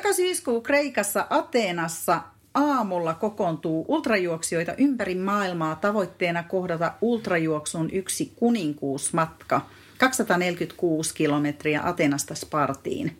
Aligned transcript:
Joka 0.00 0.62
Kreikassa 0.62 1.26
Ateenassa 1.30 2.20
aamulla 2.54 3.14
kokoontuu 3.14 3.84
ultrajuoksijoita 3.88 4.74
ympäri 4.78 5.14
maailmaa 5.14 5.76
tavoitteena 5.76 6.42
kohdata 6.42 6.92
ultrajuoksun 7.00 7.90
yksi 7.92 8.32
kuninkuusmatka– 8.36 9.60
246 10.00 11.14
kilometriä 11.14 11.80
Atenasta 11.84 12.34
Spartiin. 12.34 13.18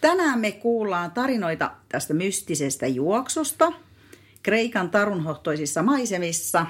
Tänään 0.00 0.40
me 0.40 0.52
kuullaan 0.52 1.10
tarinoita 1.10 1.70
tästä 1.88 2.14
mystisestä 2.14 2.86
juoksusta 2.86 3.72
Kreikan 4.42 4.90
tarunhohtoisissa 4.90 5.82
maisemissa, 5.82 6.66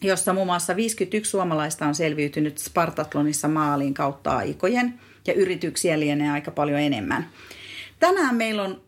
jossa 0.00 0.32
muun 0.32 0.46
muassa 0.46 0.76
51 0.76 1.30
suomalaista 1.30 1.86
on 1.86 1.94
selviytynyt 1.94 2.58
Spartatlonissa 2.58 3.48
maaliin 3.48 3.94
kautta 3.94 4.36
aikojen 4.36 5.00
ja 5.26 5.32
yrityksiä 5.32 6.00
lienee 6.00 6.30
aika 6.30 6.50
paljon 6.50 6.80
enemmän. 6.80 7.28
Tänään 8.02 8.34
meillä 8.34 8.62
on 8.62 8.82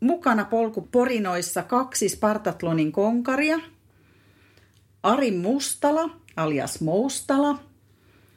mukana 0.00 0.44
polkuporinoissa 0.44 1.62
kaksi 1.62 2.08
Spartatlonin 2.08 2.92
konkaria, 2.92 3.60
Ari 5.02 5.30
Mustala 5.30 6.10
alias 6.36 6.80
Moustala 6.80 7.58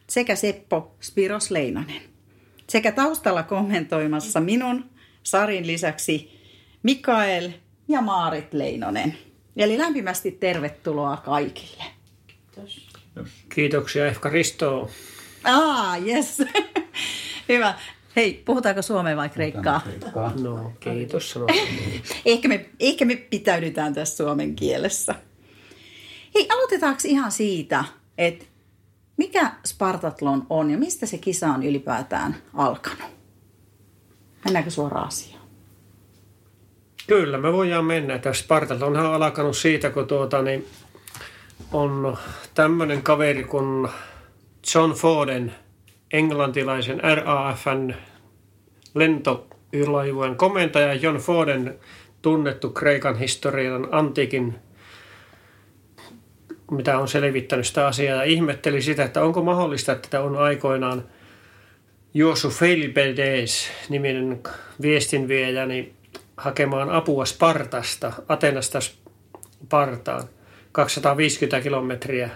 sekä 0.09 0.35
Seppo 0.35 0.95
Spiros 1.01 1.51
Leinonen. 1.51 2.01
Sekä 2.69 2.91
taustalla 2.91 3.43
kommentoimassa 3.43 4.39
minun 4.39 4.85
Sarin 5.23 5.67
lisäksi 5.67 6.41
Mikael 6.83 7.49
ja 7.87 8.01
Maarit 8.01 8.53
Leinonen. 8.53 9.17
Eli 9.57 9.77
lämpimästi 9.77 10.31
tervetuloa 10.31 11.17
kaikille. 11.17 11.83
Kiitos. 12.27 12.89
Kiitoksia 13.55 14.07
Efka 14.07 14.29
Risto. 14.29 14.89
Ah, 15.43 16.07
yes. 16.07 16.37
Hyvä. 17.49 17.73
Hei, 18.15 18.41
puhutaanko 18.45 18.81
suomea 18.81 19.17
vai 19.17 19.29
kreikkaa? 19.29 19.81
No, 20.41 20.73
kiitos. 20.79 21.39
ehkä, 22.25 22.47
me, 22.47 22.69
ehkä 22.79 23.05
me 23.05 23.15
pitäydytään 23.15 23.93
tässä 23.93 24.17
suomen 24.17 24.55
kielessä. 24.55 25.15
Hei, 26.35 26.47
aloitetaanko 26.49 27.01
ihan 27.05 27.31
siitä, 27.31 27.83
että 28.17 28.45
mikä 29.17 29.51
Spartatlon 29.65 30.45
on 30.49 30.71
ja 30.71 30.77
mistä 30.77 31.05
se 31.05 31.17
kisa 31.17 31.47
on 31.47 31.63
ylipäätään 31.63 32.35
alkanut? 32.53 33.11
Mennäänkö 34.45 34.69
suoraan 34.71 35.07
asiaan? 35.07 35.43
Kyllä, 37.07 37.37
me 37.37 37.53
voidaan 37.53 37.85
mennä. 37.85 38.17
Tämä 38.17 38.33
Spartatlon 38.33 38.97
on 38.97 39.23
alkanut 39.23 39.57
siitä, 39.57 39.89
kun 39.89 40.07
tuota, 40.07 40.41
niin 40.41 40.67
on 41.71 42.17
tämmöinen 42.53 43.01
kaveri 43.01 43.43
kuin 43.43 43.89
John 44.75 44.91
Forden, 44.91 45.55
englantilaisen 46.13 47.01
RAFn 47.03 47.93
lentoylaivueen 48.95 50.35
komentaja 50.35 50.93
John 50.93 51.17
Forden, 51.17 51.79
tunnettu 52.21 52.69
Kreikan 52.69 53.19
historian 53.19 53.87
antiikin 53.91 54.55
mitä 56.71 56.97
on 56.97 57.07
selvittänyt 57.07 57.67
sitä 57.67 57.87
asiaa 57.87 58.17
ja 58.17 58.23
ihmetteli 58.23 58.81
sitä, 58.81 59.03
että 59.03 59.23
onko 59.23 59.43
mahdollista, 59.43 59.91
että 59.91 60.07
tämä 60.11 60.23
on 60.23 60.37
aikoinaan 60.37 61.03
Josu 62.13 62.49
Feilipedes 62.49 63.69
niminen 63.89 64.43
viestinviejä 64.81 65.65
niin 65.65 65.93
hakemaan 66.37 66.89
apua 66.89 67.25
Spartasta, 67.25 68.13
Atenasta 68.27 68.79
Spartaan, 68.81 70.23
250 70.71 71.61
kilometriä. 71.61 72.29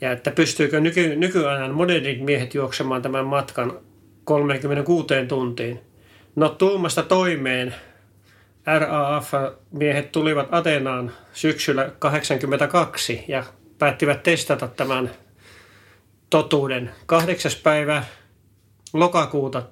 Ja 0.00 0.12
että 0.12 0.30
pystyykö 0.30 0.80
nyky, 0.80 1.16
nykyajan 1.16 1.74
modernit 1.74 2.20
miehet 2.20 2.54
juoksemaan 2.54 3.02
tämän 3.02 3.26
matkan 3.26 3.78
36 4.24 5.14
tuntiin. 5.28 5.80
No 6.36 6.48
tuumasta 6.48 7.02
toimeen 7.02 7.74
RAF-miehet 8.66 10.12
tulivat 10.12 10.48
Atenaan 10.50 11.12
syksyllä 11.32 11.90
82 11.98 13.24
ja 13.28 13.44
päättivät 13.78 14.22
testata 14.22 14.68
tämän 14.68 15.10
totuuden. 16.30 16.90
Kahdeksas 17.06 17.56
päivä 17.56 18.04
lokakuuta 18.92 19.62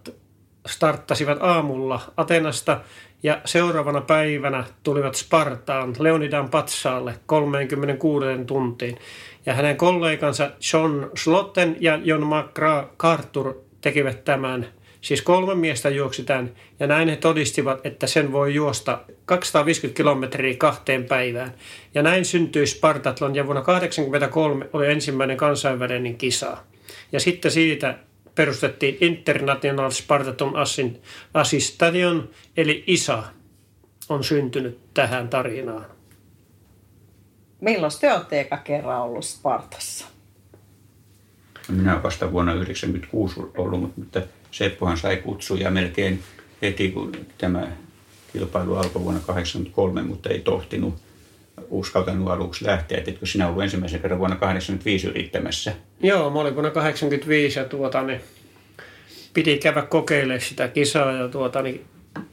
starttasivat 0.66 1.38
aamulla 1.41 2.00
Atenasta 2.16 2.81
ja 3.22 3.41
seuraavana 3.44 4.00
päivänä 4.00 4.65
tulivat 4.82 5.15
Spartaan 5.15 5.94
Leonidan 5.99 6.49
patsaalle 6.49 7.15
36 7.27 8.27
tuntiin. 8.47 8.99
Ja 9.47 9.55
hänen 9.55 9.77
kollegansa 9.77 10.51
John 10.73 11.11
Slotten 11.17 11.77
ja 11.81 12.01
John 12.05 12.23
MacArthur 12.23 13.55
tekivät 13.81 14.25
tämän– 14.25 14.67
Siis 15.03 15.23
kolme 15.23 15.55
miestä 15.55 15.89
juoksi 15.89 16.25
tämän 16.25 16.53
ja 16.81 16.87
näin 16.87 17.09
he 17.09 17.17
todistivat, 17.17 17.87
että 17.87 18.07
sen 18.07 18.33
voi 18.33 18.55
juosta 18.55 19.01
250 19.25 19.97
kilometriä 19.97 20.55
kahteen 20.59 21.05
päivään. 21.05 21.55
Ja 21.95 22.03
näin 22.03 22.25
syntyi 22.25 22.67
Spartatlon 22.67 23.35
ja 23.35 23.47
vuonna 23.47 23.63
1983 23.63 24.67
oli 24.73 24.93
ensimmäinen 24.93 25.37
kansainvälinen 25.37 26.17
kisa. 26.17 26.57
Ja 27.13 27.21
sitten 27.21 27.51
siitä 27.51 27.99
perustettiin 28.35 28.97
International 29.01 29.91
Spartaton 29.91 30.55
Assistation, 31.35 32.31
eli 32.57 32.85
ISA 32.87 33.23
on 34.09 34.25
syntynyt 34.25 34.79
tähän 34.95 35.29
tarinaan. 35.29 35.87
Milloin 37.62 37.93
te 38.00 38.12
olette 38.12 38.41
eka 38.41 38.56
kerran 38.56 39.03
ollut 39.03 39.25
Spartassa? 39.25 40.06
Minä 41.69 41.93
olen 41.93 42.03
vasta 42.03 42.33
vuonna 42.33 42.53
1996 42.53 43.61
ollut, 43.62 43.97
mutta 43.97 44.23
Seppohan 44.50 44.97
sai 44.97 45.17
kutsuja 45.17 45.71
melkein 45.71 46.23
heti, 46.62 46.91
kun 46.91 47.12
tämä 47.39 47.67
kilpailu 48.33 48.75
alkoi 48.75 49.03
vuonna 49.03 49.21
1983, 49.21 50.03
mutta 50.03 50.28
ei 50.28 50.41
tohtinut 50.41 50.95
uskaltanut 51.71 52.31
aluksi 52.31 52.67
lähteä. 52.67 52.99
Et 52.99 53.09
etkö 53.09 53.27
sinä 53.27 53.49
ollut 53.49 53.62
ensimmäisen 53.62 54.00
kerran 54.00 54.19
vuonna 54.19 54.37
1985 54.37 55.06
yrittämässä? 55.09 55.73
Joo, 56.00 56.31
mä 56.31 56.41
olin 56.41 56.55
vuonna 56.55 56.71
1985 56.71 57.59
ja 57.59 57.65
tuota, 57.65 58.03
niin 58.03 58.21
piti 59.34 59.59
käydä 59.59 59.83
kokeilemaan 59.83 60.41
sitä 60.41 60.69
kisaa 60.69 61.12
ja 61.12 61.29
tuota, 61.29 61.62
niin 61.62 61.84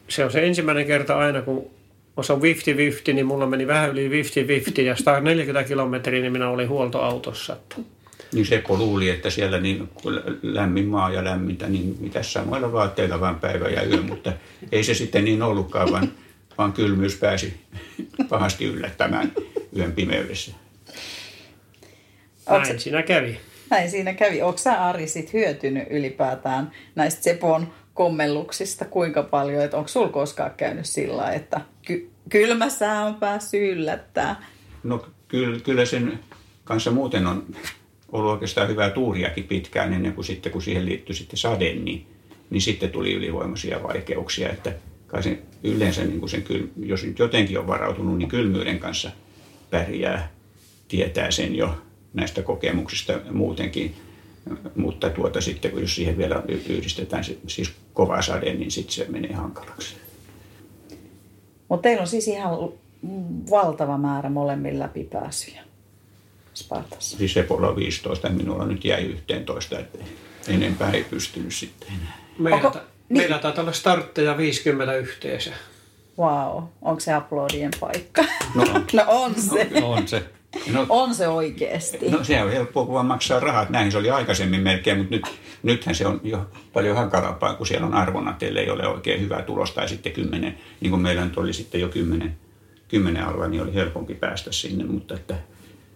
se 0.08 0.26
on 0.26 0.32
se 0.32 0.48
ensimmäinen 0.48 0.88
kerta 0.88 1.18
aina, 1.18 1.42
kun 1.42 1.79
se 2.24 2.34
on 2.34 2.42
50-50, 2.42 3.14
niin 3.14 3.26
mulla 3.26 3.48
meni 3.48 3.68
vähän 3.68 3.90
yli 3.90 4.24
50-50 4.24 4.82
ja 4.82 4.96
140 4.96 5.68
kilometriä, 5.68 6.22
niin 6.22 6.32
minä 6.32 6.50
olin 6.50 6.70
huoltoautossa. 6.70 7.58
Niin 8.34 8.46
Seppo 8.46 8.78
luuli, 8.78 9.10
että 9.10 9.30
siellä 9.30 9.60
niin 9.60 9.90
lämmin 10.42 10.86
maa 10.86 11.12
ja 11.12 11.24
lämmintä, 11.24 11.70
niin 11.70 11.98
mitä 12.00 12.24
samoilla 12.24 12.72
vaatteilla 12.72 13.20
vain 13.20 13.36
päivä 13.36 13.70
ja 13.70 13.84
yö, 13.84 14.02
mutta 14.02 14.34
ei 14.72 14.84
se 14.84 14.94
sitten 14.94 15.26
niin 15.26 15.42
ollutkaan, 15.42 15.92
vaan, 15.92 16.12
vaan 16.58 16.74
kylmyys 16.74 17.16
pääsi 17.16 17.54
pahasti 18.30 18.66
yllättämään 18.66 19.32
yön 19.78 19.92
pimeydessä. 19.92 20.52
Näin 22.50 22.62
Onks, 22.70 22.84
siinä 22.84 23.04
kävi. 23.04 23.38
Näin 23.70 23.92
siinä 23.92 24.14
kävi. 24.14 24.42
Onko 24.42 24.58
sä 24.58 24.86
Ari 24.86 25.08
sit 25.08 25.34
hyötynyt 25.34 25.88
ylipäätään 25.90 26.72
näistä 26.96 27.24
Sepon 27.24 27.68
kommelluksista 27.94 28.86
kuinka 28.86 29.24
paljon, 29.24 29.64
että 29.64 29.78
onko 29.78 29.88
sulla 29.88 30.10
koskaan 30.10 30.52
käynyt 30.58 30.86
sillä 30.86 31.32
että 31.32 31.62
ky- 31.90 32.10
kylmä 32.30 32.70
sää 32.70 33.06
on 33.06 33.16
päässyt 33.16 33.62
yllättää? 33.62 34.44
No 34.84 35.06
kyllä, 35.28 35.60
kyllä 35.60 35.86
sen 35.86 36.20
kanssa 36.64 36.92
muuten 36.92 37.28
on 37.28 37.46
ollut 38.12 38.32
oikeastaan 38.32 38.68
hyvää 38.68 38.90
tuuriakin 38.90 39.44
pitkään 39.44 39.94
ennen 39.94 40.14
kuin 40.14 40.26
sitten, 40.26 40.52
kun 40.52 40.62
siihen 40.62 40.86
liittyi 40.86 41.16
sitten 41.16 41.38
sade, 41.38 41.74
niin, 41.74 42.08
niin 42.50 42.62
sitten 42.62 42.90
tuli 42.90 43.14
ylivoimaisia 43.14 43.84
vaikeuksia, 43.84 44.50
että 44.50 44.74
kai 45.08 45.24
se 45.24 45.40
yleensä 45.64 46.04
niin 46.04 46.20
kuin 46.20 46.30
sen 46.30 46.44
jos 46.78 47.04
nyt 47.04 47.20
jotenkin 47.20 47.60
on 47.60 47.68
varautunut, 47.68 48.18
niin 48.18 48.30
kylmyyden 48.30 48.80
kanssa 48.80 49.12
pärjää, 49.70 50.32
tietää 50.88 51.32
sen 51.32 51.56
jo 51.56 51.82
näistä 52.14 52.42
kokemuksista 52.42 53.20
muutenkin. 53.32 53.96
Mutta 54.76 55.10
tuota 55.10 55.42
sitten, 55.42 55.72
jos 55.76 55.96
siihen 55.96 56.18
vielä 56.18 56.44
yhdistetään 56.48 57.24
siis 57.48 57.72
kova 57.94 58.22
sade, 58.22 58.54
niin 58.54 58.72
sitten 58.72 58.94
se 58.94 59.06
menee 59.10 59.34
hankalaksi. 59.34 60.09
Mutta 61.70 61.84
teillä 61.84 62.02
on 62.02 62.08
siis 62.08 62.28
ihan 62.28 62.52
valtava 63.52 63.98
määrä 63.98 64.30
molemmilla 64.30 64.84
läpipääsyjä. 64.84 65.62
Spartassa? 66.54 67.18
Siis 67.18 67.34
Sepolla 67.34 67.76
15 67.76 68.30
minulla 68.30 68.66
nyt 68.66 68.86
jäi 68.86 69.04
11. 69.04 69.80
Että... 69.80 69.98
enempää 70.48 70.92
ei 70.92 71.04
pystynyt 71.04 71.54
sitten 71.54 71.88
enää. 71.88 72.18
Meillä, 72.40 72.56
Onko- 72.56 72.70
ta- 72.70 72.80
niin. 73.10 73.18
meillä 73.22 73.38
taitaa 73.40 73.62
olla 73.62 73.74
startteja 73.74 74.38
50 74.38 74.94
yhteensä. 74.96 75.52
Wow, 76.20 76.64
onko 76.82 77.00
se 77.00 77.14
aplodien 77.14 77.72
paikka? 77.80 78.24
No, 78.56 78.64
no 78.94 79.04
on 79.08 79.36
se. 79.42 79.70
On 79.84 80.08
se. 80.08 80.24
No, 80.74 80.86
On 80.90 81.16
se 81.16 81.28
oikeasti. 81.28 82.10
no 82.10 82.24
se 82.24 82.44
on 82.44 82.52
helppoa, 82.52 82.86
kun 82.86 82.94
vaan 82.94 83.06
maksaa 83.06 83.40
rahat. 83.40 83.70
Näin 83.70 83.92
se 83.92 83.98
oli 83.98 84.10
aikaisemmin 84.10 84.62
melkein, 84.62 84.98
mutta 84.98 85.16
nyt, 85.16 85.26
nythän 85.64 85.96
se 85.96 86.08
on 86.08 86.22
jo 86.24 86.50
paljon 86.74 86.98
hankalampaa, 86.98 87.54
kun 87.54 87.68
siellä 87.68 87.88
on 87.88 87.94
arvona, 87.94 88.34
teille 88.34 88.60
ei 88.60 88.70
ole 88.70 88.88
oikein 88.88 89.22
hyvää 89.22 89.42
tulosta. 89.42 89.76
Tai 89.76 89.90
sitten 89.90 90.12
kymmenen, 90.12 90.58
niin 90.82 90.92
kuin 90.92 91.02
meillä 91.02 91.26
nyt 91.26 91.38
oli 91.38 91.54
sitten 91.54 91.82
jo 91.82 91.90
kymmenen, 91.90 92.38
kymmenen 92.88 93.24
alla, 93.24 93.48
niin 93.48 93.64
oli 93.64 93.74
helpompi 93.74 94.16
päästä 94.16 94.52
sinne. 94.52 94.84
Mutta 94.84 95.14
että 95.14 95.36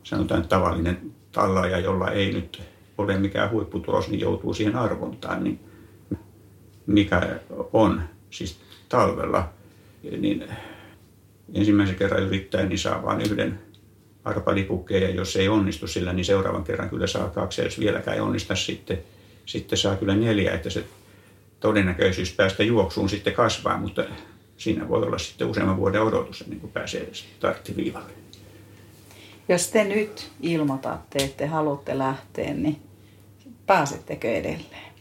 sanotaan, 0.04 0.42
että 0.42 0.56
tavallinen 0.56 1.12
tallaaja, 1.32 1.80
jolla 1.80 2.12
ei 2.12 2.34
nyt 2.34 2.62
ole 2.98 3.18
mikään 3.18 3.52
huipputulos, 3.52 4.10
niin 4.10 4.20
joutuu 4.20 4.54
siihen 4.54 4.76
arvontaan. 4.76 5.44
Niin 5.44 5.60
mikä 6.86 7.40
on 7.74 8.02
siis 8.30 8.60
talvella, 8.90 9.50
niin 10.18 10.46
ensimmäisen 11.54 11.96
kerran 11.96 12.24
yrittää, 12.24 12.66
niin 12.66 12.80
saa 12.80 13.04
vain 13.04 13.22
yhden 13.22 13.60
arpalipukkeen 14.26 15.04
ja 15.04 15.10
jos 15.10 15.36
ei 15.36 15.50
onnistu 15.50 15.88
sillä, 15.88 16.14
niin 16.14 16.26
seuraavan 16.26 16.64
kerran 16.64 16.90
kyllä 16.90 17.08
saa 17.08 17.30
kaksi. 17.30 17.62
Ja 17.62 17.66
jos 17.66 17.80
vieläkään 17.80 18.18
ei 18.18 18.22
onnistu, 18.22 18.56
sitten, 18.56 19.00
sitten 19.46 19.78
saa 19.78 19.96
kyllä 19.96 20.16
neljä, 20.16 20.54
että 20.54 20.70
se 20.70 20.84
todennäköisyys 21.60 22.34
päästä 22.34 22.64
juoksuun 22.64 23.10
sitten 23.10 23.34
kasvaa, 23.34 23.78
mutta 23.78 24.06
siinä 24.58 24.90
voi 24.90 25.04
olla 25.04 25.18
sitten 25.18 25.48
useamman 25.48 25.78
vuoden 25.78 26.02
odotus 26.02 26.42
ennen 26.42 26.60
kuin 26.60 26.72
pääsee 26.72 27.10
starttiviivalle. 27.14 28.14
Jos 29.50 29.68
te 29.68 29.84
nyt 29.84 30.32
ilmoitatte, 30.42 31.24
että 31.24 31.48
haluatte 31.48 31.98
lähteä, 31.98 32.54
niin 32.54 32.82
pääsettekö 33.66 34.36
edelleen? 34.36 34.94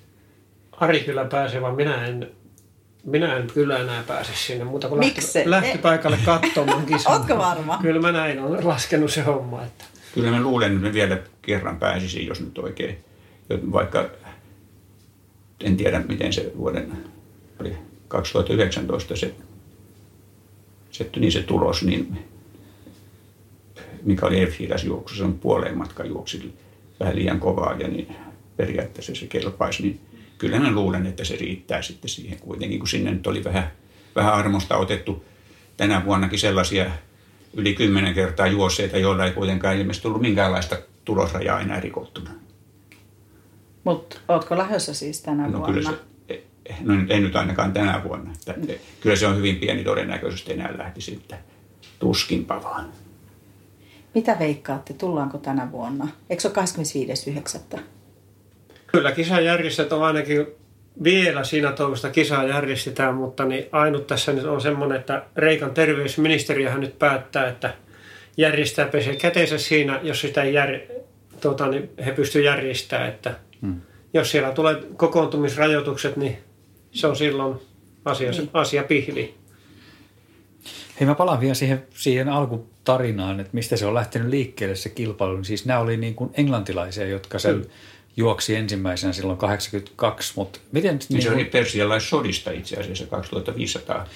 Ari 0.73 1.01
kyllä 1.01 1.25
pääsee, 1.25 1.63
vaan 1.63 1.77
minä 1.77 2.07
en, 2.07 2.31
minä 3.05 3.37
en 3.37 3.47
kyllä 3.55 3.79
enää 3.79 4.03
pääse 4.03 4.33
sinne 4.35 4.65
muuta 4.65 4.89
kuin 4.89 5.01
lähti, 5.01 5.15
Mikse? 5.15 5.43
lähtöpaikalle 5.47 6.19
katsomaan 6.25 6.87
kisaa. 6.93 7.17
Ootko 7.17 7.39
varma? 7.39 7.79
Kyllä 7.83 8.01
mä 8.01 8.13
näin 8.13 8.41
on 8.41 8.69
laskenut 8.69 9.13
se 9.13 9.23
homma. 9.23 9.63
Että. 9.63 9.85
Kyllä 10.15 10.31
mä 10.31 10.41
luulen, 10.41 10.73
että 10.73 10.87
mä 10.87 10.93
vielä 10.93 11.19
kerran 11.43 11.79
pääsisin, 11.79 12.27
jos 12.27 12.41
nyt 12.41 12.59
oikein, 12.59 12.99
vaikka 13.73 14.11
en 15.61 15.77
tiedä 15.77 16.01
miten 16.09 16.33
se 16.33 16.53
vuoden, 16.57 16.93
oli 17.61 17.77
2019 18.09 19.17
se, 19.17 19.35
se, 20.91 21.11
niin 21.17 21.33
se 21.33 21.43
tulos, 21.43 21.83
niin 21.83 22.19
mikä 24.03 24.27
oli 24.27 24.47
f 24.47 24.85
juoksu, 24.85 25.17
se 25.17 25.25
on 25.25 25.39
puoleen 25.39 25.79
matkan 25.79 26.09
juoksi 26.09 26.55
vähän 27.01 27.17
liian 27.17 27.41
kovaa 27.41 27.75
ja 27.75 27.89
niin 27.89 28.17
periaatteessa 28.57 29.15
se 29.15 29.27
kelpaisi, 29.27 29.83
niin 29.83 30.01
kyllä 30.43 30.61
mä 30.61 30.71
luulen, 30.71 31.07
että 31.07 31.25
se 31.25 31.37
riittää 31.37 31.83
sitten 31.83 32.09
siihen 32.09 32.39
kuitenkin, 32.39 32.79
kun 32.79 32.89
sinne 32.89 33.11
nyt 33.11 33.27
oli 33.27 33.45
vähän, 33.45 33.73
vähän 34.17 34.35
armosta 34.35 34.77
otettu 34.77 35.25
tänä 35.77 36.05
vuonnakin 36.05 36.39
sellaisia 36.39 36.91
yli 37.55 37.75
kymmenen 37.75 38.15
kertaa 38.15 38.47
juosseita, 38.47 38.99
joilla 38.99 39.25
ei 39.25 39.33
kuitenkaan 39.33 39.77
ilmeisesti 39.77 40.03
tullut 40.03 40.23
minkäänlaista 40.23 40.77
tulosrajaa 41.05 41.61
enää 41.61 41.81
rikottuna. 41.81 42.31
Mutta 43.85 44.17
ootko 44.29 44.59
lähdössä 44.59 44.95
siis 44.95 45.21
tänä 45.21 45.47
No 45.47 45.59
vuonna? 45.59 45.67
kyllä 45.67 45.91
se, 45.91 46.43
no 46.81 46.95
nyt, 46.95 47.11
ei 47.11 47.21
nyt 47.21 47.37
ainakaan 47.37 47.73
tänä 47.73 48.01
vuonna. 48.05 48.33
Että, 48.33 48.53
Mm. 48.53 48.67
Kyllä 49.01 49.17
se 49.17 49.27
on 49.27 49.37
hyvin 49.37 49.57
pieni 49.57 49.85
todennäköisesti 49.85 50.53
enää 50.53 50.79
lähtisi, 50.79 51.13
että 51.13 51.39
tuskinpa 51.99 52.63
vaan. 52.63 52.89
Mitä 54.15 54.37
veikkaatte, 54.39 54.93
tullaanko 54.95 55.39
tänä 55.39 55.73
vuonna? 55.73 56.09
Eikö 56.31 56.43
se 56.43 56.49
ole 56.49 56.57
25.9.? 57.77 57.81
Kyllä 58.93 59.13
kisajärjestöt 59.13 59.93
on 59.93 60.03
ainakin 60.03 60.47
vielä 61.05 61.45
siinä 61.45 61.73
toivosta 61.73 62.11
kisaa 62.11 62.45
järjestetään, 62.45 63.15
mutta 63.15 63.45
niin 63.45 63.67
ainut 63.73 64.07
tässä 64.07 64.33
nyt 64.33 64.45
on 64.45 64.61
semmoinen, 64.61 65.01
että 65.01 65.23
Reikan 65.37 65.75
terveysministeriöhän 65.75 66.81
nyt 66.81 66.99
päättää, 66.99 67.49
että 67.49 67.75
järjestää 68.37 68.87
pesee 68.87 69.17
käteensä 69.17 69.59
siinä, 69.59 70.01
jos 70.03 70.21
sitä 70.21 70.43
ei 70.43 70.55
jär, 70.55 70.79
tuota, 71.41 71.69
niin 71.69 71.91
he 72.07 72.13
pystyvät 72.13 72.45
järjestämään, 72.45 73.09
että 73.09 73.35
hmm. 73.63 73.81
jos 74.15 74.31
siellä 74.31 74.51
tulee 74.51 74.83
kokoontumisrajoitukset, 74.97 76.17
niin 76.17 76.39
se 76.91 77.07
on 77.07 77.17
silloin 77.17 77.59
asia, 78.05 78.31
Niin. 78.31 78.51
asia 78.53 78.83
pihli. 78.83 79.35
Hei 81.01 81.07
mä 81.07 81.15
palaan 81.15 81.41
vielä 81.41 81.55
siihen, 81.55 81.83
siihen 81.95 82.29
alkutarinaan, 82.29 83.41
että 83.41 83.51
mistä 83.53 83.77
se 83.77 83.87
on 83.87 83.95
lähtenyt 83.95 84.29
liikkeelle 84.29 84.75
se 84.75 84.89
kilpailu. 84.89 85.45
Siis 85.45 85.67
nämä 85.67 85.81
oli 85.81 85.97
niin 85.97 86.15
kuin 86.15 86.31
englantilaisia, 86.35 87.07
jotka 87.07 87.39
sen 87.39 87.57
Mm. 87.57 87.65
Juoksi 88.17 88.57
ensimmäisenä 88.57 89.13
silloin 89.13 89.39
82, 89.39 90.33
mutta 90.37 90.59
miten... 90.73 90.99
Niin 91.09 91.23
se 91.23 91.29
kuin- 91.29 91.35
oli 91.41 91.45
persialaissodista 91.45 92.51
itse 92.51 92.77
asiassa 92.77 93.07
2500 93.07 94.07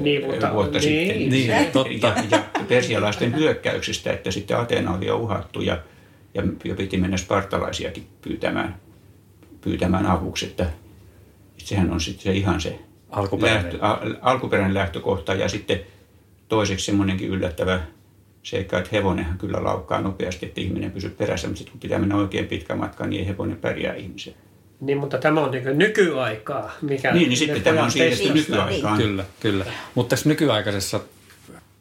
Niin, 0.00 0.26
mutta- 0.26 0.52
vuotta 0.52 0.78
niin. 0.78 1.08
sitten. 1.08 1.28
Niin, 1.30 1.72
totta. 1.72 2.06
Ja, 2.06 2.14
ja 2.30 2.42
persialaisten 2.68 3.36
hyökkäyksistä, 3.36 4.12
että 4.12 4.30
sitten 4.30 4.56
Ateena 4.58 4.94
oli 4.94 5.06
jo 5.06 5.16
uhattu 5.16 5.60
ja, 5.60 5.78
ja 6.34 6.42
jo 6.64 6.74
piti 6.74 6.96
mennä 6.96 7.16
spartalaisiakin 7.16 8.06
pyytämään, 8.22 8.76
pyytämään 9.60 10.06
avuksi, 10.06 10.46
että, 10.46 10.64
että 10.64 11.64
sehän 11.64 11.90
on 11.90 12.00
sitten 12.00 12.22
se 12.22 12.32
ihan 12.32 12.60
se 12.60 12.78
Alkuperäinen. 13.10 13.64
lähtö, 13.64 13.78
a, 13.86 13.98
alkuperäinen 14.30 14.74
lähtökohta 14.74 15.34
ja 15.34 15.48
sitten 15.48 15.80
toiseksi 16.48 16.84
semmoinenkin 16.86 17.28
yllättävä 17.28 17.80
seikka, 18.44 18.78
että 18.78 18.90
hevonenhan 18.92 19.38
kyllä 19.38 19.64
laukkaa 19.64 20.00
nopeasti, 20.00 20.46
että 20.46 20.60
ihminen 20.60 20.90
pysyy 20.90 21.10
perässä, 21.10 21.46
mutta 21.46 21.58
sitten 21.58 21.72
kun 21.72 21.80
pitää 21.80 21.98
mennä 21.98 22.16
oikein 22.16 22.46
pitkä 22.46 22.74
matka, 22.74 23.06
niin 23.06 23.20
ei 23.20 23.28
hevonen 23.28 23.56
pärjää 23.56 23.94
ihmisen. 23.94 24.34
Niin, 24.80 24.98
mutta 24.98 25.18
tämä 25.18 25.40
on 25.40 25.50
niin 25.50 25.78
nykyaikaa. 25.78 26.72
Mikä 26.82 27.12
Niin, 27.12 27.28
niin 27.28 27.36
sitten 27.36 27.62
tämä 27.62 27.84
on 27.84 27.90
siirretty 27.90 28.32
nykyaikaan. 28.32 28.98
Kyllä, 28.98 29.24
kyllä. 29.40 29.64
Mutta 29.94 30.10
tässä 30.10 30.28
nykyaikaisessa, 30.28 31.00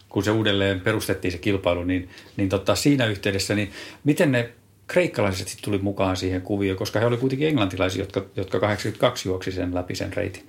kun 0.10 0.24
se 0.24 0.32
uudelleen 0.32 0.80
perustettiin 0.80 1.32
se 1.32 1.38
kilpailu, 1.38 1.84
niin, 1.84 2.10
niin 2.38 2.50
tota, 2.50 2.76
siinä 2.76 3.06
yhteydessä, 3.06 3.56
niin 3.56 3.72
miten 4.04 4.32
ne 4.32 4.50
kreikkalaiset 4.88 5.48
sitten 5.48 5.66
tuli 5.66 5.78
mukaan 5.78 6.18
siihen 6.18 6.42
kuvioon, 6.42 6.78
koska 6.78 7.00
he 7.00 7.06
olivat 7.06 7.20
kuitenkin 7.20 7.48
englantilaisia, 7.48 8.02
jotka, 8.02 8.26
jotka 8.36 8.60
82 8.60 9.30
juoksi 9.30 9.52
sen 9.52 9.76
läpi 9.76 9.96
sen 9.96 10.14
reitin. 10.14 10.44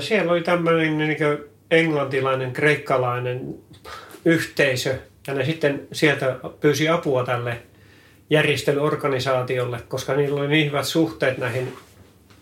Siellä 0.00 0.32
oli 0.32 0.42
tämmöinen 0.42 0.98
niin 0.98 1.18
englantilainen, 1.70 2.52
kreikkalainen 2.52 3.54
yhteisö, 4.24 4.98
ja 5.26 5.34
ne 5.34 5.44
sitten 5.44 5.88
sieltä 5.92 6.36
pyysi 6.60 6.88
apua 6.88 7.24
tälle 7.24 7.62
järjestelyorganisaatiolle, 8.30 9.80
koska 9.88 10.14
niillä 10.14 10.40
oli 10.40 10.48
niin 10.48 10.66
hyvät 10.66 10.86
suhteet 10.86 11.38
näihin 11.38 11.72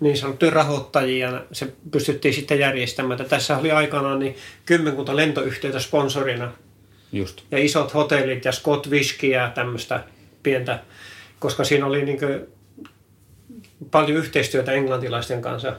niin 0.00 0.16
sanottuihin 0.16 0.52
rahoittajiin, 0.52 1.20
ja 1.20 1.44
se 1.52 1.72
pystyttiin 1.90 2.34
sitten 2.34 2.58
järjestämään. 2.58 3.20
Että 3.20 3.36
tässä 3.36 3.58
oli 3.58 3.70
aikanaan 3.70 4.18
niin 4.18 4.36
kymmenkunta 4.66 5.16
lentoyhtiöitä 5.16 5.80
sponsorina, 5.80 6.52
Just. 7.12 7.42
ja 7.50 7.58
isot 7.58 7.94
hotellit 7.94 8.44
ja 8.44 8.52
Scott 8.52 8.86
Whisky 8.86 9.26
ja 9.26 9.50
tämmöistä 9.54 10.04
pientä, 10.42 10.82
koska 11.38 11.64
siinä 11.64 11.86
oli 11.86 12.04
niin 12.04 12.18
paljon 13.90 14.18
yhteistyötä 14.18 14.72
englantilaisten 14.72 15.42
kanssa. 15.42 15.76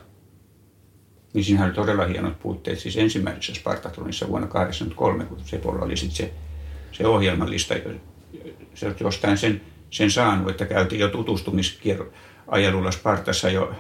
Niin 1.34 1.44
siinä 1.44 1.66
oli 1.66 1.74
todella 1.74 2.06
hienot 2.06 2.40
puitteet. 2.40 2.80
Siis 2.80 2.98
ensimmäisessä 2.98 3.54
Spartatronissa 3.54 4.28
vuonna 4.28 4.48
1983, 4.48 5.26
kun 5.26 5.40
Sepolla 5.46 5.86
oli 5.86 5.98
sitten 5.98 6.18
se, 6.18 6.32
se 6.98 7.08
ohjelmalista, 7.08 7.76
se 8.74 8.88
on 8.88 8.96
jostain 9.00 9.38
sen, 9.38 9.62
sen 9.90 10.12
saanut, 10.12 10.50
että 10.50 10.66
käytiin 10.66 11.02
jo 11.02 11.08
tutustumisajelulla 11.08 12.92
Spartassa 12.92 13.50
jo 13.50 13.76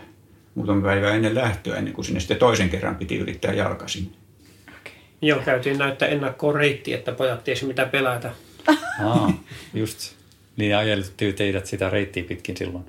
muutama 0.55 0.81
päivä 0.81 1.13
ennen 1.13 1.35
lähtöä, 1.35 1.77
ennen 1.77 1.93
kuin 1.93 2.05
sinne 2.05 2.19
sitten 2.19 2.37
toisen 2.37 2.69
kerran 2.69 2.95
piti 2.95 3.17
yrittää 3.17 3.53
jalkaisin. 3.53 4.11
Joo, 5.21 5.39
käytiin 5.39 5.77
näyttää 5.77 6.07
ennakkoon 6.07 6.55
reitti, 6.55 6.93
että 6.93 7.11
pojat 7.11 7.43
tiesi 7.43 7.65
mitä 7.65 7.85
pelätä. 7.85 8.31
Aa, 9.03 9.33
just. 9.73 10.15
Niin 10.57 10.77
ajeltiin 10.77 11.35
teidät 11.35 11.65
sitä 11.65 11.89
reittiä 11.89 12.23
pitkin 12.23 12.57
silloin. 12.57 12.85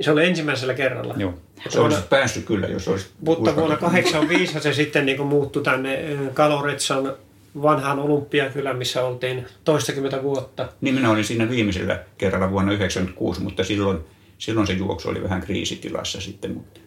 Se 0.00 0.10
oli 0.10 0.26
ensimmäisellä 0.26 0.74
kerralla. 0.74 1.14
Joo. 1.18 1.34
Se 1.68 1.80
olisi 1.80 2.02
päässyt 2.10 2.44
kyllä, 2.44 2.66
jos 2.66 2.88
olisi 2.88 3.06
Mutta 3.20 3.56
vuonna 3.56 3.74
uskaltanut. 3.74 3.80
85 3.80 4.60
se 4.60 4.72
sitten 4.72 5.06
niin 5.06 5.26
muuttui 5.26 5.62
tänne 5.62 5.94
ö, 5.94 6.30
Kaloretsan 6.34 7.14
vanhaan 7.62 7.98
olympiakylään, 7.98 8.76
missä 8.76 9.04
oltiin 9.04 9.46
toistakymmentä 9.64 10.22
vuotta. 10.22 10.68
Niin 10.80 10.94
minä 10.94 11.10
olin 11.10 11.24
siinä 11.24 11.50
viimeisellä 11.50 12.02
kerralla 12.18 12.50
vuonna 12.50 12.72
1996, 12.72 13.40
mutta 13.40 13.64
silloin, 13.64 13.98
silloin 14.38 14.66
se 14.66 14.72
juoksu 14.72 15.08
oli 15.08 15.22
vähän 15.22 15.40
kriisitilassa 15.40 16.20
sitten. 16.20 16.54
Mutta 16.54 16.80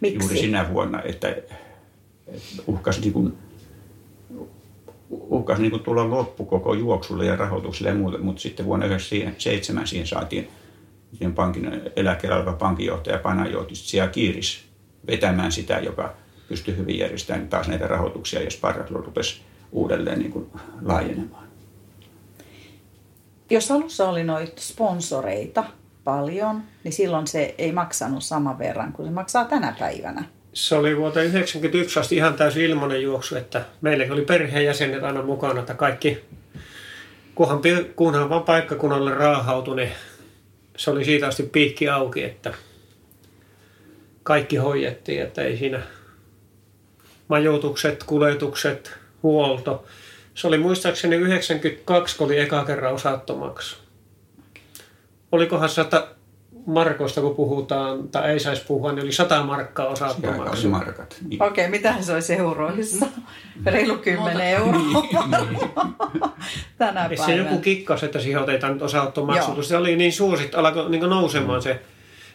Miksi? 0.00 0.18
Juuri 0.20 0.38
sinä 0.38 0.72
vuonna, 0.72 1.02
että, 1.02 1.28
että 1.28 1.54
uhkasi, 2.66 3.00
niin 3.00 3.12
kuin, 3.12 3.32
uhkasi 5.10 5.62
niin 5.62 5.70
kuin 5.70 5.82
tulla 5.82 6.10
loppu 6.10 6.44
koko 6.44 6.74
juoksulle 6.74 7.26
ja 7.26 7.36
rahoitukselle 7.36 7.88
ja 7.88 7.94
muuta, 7.94 8.18
mutta 8.18 8.42
sitten 8.42 8.66
vuonna 8.66 8.86
1997 8.86 9.86
siihen 9.86 10.06
saatiin 10.06 10.48
siihen 11.12 11.34
pankin 11.34 11.82
eläkkeellä 11.96 12.36
oleva 12.36 12.52
pankinjohtaja 12.52 13.18
Panajotis 13.18 13.90
siellä 13.90 14.10
kiiris 14.10 14.64
vetämään 15.06 15.52
sitä, 15.52 15.78
joka 15.78 16.14
pystyi 16.48 16.76
hyvin 16.76 16.98
järjestämään 16.98 17.48
taas 17.48 17.68
näitä 17.68 17.86
rahoituksia 17.86 18.42
ja 18.42 18.50
Spartathlon 18.50 19.04
rupesi 19.04 19.40
uudelleen 19.74 20.18
niin 20.18 20.32
kuin 20.32 20.50
laajenemaan. 20.82 21.48
Jos 23.50 23.70
alussa 23.70 24.08
oli 24.08 24.24
noita 24.24 24.60
sponsoreita, 24.60 25.64
paljon, 26.04 26.62
niin 26.84 26.92
silloin 26.92 27.26
se 27.26 27.54
ei 27.58 27.72
maksanut 27.72 28.24
saman 28.24 28.58
verran 28.58 28.92
kuin 28.92 29.08
se 29.08 29.12
maksaa 29.12 29.44
tänä 29.44 29.74
päivänä. 29.78 30.24
Se 30.52 30.74
oli 30.74 30.96
vuoteen 30.96 31.30
1991 31.30 32.00
asti 32.00 32.16
ihan 32.16 32.34
täysin 32.34 32.64
ilmainen 32.64 33.02
juoksu, 33.02 33.36
että 33.36 33.64
meilläkin 33.80 34.12
oli 34.12 34.24
perheenjäsenet 34.24 35.04
aina 35.04 35.22
mukana, 35.22 35.60
että 35.60 35.74
kaikki, 35.74 36.24
kunhan, 37.34 37.60
kunhan 37.96 38.28
vaan 38.28 38.42
paikkakunnalle 38.42 39.14
raahautui, 39.14 39.76
niin 39.76 39.92
se 40.76 40.90
oli 40.90 41.04
siitä 41.04 41.26
asti 41.26 41.42
piikki 41.42 41.88
auki, 41.88 42.24
että 42.24 42.54
kaikki 44.22 44.56
hoidettiin, 44.56 45.22
että 45.22 45.42
ei 45.42 45.56
siinä 45.56 45.82
majoitukset, 47.28 48.04
kuljetukset, 48.04 49.03
huolto. 49.24 49.84
Se 50.34 50.46
oli 50.46 50.58
muistaakseni 50.58 51.16
92, 51.16 52.16
kun 52.16 52.26
oli 52.26 52.38
eka 52.38 52.64
kerran 52.64 52.94
osattomaksi. 52.94 53.76
Olikohan 55.32 55.68
sata 55.68 56.06
markoista, 56.66 57.20
kun 57.20 57.36
puhutaan, 57.36 58.08
tai 58.08 58.30
ei 58.30 58.40
saisi 58.40 58.64
puhua, 58.66 58.92
niin 58.92 59.02
oli 59.02 59.12
100 59.12 59.42
markkaa 59.42 59.86
osattomaksi. 59.86 60.66
markat. 60.66 61.16
Niin. 61.28 61.42
Okei, 61.42 61.64
okay, 61.64 61.70
mitä 61.70 61.94
se 62.00 62.12
olisi 62.12 62.34
euroissa? 62.34 63.06
Reilu 63.66 63.96
10 63.96 64.40
euroa. 64.40 64.72
Niin, 64.72 65.70
Tänä 66.78 67.00
päivänä. 67.08 67.26
Se 67.26 67.34
joku 67.34 67.58
kikkas, 67.58 68.02
että 68.02 68.20
siihen 68.20 68.42
otetaan 68.42 68.72
nyt 68.72 68.82
osattomaksu. 68.82 69.62
Se 69.62 69.76
oli 69.76 69.96
niin 69.96 70.12
suosit, 70.12 70.54
alkoi 70.54 70.90
niin 70.90 71.02
nousemaan 71.02 71.62
se 71.62 71.80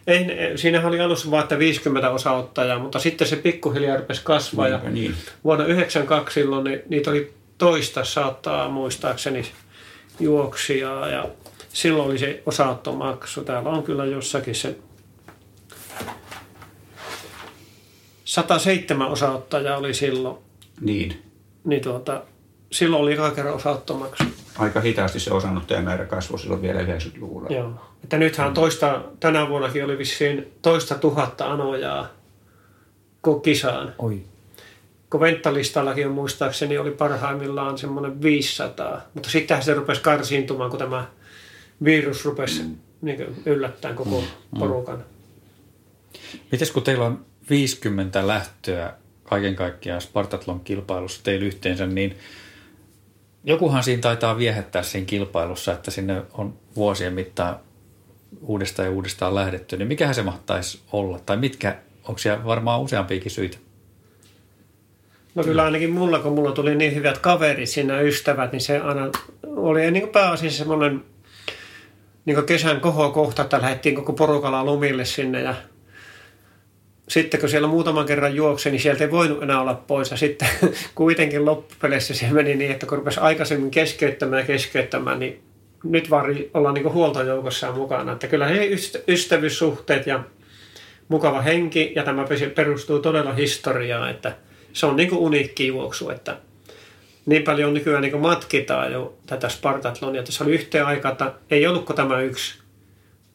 ei, 0.08 0.26
siinähän 0.56 0.88
oli 0.88 1.00
alussa 1.00 1.32
vain, 1.32 1.44
että 1.44 1.60
50 1.60 2.10
osaottajaa, 2.10 2.80
mutta 2.80 3.00
sitten 3.00 3.28
se 3.28 3.36
pikkuhiljaa 3.36 3.98
rupesi 3.98 4.22
kasvaa. 4.24 4.68
Niinpä, 4.68 4.86
ja 4.86 4.92
niin. 4.92 5.16
Vuonna 5.44 5.66
92 5.66 6.34
silloin 6.34 6.64
niin, 6.64 6.82
niitä 6.90 7.10
oli 7.10 7.34
toista 7.58 8.04
saattaa 8.04 8.70
muistaakseni 8.70 9.46
juoksia 10.20 11.08
ja 11.08 11.30
silloin 11.74 12.10
oli 12.10 12.18
se 12.20 12.44
osaottomaksu. 12.46 13.44
Täällä 13.44 13.70
on 13.70 13.84
kyllä 13.84 14.06
jossakin 14.06 14.56
se 14.56 14.76
107 18.24 19.08
osaottajaa 19.08 19.78
oli 19.78 19.94
silloin. 19.94 20.38
Niin. 20.82 21.24
Niin 21.64 21.82
tuota, 21.82 22.24
silloin 22.72 23.04
oli 23.04 23.14
eka 23.14 23.32
kerran 23.32 23.54
osaottomaksu 23.54 24.24
aika 24.60 24.82
hitaasti 24.82 25.20
se 25.20 25.34
osannuttajamäärä 25.34 26.06
kasvoi 26.06 26.40
silloin 26.40 26.62
vielä 26.62 26.82
90-luvulla. 26.82 27.50
Joo. 27.50 27.72
Että 28.04 28.18
nythän 28.18 28.54
toista, 28.54 29.02
tänä 29.20 29.50
vuonnakin 29.50 29.86
oli 29.86 29.98
vissiin 29.98 30.54
toista 30.62 30.96
tuhatta 30.96 31.52
anojaa 31.52 32.08
kisaan. 33.42 33.94
Oi. 34.00 34.22
Kun 35.10 35.20
venttalistallakin 35.20 36.08
on 36.08 36.14
muistaakseni 36.14 36.78
oli 36.78 36.92
parhaimmillaan 36.92 37.78
semmoinen 37.78 38.22
500, 38.22 39.02
mutta 39.14 39.30
sittenhän 39.30 39.64
se 39.64 39.74
rupesi 39.74 40.02
karsiintumaan, 40.02 40.70
kun 40.70 40.80
tämä 40.80 41.08
virus 41.84 42.26
rupesi 42.26 42.64
mm. 42.64 42.76
niin 43.02 43.44
yllättämään 43.46 43.96
koko 43.96 44.22
mm. 44.22 44.60
porukan. 44.60 45.04
Mites 46.52 46.72
kun 46.72 46.84
teillä 46.84 47.06
on 47.06 47.26
50 47.50 48.28
lähtöä 48.28 48.94
kaiken 49.24 49.56
kaikkiaan 49.56 50.02
Spartatlon 50.02 50.60
kilpailussa 50.60 51.24
teillä 51.24 51.46
yhteensä, 51.46 51.88
niin 51.88 52.18
jokuhan 53.44 53.84
siinä 53.84 54.02
taitaa 54.02 54.38
viehättää 54.38 54.84
siinä 54.84 55.06
kilpailussa, 55.06 55.74
että 55.74 55.92
sinne 55.92 56.22
on 56.34 56.54
vuosien 56.76 57.14
mittaan 57.14 57.60
uudestaan 58.42 58.88
ja 58.88 58.92
uudestaan 58.92 59.36
lähdetty, 59.36 59.78
niin 59.78 59.88
mikähän 59.88 60.16
se 60.16 60.24
mahtaisi 60.24 60.80
olla? 60.92 61.20
Tai 61.20 61.38
mitkä, 61.38 61.76
onko 62.04 62.18
siellä 62.18 62.46
varmaan 62.46 62.82
useampiakin 62.82 63.32
syitä? 63.32 63.58
No 65.36 65.44
kyllä 65.44 65.64
ainakin 65.64 65.92
mulla, 65.92 66.20
kun 66.20 66.34
mulla 66.34 66.52
tuli 66.52 66.76
niin 66.76 66.96
hyvät 66.96 67.18
kaverit 67.18 67.70
sinne, 67.70 68.04
ystävät, 68.04 68.52
niin 68.52 68.62
se 68.62 68.78
aina 68.78 69.10
oli 69.48 69.92
niin 69.92 70.10
pääasiassa 70.10 70.58
semmoinen 70.58 71.04
niin 72.26 72.46
kesän 72.46 72.82
kohokohta, 72.82 73.42
että 73.42 73.62
lähdettiin 73.62 73.96
koko 73.96 74.14
porukalla 74.14 74.66
lumille 74.66 75.06
sinne 75.06 75.42
ja 75.42 75.56
sitten 77.10 77.40
kun 77.40 77.50
siellä 77.50 77.68
muutaman 77.68 78.06
kerran 78.06 78.36
juoksi, 78.36 78.72
niin 78.72 78.82
sieltä 78.82 79.04
ei 79.04 79.12
voinut 79.12 79.44
enää 79.44 79.62
olla 79.62 79.74
pois. 79.74 80.12
Ja 80.12 80.18
sitten 80.18 80.50
kuitenkin 80.96 81.46
loppupeleissä 81.46 82.14
se 82.14 82.28
meni 82.32 82.56
niin, 82.56 82.72
että 82.72 82.86
kun 82.86 82.98
rupesi 82.98 83.20
aikaisemmin 83.20 83.72
keskeyttämään 83.72 84.40
ja 84.40 84.46
keskeyttämään, 84.46 85.20
niin 85.20 85.42
nyt 85.84 86.10
vaan 86.10 86.26
ollaan 86.54 86.74
niin 86.74 86.94
huoltojoukossa 86.94 87.72
mukana. 87.72 88.12
Että 88.12 88.28
kyllä 88.28 88.48
he 88.48 88.70
ystävyyssuhteet 89.08 90.08
ja 90.08 90.24
mukava 91.08 91.42
henki, 91.42 91.94
ja 91.96 92.04
tämä 92.04 92.26
perustuu 92.56 93.00
todella 93.00 93.34
historiaan, 93.34 94.10
että 94.10 94.36
se 94.74 94.86
on 94.86 94.96
niin 94.96 95.10
kuin 95.10 95.20
uniikki 95.20 95.68
juoksu, 95.68 96.10
että 96.10 96.38
niin 97.26 97.44
paljon 97.44 97.74
nykyään 97.74 98.02
niin 98.02 98.20
matkitaan 98.20 98.92
jo 98.92 99.18
tätä 99.26 99.50
Spartatlonia, 99.50 100.20
että 100.20 100.32
se 100.32 100.44
oli 100.44 100.54
yhteen 100.54 100.86
aikaa, 100.86 101.12
että 101.12 101.34
ei 101.52 101.68
ollutko 101.68 101.94
tämä 101.94 102.22
yksi. 102.22 102.60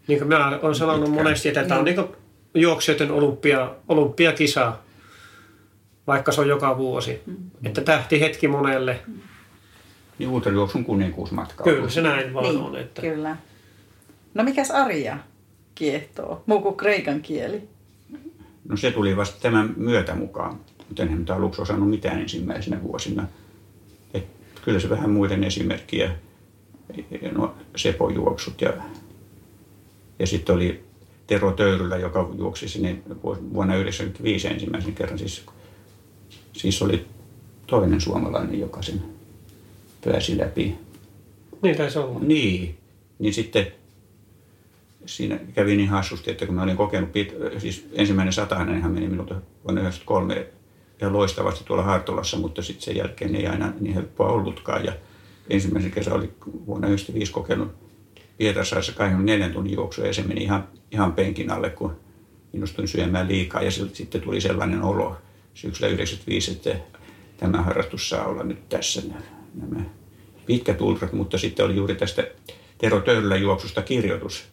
Niin 0.07 0.19
kuin 0.19 0.29
minä 0.29 0.59
olen 0.63 0.75
sanonut 0.75 1.11
monesti, 1.11 1.49
että 1.49 1.65
tämä 1.65 1.79
on 1.79 1.85
niin 1.85 1.97
kuin 1.97 2.09
juoksijoiden 2.55 3.11
olympia, 3.11 3.75
olympiakisa, 3.89 4.77
vaikka 6.07 6.33
se 6.33 6.41
on 6.41 6.49
joka 6.49 6.79
vuosi. 6.79 7.23
Mm. 7.27 7.37
Että 7.65 7.81
tähti 7.81 8.21
hetki 8.21 8.49
monelle. 8.49 9.01
Mm. 9.07 9.15
Niin 10.19 10.31
ultrajuoksun 10.31 10.85
kuninkuusmatka. 10.85 11.65
Kyllä 11.65 11.89
se 11.91 12.03
näin 12.03 12.35
vaan 12.35 12.45
niin, 12.45 12.59
on. 12.59 12.77
Että... 12.77 13.03
Kyllä. 13.03 13.37
No 14.35 14.45
mikäs 14.45 14.71
Arja 14.71 15.19
kiehtoo, 15.75 16.43
muu 16.47 16.61
kuin 16.61 16.77
kreikan 16.77 17.21
kieli? 17.21 17.69
No 18.69 18.77
se 18.77 18.91
tuli 18.91 19.17
vasta 19.17 19.41
tämän 19.41 19.75
myötä 19.77 20.15
mukaan, 20.15 20.61
mutta 20.89 21.03
enhän 21.03 21.19
nyt 21.19 21.31
aluksi 21.31 21.63
osannut 21.63 21.91
mitään 21.91 22.21
ensimmäisenä 22.21 22.83
vuosina. 22.83 23.27
Et 24.15 24.27
kyllä 24.65 24.81
se 24.81 24.91
vähän 24.91 25.11
muiden 25.11 25.45
esimerkkiä, 25.45 26.11
no 27.33 27.55
sepojuoksut 27.77 28.61
ja, 28.61 28.73
ja 30.19 30.27
sitten 30.27 30.55
oli 30.55 30.84
Tero 31.27 31.53
Töyrylä, 31.53 31.97
joka 31.97 32.31
juoksi 32.39 32.69
sinne 32.69 33.03
vuonna 33.33 33.75
1995 33.75 34.49
ensimmäisen 34.49 34.95
kerran. 34.95 35.19
Siis, 35.19 35.47
siis 36.53 36.83
oli 36.83 37.07
toinen 37.67 38.01
suomalainen, 38.01 38.61
joka 38.61 38.83
sen 38.83 39.03
pääsi 40.05 40.39
läpi. 40.39 40.75
Niin 41.63 41.77
taisi 41.77 41.99
olla. 41.99 42.21
Niin. 42.21 42.79
Niin 43.19 43.35
sitten 43.35 43.67
siinä 45.07 45.39
kävi 45.55 45.77
niin 45.77 45.89
hassusti, 45.89 46.31
että 46.31 46.47
kun 46.47 46.55
mä 46.55 46.63
olin 46.63 46.77
kokenut, 46.77 47.13
pit, 47.13 47.35
siis 47.59 47.89
ensimmäinen 47.93 48.33
satainenhan 48.33 48.93
meni 48.93 49.09
minulta 49.09 49.35
vuonna 49.35 49.81
1993 49.81 50.47
ja 51.01 51.13
loistavasti 51.13 51.65
tuolla 51.65 51.83
Hartolassa, 51.83 52.37
mutta 52.37 52.63
sitten 52.63 52.85
sen 52.85 52.97
jälkeen 52.97 53.35
ei 53.35 53.47
aina 53.47 53.73
niin 53.81 53.95
helppoa 53.95 54.29
ollutkaan. 54.29 54.85
Ja 54.85 54.93
ensimmäisen 55.51 55.91
kesä 55.91 56.15
oli 56.15 56.33
vuonna 56.43 56.87
1995 56.89 57.33
kokenut 57.33 57.69
Pietarsaaressa 58.39 58.93
24 58.93 59.49
tunnin 59.49 59.75
juoksua 59.75 60.07
ja 60.07 60.15
se 60.15 60.23
meni 60.23 60.43
ihan, 60.43 60.69
ihan 60.95 61.13
penkin 61.13 61.51
alle, 61.51 61.71
kun 61.71 61.97
innostuin 62.53 62.89
syömään 62.89 63.29
liikaa. 63.29 63.63
Ja 63.63 63.71
sitten 63.71 64.21
tuli 64.21 64.41
sellainen 64.41 64.83
olo 64.83 65.17
syksyllä 65.55 65.89
95, 65.89 66.51
että 66.51 66.77
tämä 67.37 67.63
harrastus 67.63 68.09
saa 68.09 68.27
olla 68.27 68.45
nyt 68.45 68.69
tässä 68.69 69.03
nämä 69.55 69.85
pitkät 70.47 70.81
ultrat, 70.81 71.13
mutta 71.13 71.39
sitten 71.39 71.65
oli 71.65 71.77
juuri 71.77 71.95
tästä 71.95 72.27
Tero 72.79 73.01
Töllän 73.01 73.43
juoksusta 73.43 73.83
kirjoitus 73.83 74.45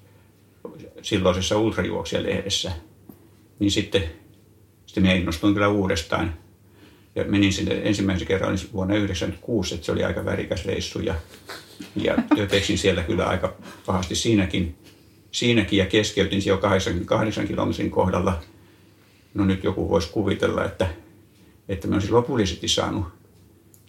silloisessa 1.02 1.58
ultrajuoksijalehdessä. 1.58 2.72
Niin 3.60 3.72
sitten, 3.72 4.04
sitten 4.86 5.04
minä 5.04 5.16
innostuin 5.16 5.54
kyllä 5.54 5.68
uudestaan. 5.68 6.34
Ja 7.16 7.24
menin 7.24 7.54
sinne 7.54 7.82
ensimmäisen 7.84 8.28
kerran 8.28 8.58
vuonna 8.74 8.94
1996, 8.94 9.76
että 9.76 9.86
se 9.86 9.92
oli 9.92 10.04
aika 10.04 10.26
värikäs 10.26 10.66
reissu 10.66 11.00
ja 11.00 11.16
ja 11.96 12.16
siellä 12.76 13.04
kyllä 13.04 13.26
aika 13.26 13.56
pahasti 13.86 14.16
siinäkin, 14.16 14.76
siinäkin 15.32 15.80
ja 15.80 15.86
keskeytin 15.86 16.46
jo 16.46 16.58
88 16.58 17.48
kilometrin 17.48 17.92
kohdalla. 17.92 18.40
No 19.34 19.46
nyt 19.46 19.64
joku 19.64 19.90
voisi 19.90 20.10
kuvitella, 20.10 20.66
että, 20.66 20.88
että 21.70 21.88
mä 21.88 21.96
olisin 21.96 22.14
lopullisesti 22.14 22.68
saanut 22.68 23.06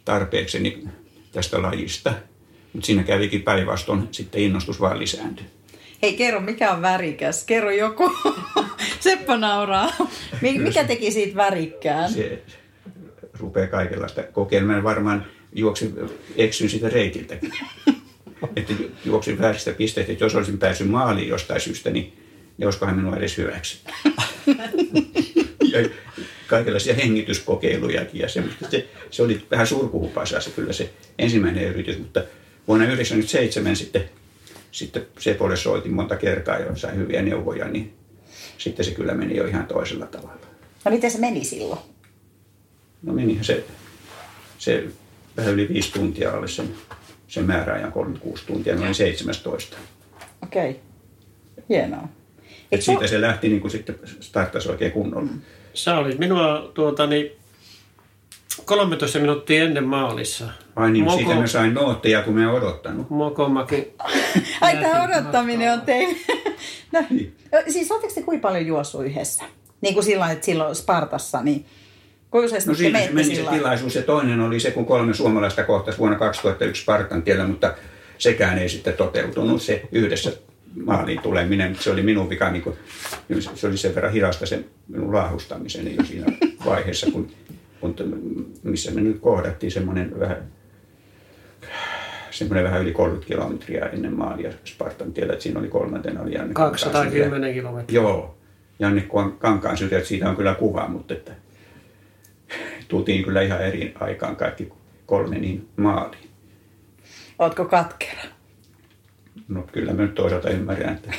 tarpeekseni 0.04 0.84
tästä 1.32 1.62
lajista. 1.62 2.14
Mutta 2.72 2.87
siinä 2.87 3.02
kävikin 3.02 3.42
päinvastoin, 3.42 4.08
sitten 4.11 4.40
innostus 4.40 4.80
vaan 4.80 4.99
lisääntyi. 4.99 5.46
Hei, 6.02 6.16
kerro, 6.16 6.40
mikä 6.40 6.72
on 6.72 6.82
värikäs? 6.82 7.44
Kerro 7.44 7.70
joku. 7.70 8.12
Seppo 9.00 9.37
nauraa. 9.37 9.90
Mikä 10.40 10.84
teki 10.84 11.11
siitä 11.11 11.37
värikkään? 11.37 12.12
Se 12.12 12.42
rupeaa 13.38 13.66
kaikenlaista 13.66 14.22
kokeilemaan. 14.22 14.84
Varmaan 14.84 15.26
juoksin, 15.52 15.94
eksyin 16.37 16.70
siitä 16.70 16.88
reitiltäkin. 16.88 17.52
että 18.56 18.72
juoksin 19.04 19.38
vääristä 19.38 19.72
pisteitä, 19.72 20.12
että 20.12 20.25
jos 20.25 20.34
olisin 20.34 20.58
päässyt 20.58 20.90
maaliin 20.90 21.28
jostain 21.28 21.61
syystä, 21.61 21.90
niin, 21.90 22.12
niin 22.58 22.66
olisikohan 22.66 22.96
minua 22.96 23.16
edes 23.16 23.38
hyväksi. 23.38 23.80
ja 25.72 25.88
kaikenlaisia 26.46 26.94
hengityskokeilujakin 26.94 28.20
ja 28.20 28.28
semmoista. 28.28 28.70
Se, 28.70 28.88
se 29.11 29.22
oli 29.22 29.46
vähän 29.50 29.66
surkuhupaisaa 29.66 30.40
se 30.40 30.50
kyllä 30.50 30.72
se 30.72 30.90
ensimmäinen 31.18 31.64
yritys, 31.64 31.99
mutta 31.99 32.25
vuonna 32.68 32.84
1997 32.84 33.76
sitten, 33.76 34.04
sitten 34.72 35.06
Sepolle 35.18 35.56
soitin 35.56 35.94
monta 35.94 36.16
kertaa 36.16 36.58
ja 36.58 36.76
sain 36.76 36.96
hyviä 36.96 37.22
neuvoja, 37.22 37.68
niin 37.68 37.94
sitten 38.58 38.84
se 38.84 38.90
kyllä 38.90 39.14
meni 39.14 39.37
jo 39.37 39.46
ihan 39.46 39.66
toisella 39.66 40.06
tavalla. 40.06 40.46
No 40.84 40.90
miten 40.90 41.11
se 41.11 41.18
meni 41.18 41.44
silloin? 41.44 41.80
No 43.02 43.12
menihän 43.12 43.44
se, 43.44 43.64
se 44.58 44.84
vähän 45.37 45.52
yli 45.52 45.68
viisi 45.68 45.92
tuntia 45.92 46.32
alle 46.32 46.49
sen, 46.49 46.75
sen 47.32 47.44
määräajan 47.44 47.92
36 47.92 48.46
tuntia, 48.46 48.76
noin 48.76 48.94
17. 48.94 49.76
Okei. 50.42 50.70
Okay. 50.70 50.82
Hienoa. 51.68 52.02
Et 52.02 52.48
Eikö 52.72 52.84
siitä 52.84 53.06
se 53.06 53.20
lähti 53.20 53.48
niin 53.48 53.60
kuin 53.60 53.70
sitten 53.70 53.94
starttasi 54.20 54.68
oikein 54.68 54.92
kunnolla. 54.92 55.30
Sä 55.74 55.98
olit 55.98 56.18
minua 56.18 56.70
tuota, 56.74 57.06
niin 57.06 57.30
13 58.64 59.18
minuuttia 59.18 59.64
ennen 59.64 59.84
maalissa. 59.84 60.48
Ai 60.76 60.90
niin, 60.90 61.04
Moko- 61.04 61.16
siitä 61.16 61.34
mä 61.34 61.46
sain 61.46 61.74
nootteja, 61.74 62.22
kun 62.22 62.34
mä 62.34 62.42
en 62.42 62.48
odottanut. 62.48 63.10
Mokomakin. 63.10 63.94
Ai 64.60 64.76
tämä 64.76 65.04
odottaminen 65.04 65.72
on 65.72 65.80
teille. 65.80 66.16
No, 66.92 67.02
Niin. 67.10 67.36
siis 67.68 67.90
oletteko 67.90 68.14
te 68.14 68.22
kuinka 68.22 68.48
paljon 68.48 68.66
juossut 68.66 69.04
yhdessä? 69.04 69.44
Niin 69.80 69.94
kuin 69.94 70.04
silloin, 70.04 70.30
että 70.30 70.46
silloin 70.46 70.74
Spartassa, 70.74 71.42
niin 71.42 71.66
kuinka 72.32 72.56
No 72.66 72.74
siinä 72.74 73.00
se 73.00 73.10
meni 73.12 73.36
se 73.36 73.42
tilaisuus 73.50 73.94
ja 73.94 74.02
toinen 74.02 74.40
oli 74.40 74.60
se, 74.60 74.70
kun 74.70 74.86
kolme 74.86 75.14
suomalaista 75.14 75.64
kohtasi 75.64 75.98
vuonna 75.98 76.18
2001 76.18 76.82
Spartan 76.82 77.22
tiellä, 77.22 77.46
mutta 77.46 77.74
sekään 78.18 78.58
ei 78.58 78.68
sitten 78.68 78.94
toteutunut 78.94 79.62
se 79.62 79.82
yhdessä 79.92 80.32
maaliin 80.84 81.22
tuleminen, 81.22 81.70
mutta 81.70 81.84
se 81.84 81.90
oli 81.90 82.02
minun 82.02 82.30
vika, 82.30 82.50
niin 82.50 82.62
kuin, 82.62 82.76
se 83.54 83.66
oli 83.66 83.76
sen 83.76 83.94
verran 83.94 84.12
hidasta 84.12 84.46
se 84.46 84.64
minun 84.88 85.14
laahustamiseni 85.14 85.96
jo 85.96 86.04
siinä 86.04 86.26
vaiheessa, 86.64 87.10
kun, 87.10 87.30
kun, 87.80 87.94
missä 88.62 88.90
me 88.90 89.00
nyt 89.00 89.18
kohdattiin 89.20 89.72
semmoinen 89.72 90.20
vähän, 90.20 90.42
semmoinen 92.30 92.64
vähän 92.64 92.82
yli 92.82 92.92
30 92.92 93.28
kilometriä 93.28 93.86
ennen 93.86 94.12
maalia 94.12 94.52
Spartan 94.64 95.12
tiellä, 95.12 95.32
että 95.32 95.42
siinä 95.42 95.60
oli 95.60 95.68
kolmantena 95.68 96.22
oli 96.22 96.34
Janne 96.34 96.54
Kankaansyliä. 96.54 96.92
210 96.92 97.54
kilometriä. 97.54 98.02
Joo, 98.02 98.34
Janne 98.78 99.08
Kankaan 99.38 99.76
syrjä, 99.76 99.98
että 99.98 100.08
siitä 100.08 100.28
on 100.28 100.36
kyllä 100.36 100.54
kuva, 100.54 100.88
mutta 100.88 101.14
että 101.14 101.32
tultiin 102.92 103.25
kyllä 103.25 103.42
ihan 103.42 103.62
eri 103.62 103.94
aikaan 104.00 104.37
kaikki 104.37 104.72
kolme 105.06 105.38
niin 105.38 105.68
maaliin. 105.76 106.30
Ootko 107.38 107.64
katkera? 107.64 108.22
No 109.49 109.62
kyllä 109.72 109.92
mä 109.92 110.02
nyt 110.02 110.14
toisaalta 110.14 110.50
ymmärrän, 110.50 110.94
että 110.94 111.12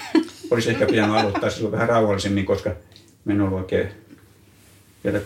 olisi 0.51 0.69
ehkä 0.69 0.85
pitänyt 0.85 1.15
aloittaa 1.15 1.49
silloin 1.49 1.71
vähän 1.71 1.89
rauhallisemmin, 1.89 2.45
koska 2.45 2.75
mä 3.25 3.33
en 3.33 3.41
ollut 3.41 3.59
oikein 3.59 3.89
vielä 5.03 5.19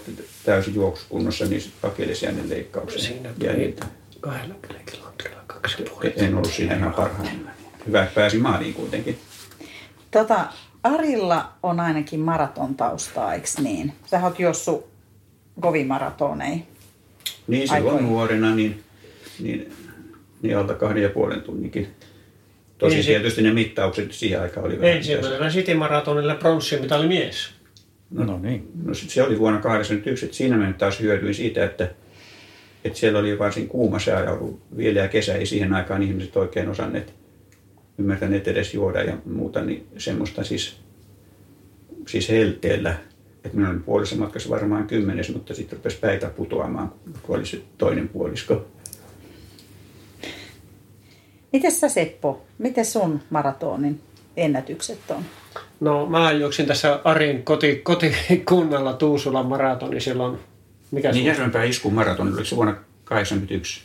täysin 0.46 0.75
juoksukunnossa 0.75 1.46
niin 1.46 1.62
akillesjännen 1.84 2.50
leikkauksen 2.50 3.01
Siinä 3.01 3.30
jäljiltä. 3.38 3.86
20 4.20 4.92
kilometrillä 4.92 5.42
kaksi 5.48 5.84
puoli. 5.84 6.13
En 6.16 6.36
ollut 6.36 6.54
siinä 6.54 6.75
ihan 6.75 6.94
parhaimmillaan. 6.94 7.56
Hyvä, 7.88 8.04
että 8.04 8.16
pääsi 8.16 8.38
maaliin 8.38 8.74
kuitenkin. 8.74 9.20
Tota, 10.12 10.46
Arilla 10.84 11.54
on 11.63 11.80
ainakin 11.80 12.20
maraton 12.20 12.75
taustaa, 12.75 13.34
eikö 13.34 13.48
niin? 13.62 13.94
Sä 14.06 14.24
oot 14.24 14.39
juossut 14.39 14.97
kovin 15.60 15.88
maratonei. 15.88 16.64
Niin 17.48 17.68
silloin 17.68 17.86
Aikoihin. 17.86 18.10
nuorena, 18.10 18.56
niin, 18.56 18.84
niin, 19.40 19.74
niin 20.42 20.58
alta 20.58 20.74
kahden 20.74 21.04
ja 21.04 21.10
puolen 21.10 21.42
tunninkin. 21.42 21.88
Tosi 22.78 22.96
Niin 22.96 23.04
se- 23.04 23.12
tietysti 23.12 23.42
ne 23.42 23.54
mittaukset 23.54 24.12
siihen 24.12 24.42
aikaan 24.42 24.66
oli 24.66 24.82
vähän 24.82 24.98
Ensimmäisenä 24.98 25.50
City 25.50 25.74
Marathonilla 25.74 26.36
pronssimitali 26.36 27.08
mies. 27.08 27.50
No, 28.12 28.24
no 28.24 28.40
niin. 28.40 28.68
No 28.84 28.94
sit 28.94 29.10
se 29.10 29.24
oli 29.24 29.40
vuonna 29.40 29.60
1981, 29.60 30.26
että 30.26 30.38
siinä 30.38 30.58
mä 30.58 30.74
taas 30.78 31.00
hyötyin 31.00 31.34
siitä, 31.36 31.66
että, 31.66 31.90
että 32.86 33.00
siellä 33.00 33.20
oli 33.20 33.40
varsin 33.40 33.68
kuuma 33.68 34.00
sää 34.00 34.24
ja 34.24 34.32
ollut 34.32 34.60
vielä 34.78 35.00
ja 35.00 35.08
kesä, 35.08 35.34
ei 35.36 35.46
siihen 35.46 35.74
aikaan 35.74 36.04
ihmiset 36.04 36.38
oikein 36.38 36.70
osanneet, 36.70 37.14
ymmärtäneet 37.98 38.48
edes 38.48 38.74
juoda 38.74 39.04
ja 39.04 39.18
muuta, 39.26 39.62
niin 39.62 39.88
semmoista 39.98 40.44
siis, 40.44 40.78
siis 42.08 42.30
helteellä, 42.30 42.96
että 43.48 43.58
minä 43.58 43.70
olin 43.70 43.84
puolessa 43.84 44.16
matkassa 44.16 44.50
varmaan 44.50 44.88
kymmenes, 44.88 45.34
mutta 45.34 45.54
sitten 45.54 45.77
rupesi 45.77 45.98
päitä 45.98 46.27
putoamaan, 46.27 46.94
kun 47.22 47.36
oli 47.36 47.46
se 47.46 47.62
toinen 47.77 48.10
puolisko. 48.10 48.66
Miten 51.54 51.72
sä 51.72 51.89
Seppo, 51.89 52.46
miten 52.58 52.86
sun 52.86 53.22
maratonin 53.30 54.01
ennätykset 54.38 55.00
on? 55.10 55.24
No 55.80 56.06
mä 56.06 56.32
juoksin 56.32 56.66
tässä 56.66 57.00
Arin 57.04 57.44
koti, 57.44 57.75
kotikunnalla 57.75 58.94
Tuusulan 58.94 59.46
maratoni 59.46 60.00
silloin. 60.00 60.39
Mikä 60.92 61.12
Niin 61.12 61.24
se 61.24 61.30
Järvenpää 61.30 61.63
iskun 61.63 61.94
maraton, 61.94 62.27
oliko 62.27 62.44
se 62.44 62.56
vuonna 62.56 62.74
1981? 62.74 63.82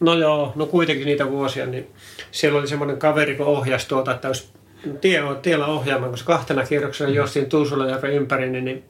No 0.00 0.14
joo, 0.14 0.52
no 0.54 0.66
kuitenkin 0.66 1.06
niitä 1.06 1.30
vuosia, 1.30 1.66
niin 1.66 1.86
siellä 2.30 2.58
oli 2.58 2.68
semmoinen 2.68 2.98
kaveri, 2.98 3.36
kun 3.36 3.46
ohjasi 3.46 3.88
tuota, 3.88 4.14
että 4.14 4.28
olisi 4.28 4.48
tie, 5.00 5.20
tiellä 5.42 5.66
ohjaamaan, 5.66 6.10
koska 6.10 6.32
kahtena 6.36 6.64
kierroksena 6.64 7.10
juostiin 7.10 7.46
Tuusulajärven 7.46 8.12
ympäri, 8.12 8.50
niin, 8.50 8.64
niin 8.64 8.84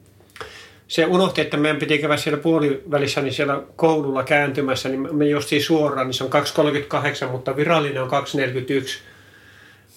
se 0.93 1.05
unohti, 1.05 1.41
että 1.41 1.57
meidän 1.57 1.79
piti 1.79 1.97
käydä 1.97 2.17
siellä 2.17 2.41
puolivälissä 2.41 3.21
niin 3.21 3.33
siellä 3.33 3.61
koululla 3.75 4.23
kääntymässä, 4.23 4.89
niin 4.89 5.15
me 5.15 5.25
juostiin 5.25 5.63
suoraan, 5.63 6.07
niin 6.07 6.13
se 6.13 6.23
on 6.23 6.29
2.38, 7.25 7.31
mutta 7.31 7.55
virallinen 7.55 8.03
on 8.03 8.09
2.41 8.09 8.87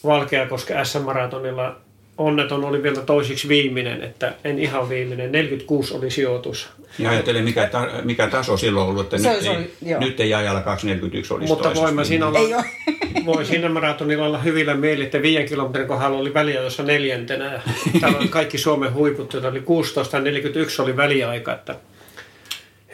Valkeakoske 0.04 0.84
S-maratonilla. 0.84 1.80
Onneton 2.18 2.64
oli 2.64 2.82
vielä 2.82 3.00
toisiksi 3.02 3.48
viimeinen, 3.48 4.02
että 4.02 4.34
en 4.44 4.58
ihan 4.58 4.88
viimeinen. 4.88 5.32
46 5.32 5.94
oli 5.94 6.10
sijoitus. 6.10 6.68
Ja 6.98 7.10
ajattelen, 7.10 7.44
mikä, 7.44 7.66
ta, 7.66 7.88
mikä 8.04 8.26
taso 8.26 8.56
silloin 8.56 8.88
ollut, 8.88 9.02
että 9.04 9.18
Se 9.18 9.28
nyt, 9.28 9.36
olisi 9.36 9.48
ei, 9.48 9.90
joo. 9.90 10.00
nyt 10.00 10.20
ei 10.20 10.34
ajalla 10.34 10.60
241 10.60 11.34
olisi 11.34 11.48
Mutta 11.48 11.92
mä 11.92 12.04
siinä 12.04 12.26
olla, 12.26 12.64
voi 13.26 13.44
siinä 13.44 13.68
maratonilla 13.68 14.26
olla 14.26 14.38
hyvillä 14.38 14.74
mieli, 14.74 15.04
että 15.04 15.22
viiden 15.22 15.48
kilometrin 15.48 15.88
kohdalla 15.88 16.18
oli 16.18 16.34
väliä, 16.34 16.60
jossa 16.60 16.82
neljäntenä. 16.82 17.52
Ja 17.52 17.60
täällä 18.00 18.18
oli 18.18 18.28
kaikki 18.28 18.58
Suomen 18.58 18.94
huiput, 18.94 19.32
joita 19.32 19.48
oli 19.48 19.60
16.41 19.60 20.82
oli 20.82 20.96
väliaika, 20.96 21.52
että 21.52 21.76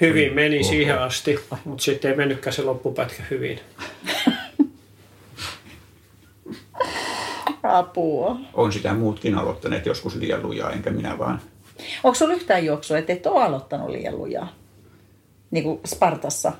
hyvin 0.00 0.34
meni 0.34 0.58
Oho. 0.58 0.68
siihen 0.68 0.98
asti, 0.98 1.40
mutta 1.64 1.84
sitten 1.84 2.10
ei 2.10 2.16
mennytkään 2.16 2.54
se 2.54 2.62
loppupätkä 2.62 3.22
hyvin. 3.30 3.60
Apua. 7.62 8.36
on 8.54 8.72
sitä 8.72 8.94
muutkin 8.94 9.34
aloittaneet 9.34 9.86
joskus 9.86 10.16
liian 10.16 10.42
lujaa, 10.42 10.70
enkä 10.70 10.90
minä 10.90 11.18
vaan. 11.18 11.40
Onko 12.04 12.14
sulla 12.14 12.34
yhtään 12.34 12.64
juoksua, 12.64 12.98
että 12.98 13.12
et 13.12 13.26
ole 13.26 13.42
aloittanut 13.42 13.88
liian 13.90 14.18
lujaa? 14.18 14.52
Niin 15.50 15.64
kuin 15.64 15.80
Spartassa. 15.86 16.52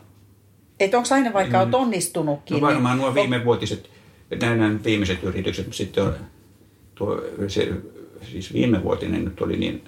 Että 0.80 0.96
onko 0.96 1.08
aina 1.14 1.32
vaikka 1.32 1.60
olet 1.60 1.74
onnistunutkin? 1.74 2.54
No 2.54 2.60
varmaan 2.60 2.98
nuo 2.98 3.06
niin- 3.06 3.14
viime 3.14 3.44
vuotiset, 3.44 3.90
nämä, 4.40 4.70
viimeiset 4.84 5.22
yritykset, 5.22 5.66
mutta 5.66 5.76
sitten 5.76 6.04
on 6.04 6.14
tuo, 6.94 7.22
se, 7.48 7.72
siis 8.22 8.52
viime 8.52 8.82
vuotinen 8.82 9.24
nyt 9.24 9.40
oli 9.40 9.56
niin, 9.56 9.84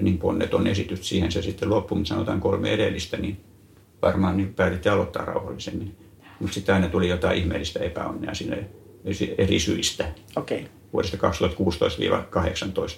niin 0.00 0.18
ponneton 0.18 0.66
esitys 0.66 1.08
siihen 1.08 1.32
se 1.32 1.42
sitten 1.42 1.70
loppui, 1.70 1.98
mutta 1.98 2.08
sanotaan 2.08 2.40
kolme 2.40 2.72
edellistä, 2.72 3.16
niin 3.16 3.40
varmaan 4.02 4.36
niin 4.36 4.54
päätitte 4.54 4.90
aloittaa 4.90 5.24
rauhallisemmin. 5.24 5.96
Mutta 6.40 6.54
sitten 6.54 6.74
aina 6.74 6.88
tuli 6.88 7.08
jotain 7.08 7.38
ihmeellistä 7.38 7.80
epäonnea 7.80 8.34
sinne 8.34 8.66
eri 9.38 9.60
syistä 9.60 10.04
Okei. 10.36 10.58
Okay. 10.58 10.70
vuodesta 10.92 11.16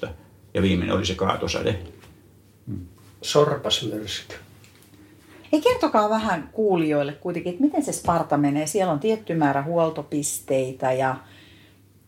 2016-2018 0.07 0.09
ja 0.55 0.63
viimeinen 0.63 0.97
oli 0.97 1.07
se 1.07 1.15
kaatosade. 1.15 1.79
Sorpasmyrsky. 3.23 4.35
Ei 5.53 5.61
kertokaa 5.61 6.11
vähän 6.11 6.51
kuulijoille 6.53 7.13
kuitenkin, 7.13 7.53
että 7.53 7.65
miten 7.65 7.85
se 7.85 7.93
Sparta 7.93 8.37
menee. 8.37 8.67
Siellä 8.67 8.93
on 8.93 9.01
tietty 9.01 9.35
määrä 9.35 9.63
huoltopisteitä 9.63 10.93
ja 10.93 11.17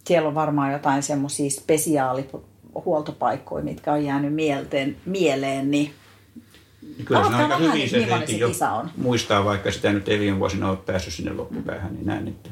siellä 0.07 0.29
on 0.29 0.35
varmaan 0.35 0.73
jotain 0.73 1.03
semmoisia 1.03 1.51
spesiaalihuoltopaikkoja, 1.51 3.65
mitkä 3.65 3.93
on 3.93 4.05
jäänyt 4.05 4.35
mielteen, 4.35 4.97
mieleen. 5.07 5.71
Niin 5.71 5.91
Niin 6.83 7.05
Kyllä 7.05 7.21
se 7.21 7.27
Avataan 7.27 7.53
aika 7.53 7.59
vähän, 7.59 7.77
hyvin 7.77 7.91
se 7.91 8.07
se 8.27 8.37
jo 8.37 8.49
kisa 8.49 8.71
on. 8.71 8.91
muistaa, 8.97 9.45
vaikka 9.45 9.73
sitä 9.73 9.93
nyt 9.93 10.09
ei 10.09 10.19
viime 10.19 10.39
vuosina 10.39 10.71
ole 10.71 10.79
päässyt 10.87 11.15
sinne 11.15 11.33
loppupäähän, 11.33 11.95
niin 11.95 12.07
näin, 12.07 12.29
että 12.29 12.51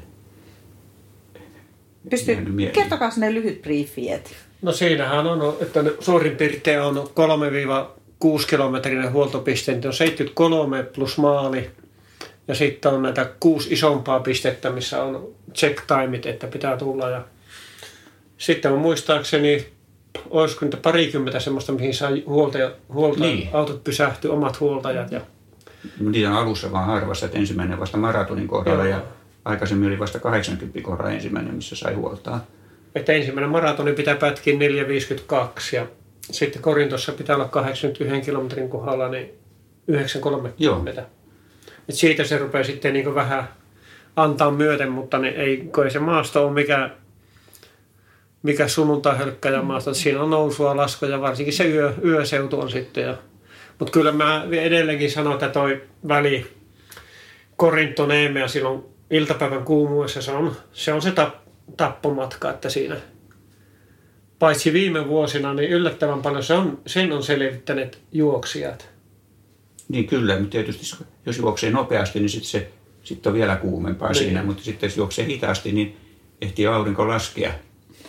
pystyy, 2.11 2.37
kertokaa 2.73 3.11
sinne 3.11 3.35
lyhyt 3.35 3.63
briefi, 3.63 4.07
No 4.63 4.73
siinähän 4.73 5.27
on, 5.27 5.57
että 5.61 5.83
ne 5.83 5.93
suurin 6.01 6.37
piirtein 6.37 6.81
on 6.81 6.97
3-6 8.25 8.47
kilometrinen 8.51 9.13
huoltopiste, 9.13 9.73
niin 9.73 9.87
on 9.87 9.93
73 9.93 10.83
plus 10.83 11.19
maali. 11.19 11.71
Ja 12.49 12.55
sitten 12.55 12.93
on 12.93 13.03
näitä 13.03 13.31
kuusi 13.41 13.73
isompaa 13.73 14.21
pistettä, 14.21 14.71
missä 14.71 15.03
on 15.03 15.29
check 15.55 15.83
timeit, 15.87 16.27
että 16.27 16.47
pitää 16.47 16.77
tulla. 16.77 17.11
Ja 17.11 17.25
sitten 18.39 18.73
on 18.73 18.79
muistaakseni, 18.79 19.67
olisiko 20.31 20.65
niitä 20.65 20.77
parikymmentä 20.77 21.41
semmoista, 21.41 21.73
mihin 21.73 21.95
saa 21.95 22.11
huoltaja, 22.27 22.71
huolta, 22.93 23.21
Niin. 23.21 23.37
niin. 23.39 23.49
autot 23.53 23.85
pysähtyy, 23.85 24.33
omat 24.33 24.61
huoltajat. 24.61 25.13
Ja, 25.13 25.21
niitä 26.01 26.31
on 26.31 26.37
alussa 26.37 26.73
vaan 26.73 26.87
harvassa, 26.87 27.27
että 27.27 27.39
ensimmäinen 27.39 27.81
vasta 27.81 27.97
maratonin 27.97 28.49
kohdalla 28.49 28.85
Joo. 28.85 28.93
ja 28.97 29.03
aikaisemmin 29.47 29.89
oli 29.89 29.99
vasta 29.99 30.19
80 30.19 30.81
kohdalla 30.83 31.11
ensimmäinen, 31.11 31.55
missä 31.55 31.77
sai 31.77 31.95
huoltaa. 31.95 32.47
että 32.95 33.13
ensimmäinen 33.13 33.51
maratoni 33.51 33.93
pitää 33.93 34.17
pätkiä 34.17 34.55
4.52 34.55 34.59
ja 35.73 35.87
sitten 36.31 36.63
Korintossa 36.63 37.13
pitää 37.13 37.37
olla 37.37 37.49
81 37.49 38.31
kilometrin 38.31 38.69
kohdalla 38.69 39.09
niin 39.09 39.31
9.30. 39.93 41.01
Et 41.89 41.95
siitä 41.95 42.25
se 42.25 42.39
rupeaa 42.39 42.65
sitten 42.65 42.93
niin 42.93 43.15
vähän 43.15 43.49
antaa 44.17 44.51
myöten, 44.51 44.91
mutta 44.91 45.19
ne 45.19 45.29
ei, 45.29 45.57
kun 45.57 45.85
ei 45.85 45.91
se 45.91 45.99
maasto 45.99 46.47
ole 46.47 46.53
mikä, 46.53 46.91
mikä 48.43 48.69
sunnuntai 48.69 49.19
hölkkäjä 49.19 49.63
maasto. 49.63 49.95
Siinä 49.95 50.23
on 50.23 50.31
nousua, 50.31 50.77
laskoja, 50.77 51.21
varsinkin 51.21 51.55
se 51.55 51.69
yö, 51.71 51.95
yöseutu 52.05 52.61
on 52.61 52.71
sitten. 52.71 53.05
Ja, 53.05 53.17
mutta 53.79 53.93
kyllä 53.93 54.13
mä 54.13 54.47
edelleenkin 54.51 55.11
sanon, 55.11 55.33
että 55.33 55.49
toi 55.49 55.83
väli 56.09 56.47
Korinto 57.57 58.07
Neemea 58.07 58.49
silloin 58.49 58.96
iltapäivän 59.11 59.65
kuumuessa, 59.65 60.23
se 60.23 60.33
on 60.33 60.57
se, 60.73 60.93
on 60.93 61.03
se 61.03 61.11
tap, 61.11 61.35
tappomatka, 61.77 62.51
että 62.51 62.71
siinä 62.71 62.97
paitsi 64.39 64.73
viime 64.73 65.09
vuosina, 65.09 65.55
niin 65.55 65.71
yllättävän 65.71 66.23
paljon 66.23 66.43
se 66.43 66.55
on, 66.55 66.79
sen 66.87 67.13
on 67.13 67.23
selvittäneet 67.23 67.99
juoksijat. 68.13 68.89
Niin 69.89 70.07
kyllä, 70.07 70.39
mutta 70.39 70.51
tietysti 70.51 71.05
jos 71.27 71.39
juoksee 71.39 71.71
nopeasti, 71.71 72.21
niin 72.21 72.31
sitten 72.31 72.51
se 72.51 72.71
sitten 73.07 73.31
on 73.31 73.39
vielä 73.39 73.57
kuumempaa 73.57 74.09
niin. 74.09 74.25
siinä, 74.25 74.43
mutta 74.43 74.65
sitten 74.65 74.87
jos 74.87 74.97
juoksee 74.97 75.27
hitaasti, 75.27 75.73
niin 75.73 75.97
ehtii 76.41 76.67
aurinko 76.67 77.09
laskea 77.09 77.53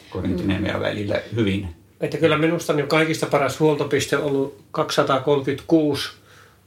Korintiniemeä 0.10 0.74
mm. 0.74 0.80
välillä 0.80 1.22
hyvin. 1.36 1.68
Että 2.02 2.18
kyllä 2.18 2.38
minusta 2.38 2.74
on 2.74 2.80
jo 2.80 2.88
kaikista 2.88 3.26
paras 3.26 3.60
huoltopiste 3.60 4.18
ollut 4.18 4.64
236, 4.72 6.10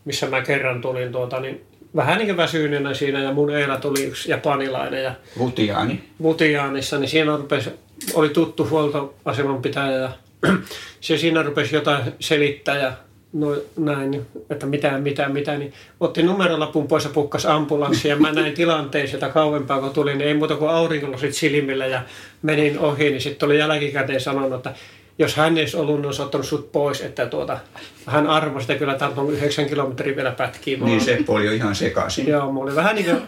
missä 0.05 0.27
mä 0.27 0.43
kerran 0.43 0.81
tulin 0.81 1.12
tuota, 1.12 1.40
niin 1.40 1.61
vähän 1.96 2.18
niin 2.18 2.26
kuin 2.26 2.37
väsyneenä 2.37 2.94
siinä 2.94 3.22
ja 3.22 3.33
mun 3.33 3.50
Eila 3.50 3.76
tuli 3.76 4.05
yksi 4.05 4.31
japanilainen. 4.31 5.03
Ja 5.03 5.14
Vutiaani. 5.38 6.05
Vutiaanissa, 6.22 6.98
niin 6.98 7.09
siinä 7.09 7.37
rupesi, 7.37 7.70
oli 8.14 8.29
tuttu 8.29 8.68
huoltoaseman 8.70 9.62
pitäjä 9.62 9.92
ja 9.92 10.11
se 11.00 11.18
siinä 11.18 11.42
rupesi 11.42 11.74
jotain 11.74 12.03
selittää 12.20 12.79
ja 12.79 12.92
no, 13.33 13.57
näin, 13.76 14.26
että 14.50 14.66
mitä, 14.66 14.98
mitä, 14.98 15.29
mitä, 15.29 15.59
niin 15.59 15.72
otti 16.00 16.22
numerolapun 16.22 16.88
pois 16.88 17.05
ja 17.05 17.11
pukkas 17.11 17.46
ambulanssi 17.46 18.09
ja 18.09 18.16
mä 18.16 18.33
näin 18.40 18.55
tilanteen 18.55 19.09
sieltä 19.09 19.29
kauempaa, 19.29 19.81
kun 19.81 19.90
tuli, 19.90 20.14
niin 20.14 20.29
ei 20.29 20.35
muuta 20.35 20.57
kuin 20.57 20.70
aurinkolasit 20.70 21.35
silmillä 21.35 21.87
ja 21.87 22.03
menin 22.42 22.79
ohi, 22.79 23.11
niin 23.11 23.20
sitten 23.20 23.46
oli 23.46 23.59
jälkikäteen 23.59 24.20
sanonut, 24.20 24.55
että 24.55 24.74
jos 25.20 25.37
hän 25.37 25.56
ei 25.56 25.62
olisi 25.62 25.76
ollut, 25.76 25.96
niin 25.96 26.06
olisi 26.06 26.22
ottanut 26.22 26.46
sut 26.46 26.72
pois, 26.72 27.00
että 27.00 27.26
tuota, 27.26 27.59
hän 28.06 28.26
arvosi 28.26 28.64
sitä 28.64 28.78
kyllä 28.78 28.94
tarttunut 28.94 29.33
yhdeksän 29.33 29.66
kilometriä 29.66 30.16
vielä 30.16 30.30
pätkiä. 30.30 30.78
Niin 30.78 31.00
se 31.00 31.18
oli 31.28 31.46
jo 31.46 31.52
ihan 31.52 31.74
sekaisin. 31.74 32.28
Joo, 32.28 32.52
mulla 32.52 32.66
oli 32.66 32.76
vähän 32.76 32.96
niin 32.96 33.04
kuin 33.06 33.22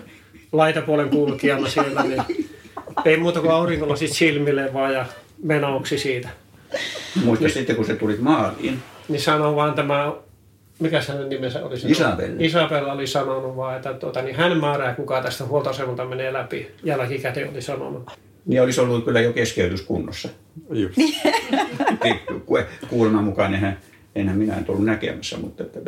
laitapuolen 0.52 1.09
kulkijana 1.09 1.68
siellä, 1.68 2.02
niin 2.02 2.48
ei 3.05 3.16
muuta 3.16 3.40
kuin 3.40 3.52
aurinkolasit 3.52 4.12
silmille 4.12 4.74
vaan 4.74 4.92
ja 4.92 5.07
menoksi 5.42 5.98
siitä. 5.98 6.28
Muista 7.24 7.44
niin, 7.44 7.55
sitten, 7.55 7.76
kun 7.76 7.85
se 7.85 7.96
tulit 7.96 8.20
maaliin. 8.20 8.83
Niin 9.09 9.20
sanoi 9.20 9.57
vaan 9.57 9.74
tämä, 9.74 10.12
mikä 10.78 11.00
sen 11.00 11.28
nimensä 11.28 11.64
oli? 11.64 11.74
Isabella. 11.87 12.37
Isabella 12.38 12.92
oli 12.92 13.07
sanonut 13.07 13.57
vaan, 13.57 13.76
että 13.76 13.94
tuota, 13.94 14.22
niin 14.22 14.37
hän 14.37 14.61
määrää, 14.61 14.94
kuka 14.94 15.22
tästä 15.22 15.44
huoltoasemalta 15.44 16.05
menee 16.05 16.33
läpi. 16.33 16.70
Jälkikäteen 16.85 17.50
oli 17.50 17.62
sanonut. 17.62 18.11
Niin 18.46 18.62
olisi 18.62 18.81
ollut 18.81 19.05
kyllä 19.05 19.20
jo 19.20 19.33
keskeytyskunnossa. 19.33 20.28
Just. 20.70 20.94
Kuuleman 22.88 23.24
mukaan 23.24 23.55
eihän, 23.55 23.78
enhän 24.14 24.38
minä 24.38 24.57
en 24.57 24.64
ollut 24.68 24.85
näkemässä, 24.85 25.38
mutta 25.38 25.62
että, 25.62 25.81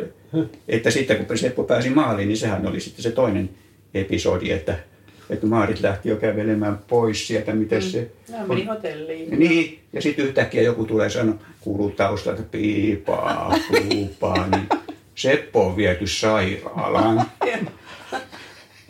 että 0.67 0.91
sitten 0.91 1.25
kun 1.25 1.37
Seppo 1.37 1.63
pääsi 1.63 1.89
maaliin, 1.89 2.27
niin 2.27 2.37
sehän 2.37 2.67
oli 2.67 2.79
sitten 2.79 3.03
se 3.03 3.11
toinen 3.11 3.49
episodi, 3.93 4.51
että, 4.51 4.79
että 5.29 5.47
Maarit 5.47 5.81
lähti 5.81 6.09
jo 6.09 6.15
kävelemään 6.15 6.79
pois 6.87 7.27
sieltä, 7.27 7.53
miten 7.53 7.83
mm. 7.83 7.89
se... 7.89 8.11
No, 8.31 8.47
meni 8.47 8.65
hotelliin. 8.65 9.39
Niin, 9.39 9.79
ja 9.93 10.01
sitten 10.01 10.25
yhtäkkiä 10.25 10.61
joku 10.61 10.85
tulee 10.85 11.09
sanoa, 11.09 11.35
kuuluu 11.61 11.89
taustalta 11.89 12.43
piipaa, 12.51 13.57
puupaa, 13.89 14.47
niin 14.47 14.69
Seppo 15.15 15.67
on 15.67 15.77
viety 15.77 16.07
sairaalaan. 16.07 17.25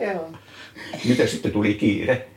Joo. 0.00 0.32
Mitä 1.08 1.26
sitten 1.26 1.52
tuli 1.52 1.74
kiire? 1.74 2.28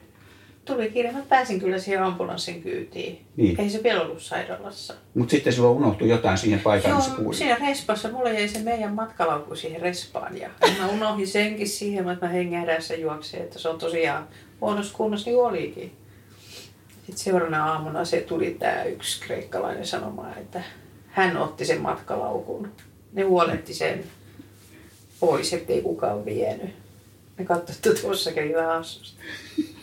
Tuli 0.70 0.90
kiire. 0.90 1.12
Mä 1.12 1.22
pääsin 1.30 1.60
kyllä 1.60 1.80
siihen 1.80 2.04
ambulanssin 2.04 2.62
kyytiin. 2.62 3.26
Niin. 3.36 3.62
Ei 3.62 3.70
se 3.70 3.84
vielä 3.84 4.02
ollut 4.02 4.22
sairaalassa. 4.22 4.94
Mutta 5.14 5.32
sitten 5.32 5.54
sulla 5.54 5.70
unohtui 5.70 6.10
jotain 6.10 6.38
siihen 6.38 6.60
paikalle, 6.60 6.96
missä 6.96 7.12
Joo, 7.12 7.18
kuulit. 7.18 7.38
siinä 7.38 7.56
respassa. 7.56 8.12
Mulla 8.12 8.30
jäi 8.30 8.48
se 8.48 8.60
meidän 8.60 8.94
matkalaukku 8.94 9.56
siihen 9.56 9.82
respaan. 9.82 10.38
Ja 10.38 10.50
mä 10.80 10.88
unohdin 10.88 11.28
senkin 11.28 11.70
siihen, 11.70 12.10
että 12.10 12.26
mä 12.26 12.32
hengähdässä 12.32 12.96
juoksin. 12.96 13.42
Että 13.42 13.60
se 13.60 13.70
on 13.70 13.80
tosiaan 13.80 14.28
huonossa 14.62 14.98
kunnossa, 14.98 15.30
niin 15.30 15.40
olikin. 15.40 15.92
Sitten 16.98 17.18
seuraavana 17.18 17.72
aamuna 17.74 18.06
se 18.06 18.22
tuli 18.22 18.56
tämä 18.60 18.84
yksi 18.84 19.22
kreikkalainen 19.22 19.86
sanomaan, 19.88 20.38
että 20.38 20.64
hän 21.08 21.38
otti 21.38 21.66
sen 21.66 21.82
matkalaukun. 21.82 22.72
Ne 23.14 23.22
huoletti 23.24 23.74
sen 23.74 24.04
pois, 25.20 25.54
ettei 25.54 25.82
kukaan 25.82 26.26
vienyt. 26.26 26.70
Me 27.40 27.46
katsottiin, 27.46 27.94
että 27.94 28.02
tuossa 28.08 28.32
kävi 28.32 28.54
vähän 28.54 28.78
hassusti. 28.78 29.22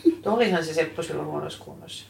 Mutta 0.05 0.33
Olihan 0.33 0.65
se 0.65 0.75
Seppo 0.75 1.03
silloin 1.03 1.29
huonossa 1.29 1.65
kunnossa. 1.65 2.07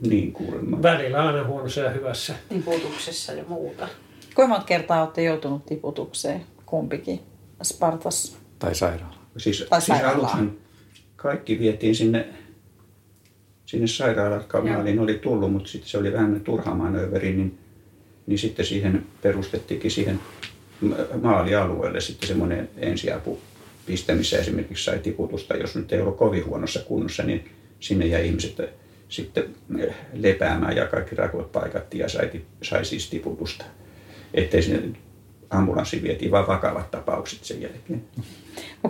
Niin 0.00 0.32
kuulemma. 0.32 0.82
Välillä 0.82 1.26
aina 1.26 1.44
huonossa 1.44 1.80
ja 1.80 1.90
hyvässä. 1.90 2.34
Tiputuksessa 2.48 3.32
ja 3.32 3.44
muuta. 3.48 3.88
Kuinka 4.34 4.48
monta 4.48 4.66
kertaa 4.66 5.02
olette 5.02 5.22
joutunut 5.22 5.66
tiputukseen 5.66 6.44
kumpikin 6.66 7.20
Spartas? 7.62 8.36
Tai 8.58 8.74
sairaala. 8.74 9.16
Siis, 9.36 9.66
Tai 9.70 9.82
siis 9.82 10.00
aluksi 10.00 10.36
kaikki 11.16 11.58
vietiin 11.58 11.94
sinne, 11.94 12.28
sinne 13.66 13.86
sairaalaan, 13.86 14.98
oli 15.00 15.14
tullut, 15.14 15.52
mutta 15.52 15.68
sitten 15.68 15.90
se 15.90 15.98
oli 15.98 16.12
vähän 16.12 16.40
turha 16.40 16.74
manööveri, 16.74 17.36
niin, 17.36 17.58
niin 18.26 18.38
sitten 18.38 18.66
siihen 18.66 19.06
perustettiinkin 19.22 19.90
siihen 19.90 20.20
ma- 20.80 20.96
maalialueelle 21.22 22.00
sitten 22.00 22.28
semmoinen 22.28 22.68
ensiapupiste, 22.76 23.55
missä 24.14 24.38
esimerkiksi 24.38 24.84
sai 24.84 24.98
tiputusta, 24.98 25.56
jos 25.56 25.76
nyt 25.76 25.92
ei 25.92 26.00
ollut 26.00 26.16
kovin 26.16 26.46
huonossa 26.46 26.80
kunnossa, 26.80 27.22
niin 27.22 27.50
sinne 27.80 28.06
jäi 28.06 28.26
ihmiset 28.26 28.56
sitten 29.08 29.54
eh, 29.78 29.94
lepäämään 30.12 30.76
ja 30.76 30.86
kaikki 30.86 31.14
rakot 31.14 31.52
paikattiin 31.52 32.00
ja 32.00 32.08
sai, 32.08 32.30
sai 32.62 32.84
siis 32.84 33.10
tiputusta. 33.10 33.64
Ettei 34.34 34.62
sinne 34.62 34.98
ambulanssi 35.50 36.02
vietiin 36.02 36.30
vain 36.30 36.46
vakavat 36.46 36.90
tapaukset 36.90 37.44
sen 37.44 37.62
jälkeen. 37.62 38.04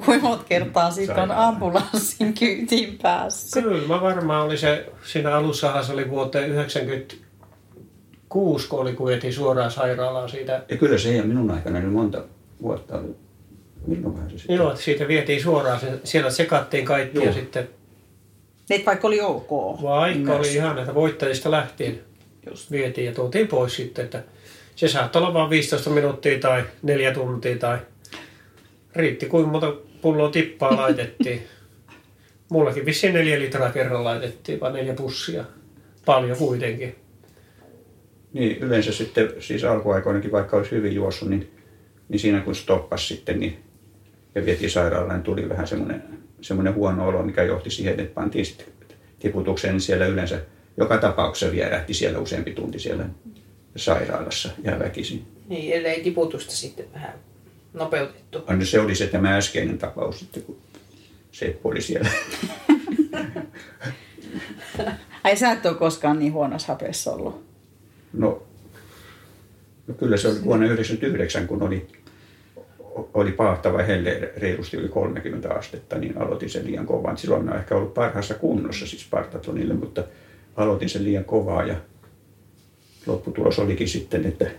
Kuinka 0.05 0.29
monta 0.29 0.45
kertaa 0.45 0.91
siitä 0.91 1.23
on 1.23 1.31
ambulanssin 1.31 2.35
kyytiin 2.35 2.99
päässyt? 3.03 3.65
Kyllä, 3.65 3.89
mä 3.89 4.01
varmaan 4.01 4.47
oli 4.47 4.59
se, 4.59 4.87
siinä 5.05 5.37
alussahan 5.37 5.85
se 5.85 5.93
oli 5.93 6.11
vuoteen 6.11 6.51
96, 6.51 8.69
kun 8.69 8.81
oli 8.81 8.93
kun 8.93 9.07
vietiin 9.07 9.33
suoraan 9.33 9.71
sairaalaan 9.71 10.29
siitä. 10.29 10.65
Ja 10.69 10.77
kyllä 10.77 10.99
se 10.99 11.09
ei 11.09 11.21
ole 11.21 11.27
minun 11.27 11.51
aikana 11.51 11.81
nyt 11.81 11.93
monta 11.93 12.25
vuotta 12.63 13.01
oli. 13.89 13.97
Milloin 13.97 14.15
vähän 14.17 14.31
se 14.31 14.39
sitten? 14.39 14.57
Joo, 14.57 14.71
että 14.71 14.83
siitä 14.83 15.09
vietiin 15.09 15.43
suoraan, 15.43 15.81
se- 15.81 16.01
siellä 16.05 16.31
sekattiin 16.31 16.85
kaikki 16.85 17.19
ja 17.19 17.25
Joo. 17.25 17.33
sitten 17.35 17.69
Niin, 18.69 18.87
vaikka 18.87 19.09
oli 19.09 19.21
ok. 19.21 19.51
vaikka 19.83 20.33
Myös. 20.33 20.39
oli 20.39 20.55
ihan 20.55 20.77
näitä 20.77 20.95
voittajista 20.95 21.51
lähtien 21.51 22.01
Just. 22.51 22.71
vietiin 22.71 23.07
ja 23.07 23.13
tuotiin 23.13 23.49
pois 23.49 23.77
sitten, 23.77 24.05
että 24.05 24.23
se 24.77 24.89
saattoi 24.89 25.23
olla 25.23 25.35
vain 25.35 25.51
15 25.51 25.91
minuuttia 25.91 26.39
tai 26.39 26.65
neljä 26.83 27.15
tuntia 27.15 27.57
tai 27.59 27.79
riitti 28.97 29.27
kuinka 29.27 29.51
monta 29.51 29.75
pulloa 30.03 30.31
tippaa 30.31 30.77
laitettiin. 30.83 31.43
Mullakin 32.49 32.87
vissiin 32.87 33.15
neljä 33.15 33.39
litraa 33.39 33.71
kerran 33.73 34.05
laitettiin, 34.05 34.61
vai 34.61 34.73
neljä 34.73 34.95
pussia. 34.95 35.45
Paljon 36.05 36.37
kuitenkin. 36.39 36.95
Niin, 38.33 38.57
yleensä 38.59 38.93
sitten, 38.93 39.29
siis 39.41 39.65
alkuaikoinakin 39.65 40.33
vaikka 40.33 40.57
olisi 40.57 40.71
hyvin 40.71 40.95
juossut, 40.95 41.29
niin, 41.29 41.51
niin 42.09 42.21
siinä 42.21 42.41
kun 42.41 42.55
stoppasi 42.55 43.07
sitten 43.15 43.41
niin, 43.41 43.57
ja 44.37 44.47
vietiin 44.47 44.71
sairaalaan, 44.71 45.23
tuli 45.23 45.49
vähän 45.49 45.67
semmoinen, 45.67 46.03
semmoinen 46.41 46.75
huono 46.75 47.09
olo, 47.09 47.23
mikä 47.23 47.43
johti 47.43 47.71
siihen, 47.71 48.01
että 48.01 48.15
pantiin 48.15 48.47
sitten 48.47 48.67
tiputukseen, 49.19 49.75
niin 49.75 49.81
siellä 49.81 50.07
yleensä 50.07 50.41
joka 50.77 50.99
tapauksessa 50.99 51.53
vierähti 51.53 51.95
siellä 51.95 52.19
useampi 52.19 52.53
tunti 52.53 52.79
siellä 52.79 53.05
sairaalassa 53.77 54.51
ja 54.63 54.79
väkisin. 54.79 55.27
Niin, 55.49 55.73
ellei 55.73 56.03
tiputusta 56.03 56.53
sitten 56.53 56.87
vähän 56.95 57.13
nopeutettu. 57.73 58.45
No 58.49 58.65
se 58.65 58.81
oli 58.81 58.95
se 58.95 59.07
tämä 59.07 59.37
äskeinen 59.37 59.79
tapaus 59.79 60.19
sitten, 60.19 60.43
kun 60.43 60.57
Seppo 61.33 61.69
oli 61.69 61.83
siellä. 61.83 62.09
Ai 65.25 65.37
sä 65.37 65.53
et 65.53 65.67
ole 65.67 65.75
koskaan 65.75 66.19
niin 66.19 66.33
huonossa 66.33 66.73
hapessa 66.73 67.13
ollut. 67.13 67.47
No, 68.13 68.43
no 69.87 69.95
kyllä 69.95 70.17
se 70.17 70.29
oli 70.29 70.45
vuonna 70.45 70.67
1999, 70.67 71.47
kun 71.47 71.63
oli, 71.63 71.87
oli 73.15 73.33
paahtava 73.33 73.83
helle 73.83 74.33
reilusti 74.37 74.77
yli 74.77 74.89
30 74.89 75.55
astetta, 75.55 75.99
niin 75.99 76.19
aloitin 76.19 76.51
sen 76.51 76.67
liian 76.67 76.87
kovaa. 76.87 77.17
Silloin 77.17 77.45
mä 77.45 77.55
ehkä 77.55 77.75
ollut 77.75 77.95
parhaassa 77.95 78.35
kunnossa 78.35 78.87
siis 78.87 79.03
Spartatlonille, 79.03 79.75
mutta 79.75 80.05
aloitin 80.57 80.89
sen 80.89 81.05
liian 81.05 81.25
kovaa 81.25 81.65
ja 81.65 81.77
lopputulos 83.07 83.59
olikin 83.59 83.89
sitten, 83.89 84.27
että, 84.27 84.51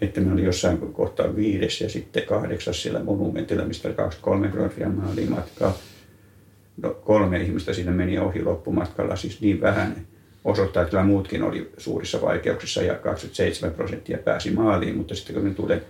että 0.00 0.20
mä 0.20 0.32
olin 0.32 0.44
jossain 0.44 0.78
kohtaa 0.78 1.36
viides 1.36 1.80
ja 1.80 1.88
sitten 1.88 2.22
kahdeksas 2.22 2.82
siellä 2.82 3.04
monumentilla, 3.04 3.64
mistä 3.64 3.88
oli 3.88 3.94
23 3.94 4.48
kilometriä 4.48 4.88
maaliin 4.88 5.30
matkaa. 5.30 5.76
No, 6.82 6.90
kolme 6.90 7.40
ihmistä 7.40 7.72
siinä 7.72 7.90
meni 7.90 8.18
ohi 8.18 8.42
loppumatkalla, 8.42 9.16
siis 9.16 9.40
niin 9.40 9.60
vähän 9.60 9.96
osoittaa, 10.44 10.82
että 10.82 11.02
muutkin 11.02 11.42
oli 11.42 11.70
suurissa 11.78 12.22
vaikeuksissa 12.22 12.82
ja 12.82 12.94
27 12.94 13.74
prosenttia 13.74 14.18
pääsi 14.18 14.50
maaliin, 14.50 14.96
mutta 14.96 15.14
sitten 15.14 15.34
kun 15.34 15.44
mä 15.44 15.54
tulen, 15.54 15.82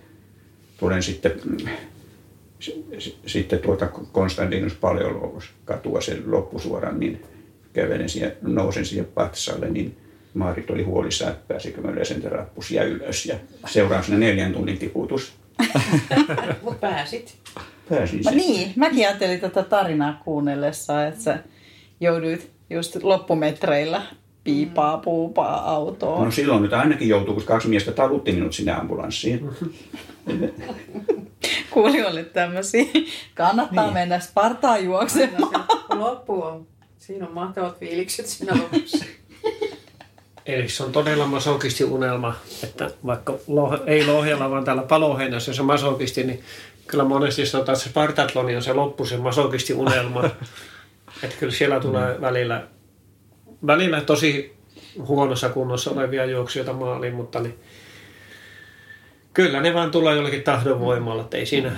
tulen 0.80 1.02
sitten, 1.02 1.32
sitten 3.26 3.58
tuota 3.58 3.86
Konstantinus 3.86 4.74
Paleologos 4.74 5.44
katua 5.64 6.00
sen 6.00 6.22
loppusuoran, 6.26 7.00
niin 7.00 7.22
kävelen 7.72 8.08
siihen, 8.08 8.36
nousen 8.42 8.86
siihen 8.86 9.06
patsalle, 9.14 9.70
niin 9.70 9.96
Maarit 10.34 10.70
oli 10.70 10.82
huolissaan, 10.82 11.32
että 11.32 11.44
pääsikö 11.48 11.80
mä 11.80 11.90
yleensä 11.90 12.14
rappusia 12.24 12.84
ylös 12.84 13.26
ja 13.26 13.34
seuraavana 13.66 14.18
neljän 14.18 14.52
tunnin 14.52 14.78
tiputus. 14.78 15.32
Mutta 16.62 16.80
pääsit. 16.80 17.34
Pääsin 17.88 18.18
No 18.18 18.30
sen. 18.30 18.36
niin, 18.36 18.72
mäkin 18.76 19.06
ajattelin 19.06 19.40
tätä 19.40 19.62
tarinaa 19.62 20.20
kuunnellessa, 20.24 21.06
että 21.06 21.20
sä 21.20 21.38
jouduit 22.00 22.50
just 22.70 23.02
loppumetreillä 23.02 24.02
piipaa, 24.44 24.98
puupaa 24.98 25.70
autoon. 25.70 26.24
No 26.24 26.31
silloin 26.31 26.62
nyt 26.62 26.72
ainakin 26.72 27.09
joutuu, 27.09 27.35
kun 27.35 27.42
kaksi 27.42 27.68
miestä 27.68 27.92
talutti 27.92 28.33
minut 28.33 28.53
sinne 28.53 28.72
ambulanssiin. 28.72 29.50
Kuulijoille 31.70 32.24
tämmöisiä. 32.24 32.85
Kannattaa 33.35 33.85
niin. 33.85 33.94
mennä 33.94 34.20
Spartaan 34.20 34.85
juoksemaan. 34.85 35.64
Loppu 35.94 36.42
on. 36.42 36.66
Siinä 36.98 37.26
on 37.26 37.35
mahtavat 37.35 37.79
fiilikset 37.79 38.26
siinä 38.26 38.57
lopussa. 38.57 39.05
Eli 40.46 40.68
se 40.68 40.85
on 40.85 40.92
todella 40.92 41.26
masokisti 41.26 41.85
unelma, 41.85 42.35
että 42.62 42.90
vaikka 43.07 43.38
loh, 43.46 43.74
ei 43.87 44.07
Lohjalla, 44.07 44.50
vaan 44.50 44.64
täällä 44.64 44.83
Paloheinässä 44.83 45.53
se 45.53 45.62
masokisti, 45.62 46.24
niin 46.24 46.42
kyllä 46.87 47.05
monesti 47.05 47.46
sanotaan, 47.46 47.74
että 47.74 47.85
se 47.85 47.90
Spartatloni 47.90 48.57
on 48.57 48.62
se 48.62 48.72
loppu, 48.72 49.07
se 49.07 49.16
masokisti 49.16 49.74
unelma. 49.74 50.24
että 51.22 51.37
kyllä 51.40 51.53
siellä 51.53 51.81
tulee 51.81 52.20
välillä, 52.20 52.62
välillä 53.66 54.00
tosi 54.00 54.56
huonossa 55.06 55.48
kunnossa 55.48 55.90
olevia 55.90 56.24
juoksijoita 56.24 56.72
maaliin, 56.72 57.14
mutta 57.14 57.40
niin, 57.40 57.58
kyllä 59.34 59.60
ne 59.60 59.74
vaan 59.74 59.90
tulee 59.90 60.14
jollakin 60.16 60.42
tahdonvoimalla, 60.42 61.22
että 61.22 61.36
ei 61.36 61.46
siinä, 61.46 61.72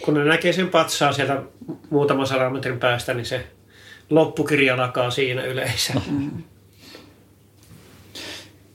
kun 0.00 0.14
ne 0.14 0.24
näkee 0.24 0.52
sen 0.52 0.68
patsaa 0.68 1.12
sieltä 1.12 1.42
muutaman 1.90 2.26
sadan 2.26 2.52
metrin 2.52 2.78
päästä, 2.78 3.14
niin 3.14 3.26
se 3.26 3.46
loppukirja 4.10 4.74
alkaa 4.74 5.10
siinä 5.10 5.44
yleensä. 5.44 5.92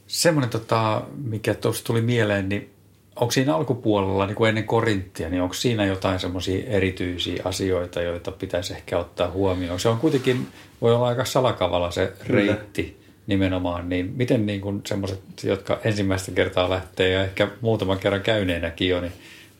Semmoinen, 0.07 0.49
tota, 0.49 1.01
mikä 1.17 1.53
tuossa 1.53 1.83
tuli 1.83 2.01
mieleen, 2.01 2.49
niin 2.49 2.69
onko 3.15 3.31
siinä 3.31 3.55
alkupuolella, 3.55 4.25
niin 4.25 4.35
kuin 4.35 4.49
ennen 4.49 4.63
Korinttia, 4.63 5.29
niin 5.29 5.41
onko 5.41 5.53
siinä 5.53 5.85
jotain 5.85 6.19
semmoisia 6.19 6.65
erityisiä 6.67 7.41
asioita, 7.45 8.01
joita 8.01 8.31
pitäisi 8.31 8.73
ehkä 8.73 8.97
ottaa 8.97 9.31
huomioon? 9.31 9.79
Se 9.79 9.89
on 9.89 9.99
kuitenkin, 9.99 10.47
voi 10.81 10.95
olla 10.95 11.07
aika 11.07 11.25
salakavalla 11.25 11.91
se 11.91 12.13
reitti 12.23 12.83
Kyllä. 12.83 13.13
nimenomaan, 13.27 13.89
niin 13.89 14.13
miten 14.15 14.45
niin 14.45 14.61
kuin 14.61 14.81
semmoiset, 14.85 15.21
jotka 15.43 15.79
ensimmäistä 15.83 16.31
kertaa 16.31 16.69
lähtee 16.69 17.09
ja 17.09 17.23
ehkä 17.23 17.47
muutaman 17.61 17.99
kerran 17.99 18.21
käyneenäkin 18.21 18.89
jo, 18.89 19.01
niin, 19.01 19.13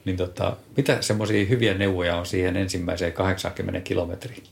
niin 0.06 0.18
tota, 0.18 0.58
mitä 0.78 0.98
semmoisia 1.02 1.46
hyviä 1.46 1.74
neuvoja 1.74 2.18
on 2.18 2.26
siihen 2.26 2.58
ensimmäiseen 2.58 3.14
80 3.14 3.82
kilometriin? 3.82 4.44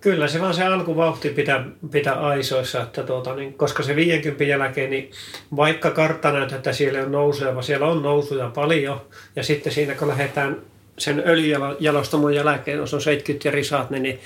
Kyllä 0.00 0.28
se 0.28 0.40
vaan 0.40 0.54
se 0.54 0.64
alkuvauhti 0.64 1.28
pitää, 1.28 1.64
pitää 1.90 2.14
aisoissa, 2.14 2.82
että 2.82 3.02
tuota, 3.02 3.36
niin, 3.36 3.54
koska 3.54 3.82
se 3.82 3.96
50 3.96 4.44
jälkeen, 4.44 4.90
niin 4.90 5.10
vaikka 5.56 5.90
kartta 5.90 6.32
näyttää, 6.32 6.56
että 6.56 6.72
siellä 6.72 7.02
on 7.02 7.12
nousuja, 7.12 7.54
vaan 7.54 7.64
siellä 7.64 7.86
on 7.86 8.02
nousuja 8.02 8.50
paljon. 8.54 9.00
Ja 9.36 9.42
sitten 9.42 9.72
siinä 9.72 9.94
kun 9.94 10.08
lähdetään 10.08 10.56
sen 10.98 11.22
öljyjalostamon 11.26 12.34
jälkeen, 12.34 12.78
jos 12.78 12.94
on 12.94 13.00
70 13.00 13.48
ja 13.48 13.52
risaat, 13.52 13.90
niin, 13.90 14.02
niin 14.02 14.20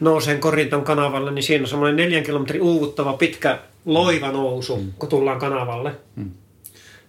nouseen 0.00 0.40
Korinton 0.40 0.84
kanavalle, 0.84 1.30
niin 1.30 1.42
siinä 1.42 1.62
on 1.62 1.68
semmoinen 1.68 1.96
neljän 1.96 2.22
kilometrin 2.22 2.62
uuvuttava 2.62 3.12
pitkä 3.12 3.58
loiva 3.84 4.32
nousu, 4.32 4.76
mm. 4.76 4.92
kun 4.98 5.08
tullaan 5.08 5.38
kanavalle. 5.38 5.92
Mm. 6.16 6.30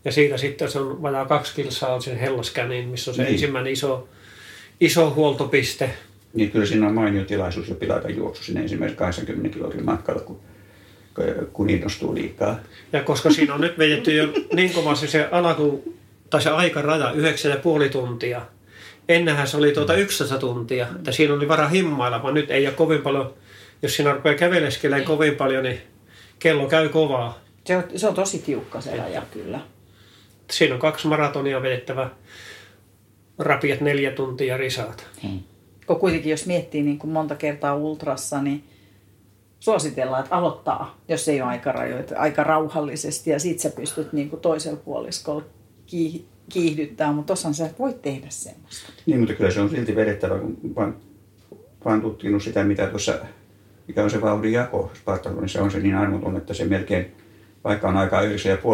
Ja 0.06 0.12
siitä 0.12 0.38
sitten 0.38 0.72
se 0.72 0.80
on 0.80 1.02
vajaa 1.02 1.26
kaksi 1.26 1.56
kilsaa 1.56 2.02
sen 2.02 2.20
hellaskäniin, 2.20 2.90
missä 2.90 3.12
on 3.12 3.16
se 3.16 3.24
niin. 3.24 3.34
ensimmäinen 3.34 3.74
iso, 3.74 4.08
iso 4.80 5.10
huoltopiste– 5.10 5.90
niin 6.38 6.52
kyllä 6.52 6.66
siinä 6.66 6.88
on 6.88 6.94
mainio 6.94 7.26
tilaisuus 7.26 7.70
jo 7.70 7.76
pilata 7.76 8.10
juoksu 8.10 8.44
sinne 8.44 8.62
ensimmäisen 8.62 8.98
80 8.98 9.50
kilometrin 9.50 9.86
matkalla, 9.86 10.22
kun, 10.22 10.40
kun 11.54 11.70
innostuu 11.70 12.16
liikaa. 12.16 12.60
Ja 12.94 13.04
koska 13.04 13.32
siinä 13.32 13.54
on 13.54 13.62
nyt 13.62 13.78
vedetty 13.78 14.16
jo 14.16 14.28
niin 14.54 14.74
kovasti 14.74 15.08
se 15.08 15.28
alaku, 15.32 15.94
tai 16.30 16.42
se 16.42 16.50
aikaraja, 16.50 17.12
9,5 17.84 17.90
tuntia. 17.92 18.42
Ennenhän 19.10 19.48
se 19.48 19.58
oli 19.58 19.72
tuota 19.72 19.96
11 19.96 20.38
tuntia, 20.38 20.88
että 20.96 21.12
siinä 21.12 21.34
oli 21.34 21.48
vara 21.48 21.68
himmailla, 21.68 22.24
vaan 22.24 22.34
nyt 22.34 22.52
ei 22.52 22.68
ole 22.68 22.76
kovin 22.76 23.02
paljon, 23.02 23.34
jos 23.82 23.96
siinä 23.96 24.14
rupeaa 24.14 24.36
käveleskelemään 24.36 25.06
kovin 25.06 25.36
paljon, 25.36 25.64
niin 25.64 25.82
kello 26.40 26.68
käy 26.68 26.90
kovaa. 26.90 27.40
Se 27.66 27.78
on, 27.78 27.84
se 27.96 28.08
on 28.08 28.16
tosi 28.16 28.40
tiukka 28.40 28.82
se 28.82 28.98
raja 28.98 29.22
kyllä. 29.32 29.60
Siinä 30.52 30.74
on 30.74 30.82
kaksi 30.82 31.08
maratonia 31.08 31.62
vedettävä, 31.62 32.10
rapiat 33.40 33.82
neljä 33.82 34.12
tuntia 34.12 34.58
risaat. 34.58 35.08
Hmm 35.24 35.40
kun 35.88 36.00
kuitenkin 36.00 36.32
jos 36.32 36.46
miettii 36.46 36.84
niin 36.84 37.00
kuin 37.00 37.12
monta 37.12 37.36
kertaa 37.36 37.76
ultrassa, 37.76 38.42
niin 38.42 38.64
suositellaan, 39.60 40.24
että 40.24 40.36
aloittaa, 40.36 40.98
jos 41.08 41.28
ei 41.28 41.42
ole 41.42 41.50
aikarajoita, 41.50 42.16
aika 42.18 42.44
rauhallisesti 42.44 43.30
ja 43.30 43.40
sit 43.40 43.60
sä 43.60 43.70
pystyt 43.70 44.14
niin 44.14 44.30
kuin 44.30 44.42
toisella 44.42 44.78
puoliskolla 44.78 45.44
kiihdyttää, 46.50 47.12
mutta 47.12 47.34
tosiaan 47.34 47.54
sä 47.54 47.70
voi 47.80 47.94
tehdä 48.02 48.28
semmoista. 48.30 48.92
Niin, 49.06 49.20
mutta 49.20 49.34
kyllä 49.34 49.52
se 49.52 49.62
on 49.62 49.70
silti 49.70 49.96
vedettävä, 49.96 50.40
kun 50.40 50.58
vaan, 50.76 50.96
vaan 51.86 52.02
tutkinut 52.02 52.44
sitä, 52.44 52.64
mitä 52.64 52.88
tuossa, 52.88 53.20
mikä 53.88 54.04
on 54.04 54.10
se 54.10 54.22
vauhdin 54.22 54.52
jako 54.52 54.92
on 55.62 55.72
se 55.72 55.80
niin 55.80 55.96
armoton, 55.96 56.38
että 56.38 56.54
se 56.54 56.66
melkein, 56.66 57.16
vaikka 57.64 57.90
on 57.90 57.98
aikaa 57.98 58.22
9,5 58.22 58.28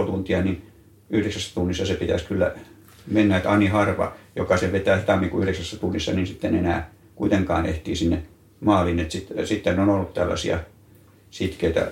tuntia, 0.05 0.41
niin 0.41 0.65
yhdeksässä 1.09 1.53
tunnissa 1.53 1.85
se 1.85 1.93
pitäisi 1.93 2.25
kyllä 2.25 2.55
mennä, 3.07 3.37
että 3.37 3.51
Ani 3.51 3.67
Harva, 3.67 4.15
joka 4.35 4.57
se 4.57 4.71
vetää 4.71 4.97
hitaammin 4.97 5.29
kuin 5.29 5.41
yhdeksässä 5.41 5.79
tunnissa, 5.79 6.11
niin 6.11 6.27
sitten 6.27 6.55
enää 6.55 6.92
kuitenkaan 7.15 7.65
ehtii 7.65 7.95
sinne 7.95 8.23
maaliin. 8.59 8.99
Et 8.99 9.11
sit, 9.11 9.27
sitten 9.45 9.79
on 9.79 9.89
ollut 9.89 10.13
tällaisia 10.13 10.59
sitkeitä 11.31 11.87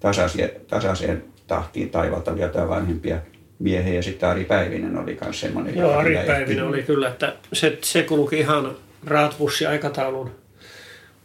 tasaisia, 0.00 0.48
tasaiseen 0.68 1.24
tahtiin 1.46 1.90
taivaltavia 1.90 2.48
tai 2.48 2.68
vanhempia 2.68 3.18
miehiä. 3.58 3.94
Ja 3.94 4.02
sitten 4.02 4.28
Ari 4.28 4.44
Päivinen 4.44 4.98
oli 4.98 5.18
myös 5.24 5.40
semmoinen. 5.40 5.76
Joo, 5.76 5.92
Ari 5.92 6.16
Päivinen 6.26 6.64
oli 6.64 6.82
kyllä, 6.82 7.08
että 7.08 7.36
se, 7.52 7.78
se 7.82 8.02
kulki 8.02 8.38
ihan 8.38 8.76
raatbussi-aikataulun 9.06 10.30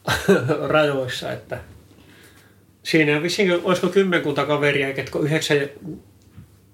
rajoissa, 0.68 1.32
että 1.32 1.60
siinä 2.84 3.24
vissiin, 3.24 3.52
olisiko 3.64 3.88
kymmenkunta 3.88 4.46
kaveria, 4.46 4.94
ketkä 4.94 5.20
yhdeksän 5.20 5.58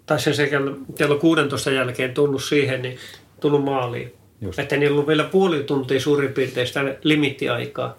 tai 0.06 0.19
sen 0.19 0.36
sekä 0.36 0.60
kello 0.97 1.17
16 1.17 1.71
jälkeen 1.71 2.13
tullut 2.13 2.43
siihen, 2.43 2.82
niin 2.82 2.97
tullut 3.39 3.63
maaliin. 3.63 4.13
Just. 4.41 4.60
Että 4.60 4.78
niillä 4.78 5.00
on 5.00 5.08
vielä 5.08 5.23
puoli 5.23 5.63
tuntia 5.63 6.00
suurin 6.00 6.34
piirtein 6.34 6.67
sitä 6.67 6.95
limittiaikaa. 7.04 7.97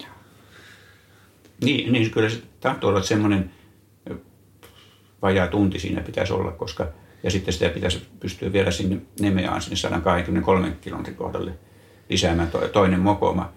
Niin, 1.63 1.93
niin 1.93 2.11
kyllä 2.11 2.29
se 2.29 2.43
tahtoo 2.61 2.91
olla 2.91 3.03
semmoinen 3.03 3.51
vajaa 5.23 5.47
tunti 5.47 5.79
siinä 5.79 6.01
pitäisi 6.01 6.33
olla, 6.33 6.51
koska 6.51 6.89
ja 7.23 7.31
sitten 7.31 7.55
sitä 7.55 7.69
pitäisi 7.69 8.03
pystyä 8.21 8.53
vielä 8.53 8.71
sinne 8.71 9.01
Nemeaan 9.21 9.63
sinne 9.63 9.77
123 9.77 10.73
kilometrin 10.81 11.17
kohdalle 11.17 11.53
lisäämään 12.09 12.51
toinen 12.73 13.01
mokoma, 13.01 13.53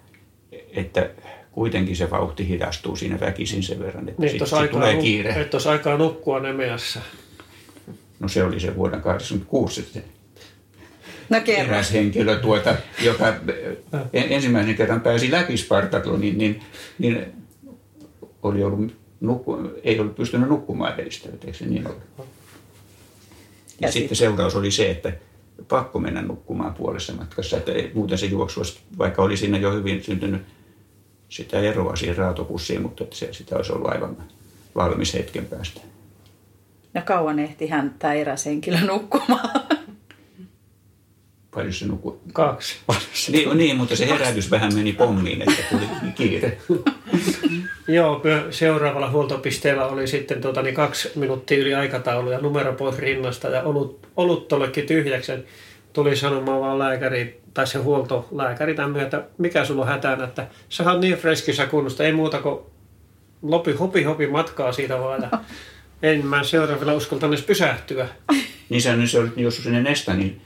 että 0.76 1.10
kuitenkin 1.52 1.96
se 1.96 2.10
vauhti 2.10 2.48
hidastuu 2.48 2.96
siinä 2.96 3.20
väkisin 3.20 3.64
sen 3.64 3.80
verran, 3.80 4.10
että 4.10 4.22
niin, 4.22 4.40
sitten 4.40 4.70
tulee 4.70 4.96
kiire. 4.96 5.30
Että 5.30 5.58
olisi 5.58 5.70
aikaa 5.70 5.98
nukkua 5.98 6.40
Nemeassa. 6.40 7.00
No 8.20 8.28
se 8.28 8.44
oli 8.44 8.60
se 8.60 8.76
vuoden 8.76 9.02
1986 9.02 9.82
sitten 9.82 10.04
No 11.32 11.38
eräs 11.48 11.94
henkilö, 11.94 12.40
tuota, 12.40 12.76
joka 13.02 13.34
ensimmäisen 14.14 14.76
kerran 14.76 15.02
pääsi 15.02 15.32
läpi 15.32 15.58
Spartatloniin, 15.58 16.38
niin, 16.38 16.62
niin 17.00 17.26
oli 18.44 18.64
ollut 18.64 18.96
nukku, 19.20 19.58
ei 19.84 20.00
ollut 20.00 20.16
pystynyt 20.16 20.50
nukkumaan 20.50 20.94
edellistä, 20.94 21.30
eikö 21.30 21.58
se 21.58 21.66
niin 21.66 21.88
ollut? 21.88 22.04
Ja, 22.18 22.24
ja 23.80 23.92
sitten 23.92 24.18
seuraus 24.18 24.56
oli 24.56 24.72
se, 24.72 24.92
että 24.92 25.14
pakko 25.68 26.00
mennä 26.00 26.22
nukkumaan 26.22 26.74
puolessa 26.74 27.14
matkassa, 27.14 27.58
että 27.58 27.72
ei, 27.72 27.92
muuten 27.94 28.18
se 28.18 28.26
juoksu 28.26 28.62
vaikka 28.98 29.22
oli 29.22 29.38
siinä 29.38 29.58
jo 29.58 29.72
hyvin 29.74 30.04
syntynyt 30.04 30.42
sitä 31.30 31.60
eroa 31.60 31.96
siihen 31.96 32.18
raatopussiin, 32.18 32.82
mutta 32.82 33.04
että 33.04 33.16
se, 33.16 33.34
sitä 33.34 33.56
olisi 33.56 33.72
ollut 33.72 33.92
aivan 33.92 34.18
valmis 34.76 35.14
hetken 35.14 35.46
päästä. 35.46 35.82
Ja 36.94 37.02
kauan 37.02 37.40
ehti 37.40 37.68
hän 37.68 37.96
tämä 38.00 38.14
eräs 38.14 38.46
henkilö 38.46 38.80
nukkumaan? 38.82 39.62
Paljon 41.56 41.74
se 41.74 41.86
nukkui? 41.86 42.18
Kaksi. 42.34 42.76
Niin, 43.32 43.58
niin, 43.58 43.78
mutta 43.78 43.96
se 43.96 44.08
herätys 44.08 44.52
vähän 44.52 44.76
meni 44.76 44.94
pommiin, 44.94 45.42
että 45.42 45.64
tuli 45.70 46.12
kiire. 46.16 46.58
Joo, 47.88 48.22
seuraavalla 48.50 49.10
huoltopisteellä 49.10 49.86
oli 49.86 50.08
sitten 50.08 50.42
tuota, 50.42 50.62
niin 50.62 50.76
kaksi 50.76 51.12
minuuttia 51.16 51.58
yli 51.58 51.74
aikataulu 51.74 52.32
ja 52.32 52.40
numero 52.40 52.74
pois 52.74 52.98
rinnasta 52.98 53.48
ja 53.48 53.64
olut, 53.64 54.08
olut 54.18 54.48
tollekin 54.48 54.86
tyhjäksi. 54.86 55.32
Tuli 55.94 56.16
sanomaan 56.16 56.62
vaan 56.62 56.80
lääkäri 56.80 57.42
tai 57.54 57.68
se 57.68 57.78
huoltolääkäri 57.78 58.74
tämän 58.74 58.92
myötä, 58.92 59.24
mikä 59.38 59.66
sulla 59.66 59.82
on 59.82 59.88
hätänä, 59.88 60.24
että 60.24 60.48
sä 60.70 60.92
oot 60.92 61.02
niin 61.02 61.18
freskissä 61.18 61.66
kunnosta, 61.66 62.04
ei 62.04 62.14
muuta 62.14 62.42
kuin 62.42 62.60
lopi, 63.42 63.72
hopi, 63.72 64.04
hopi 64.04 64.28
matkaa 64.28 64.72
siitä 64.72 65.00
vaan. 65.00 65.30
En 66.04 66.26
mä 66.26 66.44
seuraavalla 66.44 66.94
uskalta 66.94 67.28
edes 67.28 67.42
pysähtyä. 67.42 68.08
Niin 68.70 68.82
sä 68.82 68.96
nyt 68.96 69.12
se 69.12 69.20
olit 69.20 69.38
juossut 69.38 69.64
sinne 69.64 69.96
niin 70.16 70.42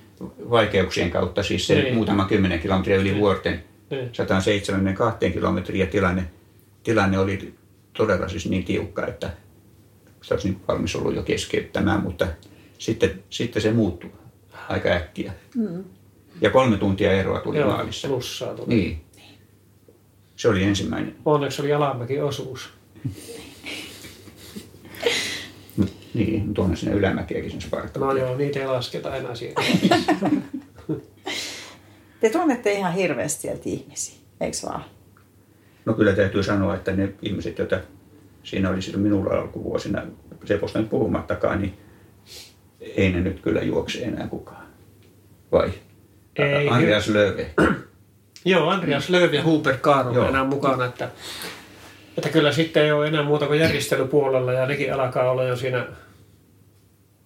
vaikeuksien 0.50 1.12
kautta, 1.12 1.44
siis 1.44 1.68
se 1.68 1.76
niin. 1.76 1.94
muutama 1.94 2.26
kymmenen 2.26 2.60
kilometriä 2.60 2.96
yli 2.96 3.10
niin. 3.10 3.20
vuorten, 3.20 3.64
niin. 3.90 4.10
172 4.12 5.32
kilometriä 5.32 5.86
tilanne, 5.86 6.24
tilanne 6.84 7.20
oli 7.20 7.54
todella 7.98 8.28
siis 8.28 8.50
niin 8.50 8.64
tiukka, 8.64 9.08
että 9.08 9.32
se 10.22 10.34
olisi 10.34 10.50
niin 10.50 10.62
valmis 10.68 10.96
ollut 10.96 11.16
jo 11.16 11.24
keskeyttämään, 11.24 12.04
mutta 12.04 12.28
sitten, 12.78 13.24
sitten 13.30 13.62
se 13.62 13.72
muuttui 13.72 14.12
aika 14.70 14.90
äkkiä. 14.90 15.34
Mm. 15.56 15.84
Ja 16.42 16.50
kolme 16.50 16.78
tuntia 16.78 17.12
eroa 17.12 17.40
tuli 17.40 17.58
Joo, 17.58 17.70
maalissa. 17.70 18.08
Plussaa 18.08 18.54
tuli. 18.54 18.68
Niin. 18.68 19.02
Se 20.36 20.50
oli 20.50 20.64
ensimmäinen. 20.64 21.16
Onneksi 21.26 21.62
oli 21.62 21.70
Jalamäki 21.70 22.22
osuus. 22.22 22.70
Niin, 26.16 26.46
mutta 26.46 26.62
onhan 26.62 26.78
sinne 26.78 26.96
ylämäkiäkin 26.96 27.52
sen 27.52 27.62
Sparta. 27.62 28.00
No 28.00 28.18
joo, 28.18 28.38
niitä 28.38 28.60
ei 28.60 28.68
lasketa 28.68 29.16
enää 29.16 29.36
siihen. 29.36 29.56
Te 32.22 32.30
tunnette 32.30 32.74
ihan 32.74 32.94
hirveästi 32.94 33.42
sieltä 33.42 33.62
ihmisiä, 33.66 34.16
eikö 34.42 34.58
vaan? 34.66 34.86
No 35.86 35.94
kyllä 35.94 36.14
täytyy 36.14 36.44
sanoa, 36.44 36.76
että 36.76 36.92
ne 36.92 37.14
ihmiset, 37.22 37.58
joita 37.58 37.80
siinä 38.44 38.70
oli 38.70 38.82
silloin 38.82 39.04
minulla 39.04 39.34
alkuvuosina, 39.34 40.02
Seposta 40.46 40.80
nyt 40.80 40.90
puhumattakaan, 40.90 41.62
niin 41.62 41.74
ei 42.80 43.12
ne 43.12 43.22
nyt 43.22 43.40
kyllä 43.40 43.62
juokse 43.62 44.00
enää 44.00 44.28
kukaan. 44.28 44.66
Vai? 45.52 45.72
Ei, 46.36 46.70
Andreas 46.70 47.08
Löve. 47.08 47.52
Joo, 48.46 48.70
Andreas 48.70 49.10
Lööv 49.10 49.34
ja 49.34 49.44
Hubert 49.44 49.82
Kaaro 49.82 50.30
enää 50.30 50.44
mukana, 50.44 50.86
että, 50.86 51.10
että 52.18 52.30
kyllä 52.30 52.52
sitten 52.52 52.84
ei 52.84 52.92
ole 52.92 53.08
enää 53.08 53.24
muuta 53.24 53.48
kuin 53.48 53.60
järjestelypuolella 53.60 54.54
ja 54.54 54.66
nekin 54.66 54.94
alkaa 54.94 55.32
olla 55.32 55.44
jo 55.44 55.56
siinä 55.56 55.86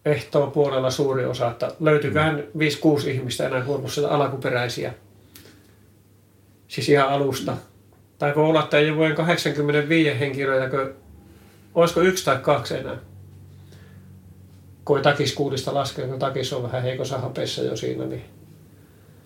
ehtoon 0.05 0.51
puolella 0.51 0.91
suuri 0.91 1.25
osa, 1.25 1.51
että 1.51 1.71
löytyyköhän 1.79 2.43
5-6 3.05 3.07
ihmistä 3.07 3.47
enää 3.47 3.63
sieltä 3.87 4.11
alkuperäisiä, 4.11 4.93
siis 6.67 6.89
ihan 6.89 7.09
alusta. 7.09 7.57
Tai 8.17 8.35
voi 8.35 8.43
olla, 8.43 8.63
että 8.63 8.77
ei 8.77 8.89
ole 8.89 8.97
vuoden 8.97 9.15
85 9.15 10.19
henkilöitä, 10.19 10.69
kun, 10.69 10.93
olisiko 11.75 12.01
yksi 12.01 12.25
tai 12.25 12.37
kaksi 12.37 12.77
enää. 12.77 12.97
Kun 14.85 14.97
ei 14.97 15.03
takiskuudista 15.03 15.73
laskea, 15.73 16.07
kun 16.07 16.19
takis 16.19 16.53
on 16.53 16.63
vähän 16.63 16.83
heikossa 16.83 17.17
hapeessa 17.17 17.63
jo 17.63 17.75
siinä, 17.75 18.05
niin 18.05 18.23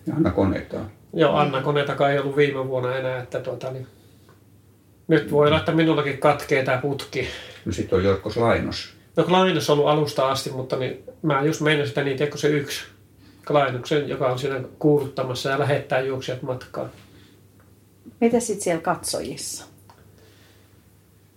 Ja 0.06 0.14
Anna 0.14 0.30
konetaan. 0.30 0.90
Joo, 1.12 1.36
Anna 1.36 1.62
Konetakaan 1.62 2.12
ei 2.12 2.18
ollut 2.18 2.36
viime 2.36 2.68
vuonna 2.68 2.96
enää, 2.96 3.22
että 3.22 3.40
tuota, 3.40 3.70
niin, 3.70 3.86
nyt 5.08 5.30
voi 5.30 5.46
olla, 5.46 5.58
että 5.58 5.72
minullakin 5.72 6.18
katkee 6.18 6.64
tämä 6.64 6.78
putki. 6.78 7.28
No 7.64 7.72
sitten 7.72 7.98
on 7.98 8.04
Jorkkos 8.04 8.36
Lainos. 8.36 8.94
No 9.16 9.24
Klainos 9.24 9.70
on 9.70 9.78
ollut 9.78 9.90
alusta 9.90 10.28
asti, 10.28 10.50
mutta 10.50 10.76
niin, 10.76 11.04
mä 11.22 11.42
just 11.42 11.60
meinasin 11.60 11.88
sitä 11.88 12.04
niin, 12.04 12.16
tiedätkö 12.16 12.38
se 12.38 12.48
yksi 12.48 12.84
Klainoksen, 13.46 14.08
joka 14.08 14.28
on 14.28 14.38
siinä 14.38 14.60
kuuluttamassa 14.78 15.50
ja 15.50 15.58
lähettää 15.58 16.00
juoksijat 16.00 16.42
matkaan. 16.42 16.90
Mitä 18.20 18.40
sitten 18.40 18.64
siellä 18.64 18.82
katsojissa? 18.82 19.64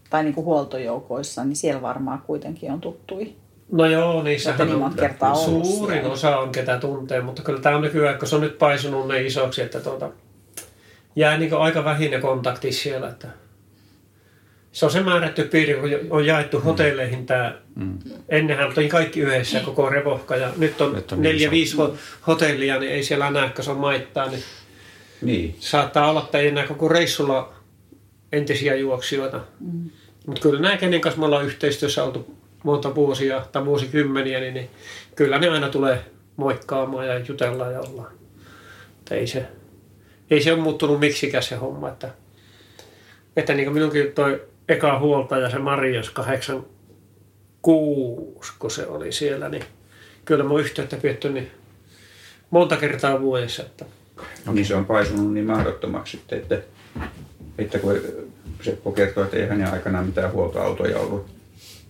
Tai 0.09 0.23
niin 0.23 0.33
kuin 0.33 0.45
huoltojoukoissa, 0.45 1.43
niin 1.43 1.55
siellä 1.55 1.81
varmaan 1.81 2.21
kuitenkin 2.21 2.71
on 2.71 2.81
tuttui. 2.81 3.35
No 3.71 3.85
joo, 3.85 4.23
niissähän 4.23 4.61
Olette 4.61 4.65
niin 4.65 4.75
on 4.75 4.81
monta 4.81 5.01
kertaa 5.01 5.35
suurin 5.35 5.99
siellä. 5.99 6.13
osa 6.13 6.37
on 6.37 6.51
ketä 6.51 6.77
tuntee, 6.77 7.21
mutta 7.21 7.41
kyllä 7.41 7.61
tämä 7.61 7.75
on 7.75 7.81
nykyään, 7.81 8.19
kun 8.19 8.27
se 8.27 8.35
on 8.35 8.41
nyt 8.41 8.57
paisunut 8.57 9.07
ne 9.07 9.21
isoksi, 9.21 9.61
että 9.61 9.79
tuota, 9.79 10.09
jää 11.15 11.37
niin 11.37 11.53
aika 11.53 11.83
vähinen 11.83 12.21
kontakti 12.21 12.71
siellä. 12.71 13.09
Että 13.09 13.27
se 14.77 14.85
on 14.85 14.91
se 14.91 15.03
määrätty 15.03 15.43
piiri, 15.43 15.73
kun 15.73 15.89
on 16.09 16.25
jaettu 16.25 16.59
hotelleihin 16.59 17.25
tämä. 17.25 17.55
Mm. 17.75 17.99
Ennenhän 18.29 18.67
oltiin 18.67 18.89
kaikki 18.89 19.19
yhdessä, 19.19 19.59
koko 19.59 19.89
revohka, 19.89 20.35
ja 20.35 20.49
nyt 20.57 20.81
on, 20.81 20.93
Nyt 20.93 21.11
on 21.11 21.21
neljä, 21.21 21.51
viisi 21.51 21.77
ho- 21.77 21.95
hotellia, 22.27 22.79
niin 22.79 22.91
ei 22.91 23.03
siellä 23.03 23.31
näe, 23.31 23.49
kun 23.49 23.63
se 23.63 23.71
on 23.71 23.77
maittaa. 23.77 24.27
Niin 24.29 24.43
Niin. 25.21 25.55
saattaa 25.59 26.09
olla, 26.09 26.21
että 26.23 26.37
ei 26.37 26.47
enää 26.47 26.67
koko 26.67 26.87
reissulla 26.87 27.53
entisiä 28.31 28.75
juoksijoita. 28.75 29.41
Mm. 29.59 29.89
Mutta 30.25 30.41
kyllä 30.41 30.59
nämä, 30.61 30.77
kenen 30.77 31.01
kanssa 31.01 31.19
me 31.19 31.25
ollaan 31.25 31.45
yhteistyössä 31.45 32.03
oltu 32.03 32.35
monta 32.63 32.95
vuosia 32.95 33.45
tai 33.51 33.65
vuosikymmeniä, 33.65 34.39
niin, 34.39 34.53
niin 34.53 34.69
kyllä 35.15 35.39
ne 35.39 35.49
aina 35.49 35.69
tulee 35.69 36.05
moikkaamaan 36.35 37.07
ja 37.07 37.19
jutellaan 37.19 37.73
ja 37.73 37.79
ollaan. 37.79 38.11
Että 38.99 39.15
ei 39.15 39.27
se, 39.27 39.45
ei 40.31 40.41
se 40.43 40.53
ole 40.53 40.61
muuttunut 40.61 40.99
miksikään 40.99 41.43
se 41.43 41.55
homma. 41.55 41.89
Että, 41.89 42.09
että 43.37 43.53
niin 43.53 43.65
kuin 43.65 43.73
minunkin 43.73 44.11
toi 44.13 44.41
eka 44.69 44.99
huoltaja, 44.99 45.49
se 45.49 45.59
Marias 45.59 46.09
86, 46.09 48.53
kun 48.59 48.71
se 48.71 48.87
oli 48.87 49.11
siellä, 49.11 49.49
niin 49.49 49.63
kyllä 50.25 50.43
mä 50.43 50.49
oon 50.49 50.61
yhteyttä 50.61 50.97
pietty 50.97 51.29
niin 51.29 51.51
monta 52.49 52.77
kertaa 52.77 53.21
vuodessa. 53.21 53.63
Että 53.63 53.85
No 54.45 54.53
niin 54.53 54.65
se 54.65 54.75
on 54.75 54.85
paisunut 54.85 55.33
niin 55.33 55.45
mahdottomaksi 55.45 56.17
sitten, 56.17 56.39
että, 56.39 56.61
että 57.57 57.79
kun 57.79 57.95
Seppo 58.61 58.91
kertoo, 58.91 59.23
että 59.23 59.37
ei 59.37 59.47
hänen 59.47 59.73
aikanaan 59.73 60.05
mitään 60.05 60.31
huoltoautoja 60.31 60.99
ollut, 60.99 61.25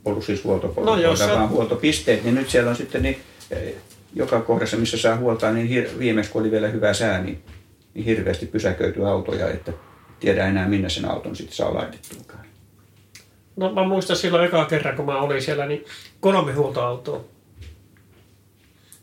ollut 0.05 0.23
siis 0.23 0.43
huoltopolkuja, 0.43 0.95
No 0.95 1.01
jos 1.01 1.19
se- 1.19 1.27
vaan 1.27 1.49
huoltopisteet, 1.49 2.23
niin 2.23 2.35
nyt 2.35 2.49
siellä 2.49 2.69
on 2.69 2.75
sitten 2.75 3.01
niin, 3.03 3.17
eh, 3.51 3.73
joka 4.15 4.41
kohdassa, 4.41 4.77
missä 4.77 4.97
saa 4.97 5.17
huoltaa, 5.17 5.51
niin 5.51 5.67
hir- 5.85 5.99
viimeksi 5.99 6.31
kun 6.31 6.41
oli 6.41 6.51
vielä 6.51 6.67
hyvä 6.67 6.93
sää, 6.93 7.21
niin, 7.21 7.41
niin 7.93 8.05
hirveästi 8.05 8.45
pysäköityy 8.45 9.09
autoja, 9.09 9.49
että 9.49 9.73
tiedä 10.19 10.45
enää 10.47 10.67
minne 10.67 10.89
sen 10.89 11.05
auton 11.11 11.35
sitten 11.35 11.55
saa 11.55 11.73
laitettuakaan. 11.73 12.45
No 13.57 13.73
mä 13.73 13.83
muistan 13.83 14.15
silloin 14.15 14.45
ekaa 14.45 14.65
kerran, 14.65 14.95
kun 14.95 15.05
mä 15.05 15.21
olin 15.21 15.41
siellä, 15.41 15.65
niin 15.65 15.85
kolme 16.19 16.53
huoltoautoa. 16.53 17.23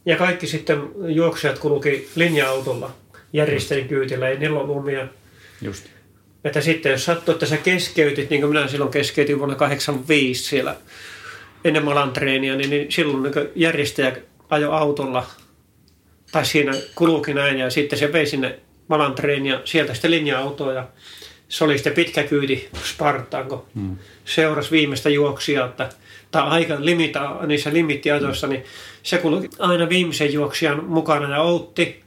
Ja 0.07 0.17
kaikki 0.17 0.47
sitten 0.47 0.91
juoksijat 1.09 1.59
kulki 1.59 2.09
linja-autolla 2.15 2.91
järjestelyn 3.33 3.89
kyytillä, 3.89 4.29
ei 4.29 4.39
niillä 4.39 4.61
ollut 4.61 4.77
omia. 4.77 5.07
Just. 5.63 5.87
Että 6.45 6.61
sitten 6.61 6.93
jos 6.93 7.05
sattuu, 7.05 7.33
että 7.33 7.47
sä 7.47 7.57
keskeytit, 7.57 8.31
niin 8.31 8.41
kuin 8.41 8.53
minä 8.53 8.69
silloin 8.69 8.91
keskeytin 8.91 9.39
vuonna 9.39 9.55
85 9.55 10.45
siellä 10.45 10.77
ennen 11.65 11.85
Malan 11.85 12.13
treeniä, 12.13 12.57
niin, 12.57 12.71
niin 12.71 12.93
silloin 12.93 13.23
niin 13.23 13.49
järjestäjä 13.55 14.17
ajo 14.51 14.73
autolla 14.73 15.27
tai 16.33 16.47
siinä 16.47 16.73
kulki 16.95 17.35
näin 17.35 17.59
ja 17.59 17.71
sitten 17.71 17.99
se 17.99 18.13
vei 18.13 18.27
sinne 18.27 18.59
Malan 18.89 19.15
treeniä, 19.15 19.61
sieltä 19.65 19.95
sitten 19.95 20.11
linja-autoa 20.11 20.73
ja 20.73 20.89
se 21.49 21.65
oli 21.65 21.75
sitten 21.79 21.93
pitkä 21.93 22.23
kyyti 22.23 22.69
Spartaan, 22.95 23.47
kun 23.49 23.63
Mm. 23.75 23.97
seurasi 24.25 24.71
viimeistä 24.71 25.11
juoksijaa, 25.11 25.67
että, 25.67 25.89
tai 26.31 26.43
aika 26.43 26.77
limita, 26.79 27.37
niissä 27.47 27.73
limittiajoissa, 27.73 28.47
niin 28.47 28.65
se 29.03 29.19
kulki 29.19 29.49
aina 29.59 29.89
viimeisen 29.89 30.33
juoksijan 30.33 30.85
mukana 30.85 31.31
ja 31.37 31.41
outti, 31.43 32.03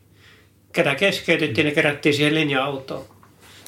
ketä 0.73 0.95
keskeytettiin, 0.95 1.65
ne 1.65 1.71
kerättiin 1.71 2.15
siihen 2.15 2.35
linja-autoon. 2.35 3.05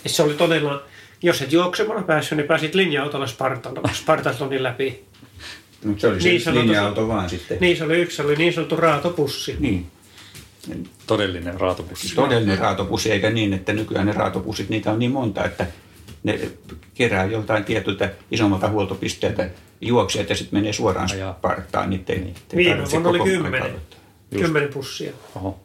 Ja 0.04 0.10
se 0.10 0.24
oli 0.24 0.34
todella, 0.34 0.84
jos 1.24 1.42
et 1.42 1.52
juoksemalla 1.54 2.02
päässyt, 2.02 2.38
niin 2.38 2.48
pääsit 2.48 2.76
linja-autolla 2.76 3.26
Spartan- 3.26 3.94
Spartatlonin 3.94 4.64
läpi. 4.64 5.04
Mutta 5.86 6.02
se 6.02 6.08
oli 6.08 6.40
se 6.40 6.52
Niin 6.52 6.62
linja-auto 6.68 7.08
vaan 7.08 7.30
sitten. 7.30 7.58
Niin 7.62 7.78
se 7.78 7.84
oli 7.84 7.98
yksi, 8.02 8.16
se 8.18 8.24
oli 8.24 8.36
niin 8.36 8.54
sanottu 8.54 8.76
raatopussi. 8.76 9.56
niin. 9.60 9.86
Todellinen 11.08 11.60
raatopussi. 11.60 12.16
Todellinen 12.16 12.58
raatopussi, 12.58 13.12
eikä 13.12 13.30
niin, 13.30 13.54
että 13.54 13.74
nykyään 13.74 14.06
ne 14.06 14.12
raatopussit, 14.12 14.70
niitä 14.70 14.92
on 14.92 15.00
niin 15.00 15.12
monta, 15.12 15.46
että 15.46 15.68
ne 16.24 16.40
kerää 16.94 17.26
joltain 17.26 17.64
tietyltä 17.64 18.12
isommalta 18.32 18.70
huoltopisteeltä 18.70 19.50
juoksijat 19.82 20.30
ja 20.30 20.36
sitten 20.36 20.60
menee 20.60 20.74
suoraan 20.74 21.10
Ajaa. 21.12 21.34
Spartaan. 21.34 21.90
Niitä 21.90 22.14
ei, 22.14 22.20
niitä 22.20 22.40
ei 22.52 22.58
Viime 22.58 22.84
vuonna 22.92 23.10
oli 23.10 23.20
kymmenen. 23.20 23.76
Kymmenen 24.30 24.74
pussia. 24.74 25.12
Oho. 25.36 25.60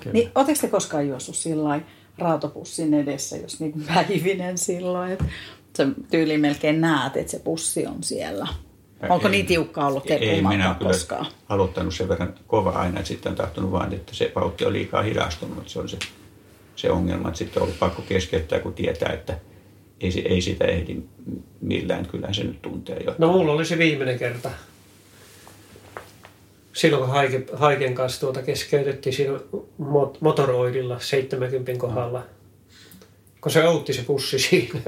Kyllä. 0.00 0.12
Niin, 0.12 0.30
Oletteko 0.34 0.58
te 0.60 0.68
koskaan 0.68 1.08
juossut 1.08 1.36
sillä 1.36 1.80
raatopussin 2.18 2.94
edessä, 2.94 3.36
jos 3.36 3.60
niin 3.60 3.84
päivinen 3.94 4.58
silloin, 4.58 5.12
että 5.12 5.24
sä 5.76 5.86
tyyliin 6.10 6.40
melkein 6.40 6.80
näet, 6.80 7.16
että 7.16 7.30
se 7.30 7.38
pussi 7.38 7.86
on 7.86 8.02
siellä? 8.02 8.48
Onko 9.08 9.26
Ei. 9.28 9.32
niin 9.32 9.46
tiukka 9.46 9.86
ollut 9.86 10.10
Ei 10.10 10.42
minä 10.42 10.76
koskaan? 10.82 11.26
aloittanut 11.48 11.94
sen 11.94 12.08
verran 12.08 12.34
kova 12.46 12.70
aina, 12.70 12.98
että 12.98 13.08
sitten 13.08 13.30
on 13.32 13.36
tahtonut 13.36 13.72
vaan, 13.72 13.94
että 13.94 14.14
se 14.14 14.32
vauhti 14.34 14.64
on 14.64 14.72
liikaa 14.72 15.02
hidastunut. 15.02 15.68
Se 15.68 15.78
on 15.78 15.88
se, 15.88 15.98
se 16.76 16.90
ongelma, 16.90 17.28
että 17.28 17.38
sitten 17.38 17.62
on 17.62 17.66
ollut 17.66 17.78
pakko 17.78 18.02
keskeyttää, 18.08 18.58
kun 18.58 18.74
tietää, 18.74 19.12
että 19.12 19.38
ei, 20.00 20.22
ei 20.28 20.40
sitä 20.40 20.64
ehdi 20.64 20.96
millään. 21.60 22.06
Kyllähän 22.06 22.34
se 22.34 22.44
nyt 22.44 22.62
tuntee 22.62 23.02
jo. 23.06 23.14
No 23.18 23.32
mulla 23.32 23.52
oli 23.52 23.64
se 23.64 23.78
viimeinen 23.78 24.18
kerta. 24.18 24.50
Silloin 26.72 27.02
kun 27.02 27.12
Haike, 27.12 27.44
Haiken 27.52 27.94
kanssa 27.94 28.20
tuota 28.20 28.42
keskeytettiin 28.42 29.12
siinä 29.12 29.32
mot- 29.82 30.16
motoroidilla 30.20 30.98
70 31.00 31.80
kohdalla. 31.80 32.22
Kun 33.40 33.52
se 33.52 33.68
outti 33.68 33.92
se 33.92 34.02
pussi 34.02 34.38
siinä. 34.38 34.80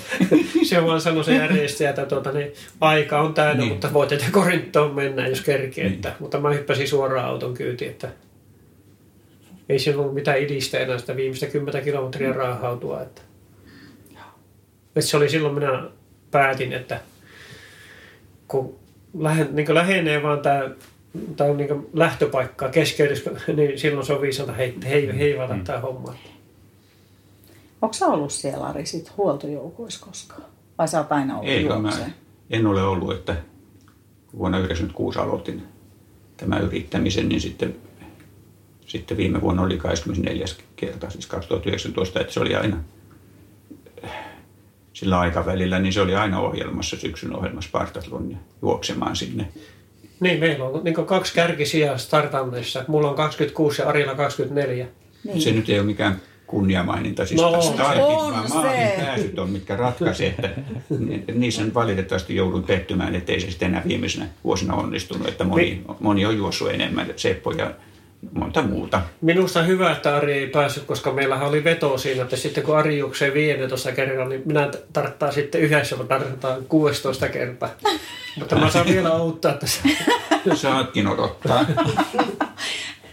se 0.68 0.84
vaan 0.84 1.00
sanoi 1.00 1.24
se 1.24 1.34
järjestäjä, 1.34 1.90
että 1.90 2.06
tuota, 2.06 2.32
niin, 2.32 2.52
aika 2.80 3.20
on 3.20 3.34
täynnä, 3.34 3.62
Niin. 3.62 3.72
mutta 3.72 3.92
voitte 3.92 4.16
te 4.16 4.24
Korintoon 4.30 4.94
mennä, 4.94 5.28
jos 5.28 5.40
kerkee. 5.40 5.84
Niin. 5.84 5.94
Että, 5.94 6.12
mutta 6.18 6.40
mä 6.40 6.50
hyppäsin 6.50 6.88
suoraan 6.88 7.26
auton 7.26 7.54
kyytiin, 7.54 7.90
että 7.90 8.08
ei 9.68 9.78
siinä 9.78 9.98
ollut 9.98 10.14
mitään 10.14 10.38
idistä 10.38 10.78
enää 10.78 10.98
sitä 10.98 11.16
viimeistä 11.16 11.46
10 11.46 11.84
kilometriä 11.84 12.32
raahautua. 12.32 13.02
Että. 13.02 13.22
Et 14.96 15.04
se 15.04 15.16
oli 15.16 15.28
silloin 15.28 15.54
minä 15.54 15.84
päätin, 16.30 16.72
että 16.72 17.00
kun 18.48 18.78
lähen, 19.18 19.48
niin 19.52 19.74
lähenee 19.74 20.22
vaan 20.22 20.40
tämä 20.40 20.70
tai 21.36 21.54
niin 21.54 21.86
lähtöpaikkaa 21.92 22.68
keskeytys, 22.68 23.24
niin 23.56 23.78
silloin 23.78 24.06
se 24.06 24.12
on 24.12 24.22
viisaalta 24.22 24.52
hei, 24.52 24.74
hei, 24.88 25.18
heivata 25.18 25.54
mm. 25.54 25.64
tämä 25.64 25.80
homma. 25.80 26.14
Onko 27.82 27.92
sä 27.92 28.06
ollut 28.06 28.32
siellä 28.32 28.66
Ari 28.66 28.86
sit 28.86 29.16
huoltojoukoissa 29.16 30.06
koskaan? 30.06 30.44
Vai 30.78 30.88
sä 30.88 30.98
oot 30.98 31.12
aina 31.12 31.38
ollut 31.38 31.50
Ei, 31.50 31.68
mä 31.68 31.92
en 32.50 32.66
ole 32.66 32.82
ollut, 32.82 33.12
että 33.12 33.36
vuonna 34.38 34.58
1996 34.58 35.18
aloitin 35.18 35.62
tämän 36.36 36.62
yrittämisen, 36.62 37.28
niin 37.28 37.40
sitten, 37.40 37.76
sitten 38.86 39.16
viime 39.16 39.40
vuonna 39.40 39.62
oli 39.62 39.78
24. 39.78 40.44
kerta, 40.76 41.10
siis 41.10 41.26
2019, 41.26 42.20
että 42.20 42.32
se 42.32 42.40
oli 42.40 42.54
aina 42.54 42.76
sillä 44.92 45.18
aikavälillä, 45.18 45.78
niin 45.78 45.92
se 45.92 46.00
oli 46.00 46.14
aina 46.14 46.40
ohjelmassa, 46.40 46.96
syksyn 46.96 47.36
ohjelmassa 47.36 47.68
Spartathlon 47.68 48.36
juoksemaan 48.62 49.16
sinne. 49.16 49.48
Niin, 50.20 50.40
meillä 50.40 50.64
on 50.64 50.84
niin 50.84 50.94
kaksi 50.94 51.34
kärkisiä 51.34 51.98
startanneissa. 51.98 52.84
Mulla 52.88 53.10
on 53.10 53.16
26 53.16 53.82
ja 53.82 53.88
Arilla 53.88 54.14
24. 54.14 54.86
Niin. 55.24 55.40
Se 55.40 55.52
nyt 55.52 55.68
ei 55.68 55.78
ole 55.78 55.86
mikään 55.86 56.20
kunniamaininta, 56.50 57.26
siis 57.26 57.40
No, 57.40 57.62
startit, 57.62 58.02
on 58.02 58.32
vaan 58.32 58.48
se. 58.48 58.54
maalin 58.54 58.90
pääsyt 58.96 59.38
on, 59.38 59.50
mitkä 59.50 59.76
ratkaisee, 59.76 60.26
että 60.26 60.48
ni- 60.98 61.24
niissä 61.34 61.62
nyt 61.62 61.74
valitettavasti 61.74 62.36
joudun 62.36 62.62
pettymään, 62.62 63.14
että 63.14 63.32
ei 63.32 63.40
se 63.40 63.50
sitten 63.50 63.68
enää 63.68 63.82
viimeisenä 63.88 64.26
vuosina 64.44 64.74
onnistunut, 64.74 65.28
että 65.28 65.44
moni, 65.44 65.82
moni 66.00 66.26
on 66.26 66.36
juossut 66.36 66.70
enemmän, 66.70 67.06
Seppo 67.16 67.50
ja 67.52 67.70
monta 68.32 68.62
muuta. 68.62 69.02
Minusta 69.20 69.62
hyvä, 69.62 69.92
että 69.92 70.16
Ari 70.16 70.32
ei 70.32 70.46
päässyt, 70.46 70.84
koska 70.84 71.12
meillähän 71.12 71.48
oli 71.48 71.64
veto 71.64 71.98
siinä, 71.98 72.22
että 72.22 72.36
sitten 72.36 72.64
kun 72.64 72.76
Ari 72.78 72.98
juoksee 72.98 73.34
15 73.34 73.92
kerralla, 73.92 74.28
niin 74.28 74.42
minä 74.44 74.70
tarttaan 74.92 75.32
sitten 75.32 75.60
yhdessä, 75.60 75.96
mä 75.96 76.04
tarttaan 76.04 76.64
16 76.68 77.28
kertaa. 77.28 77.68
Mutta 78.38 78.56
mä 78.56 78.70
saan 78.70 78.86
vielä 78.86 79.08
auttaa 79.08 79.52
tässä. 79.52 79.80
Saatkin 80.54 81.06
odottaa. 81.06 81.64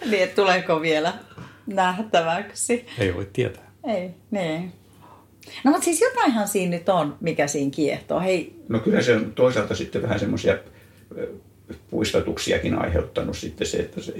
Niin, 0.06 0.30
tuleeko 0.36 0.82
vielä 0.82 1.14
nähtäväksi? 1.68 2.86
Ei 3.00 3.16
voi 3.16 3.28
tietää. 3.34 3.72
Ei, 3.84 4.10
niin. 4.32 4.74
No 5.64 5.72
mutta 5.72 5.86
siis 5.86 6.02
jotainhan 6.02 6.48
siinä 6.48 6.78
nyt 6.78 6.90
on, 6.90 7.18
mikä 7.22 7.48
siinä 7.48 7.72
kiehtoo. 7.72 8.20
Hei, 8.20 8.56
No 8.70 8.80
kyllä 8.80 9.02
se 9.02 9.16
on 9.16 9.34
toisaalta 9.34 9.76
sitten 9.76 10.02
vähän 10.02 10.20
semmoisia 10.20 10.58
puistotuksiakin 11.90 12.76
aiheuttanut 12.76 13.38
sitten 13.38 13.68
se, 13.68 13.78
että 13.78 14.02
se 14.02 14.14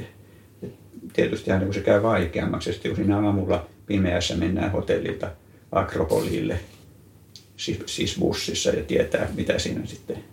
tietysti 1.14 1.52
aina 1.52 1.66
kun 1.66 1.74
se 1.74 1.82
käy 1.82 2.04
vaikeammaksi, 2.04 2.74
sitten 2.74 2.92
kun 2.92 2.96
siinä 2.96 3.16
aamulla 3.16 3.68
pimeässä 3.86 4.36
mennään 4.36 4.72
hotellilta 4.72 5.32
Akropolille, 5.72 6.60
siis, 7.58 7.80
siis 7.86 8.20
bussissa 8.20 8.70
ja 8.70 8.84
tietää 8.84 9.30
mitä 9.36 9.60
siinä 9.60 9.86
sitten, 9.86 10.24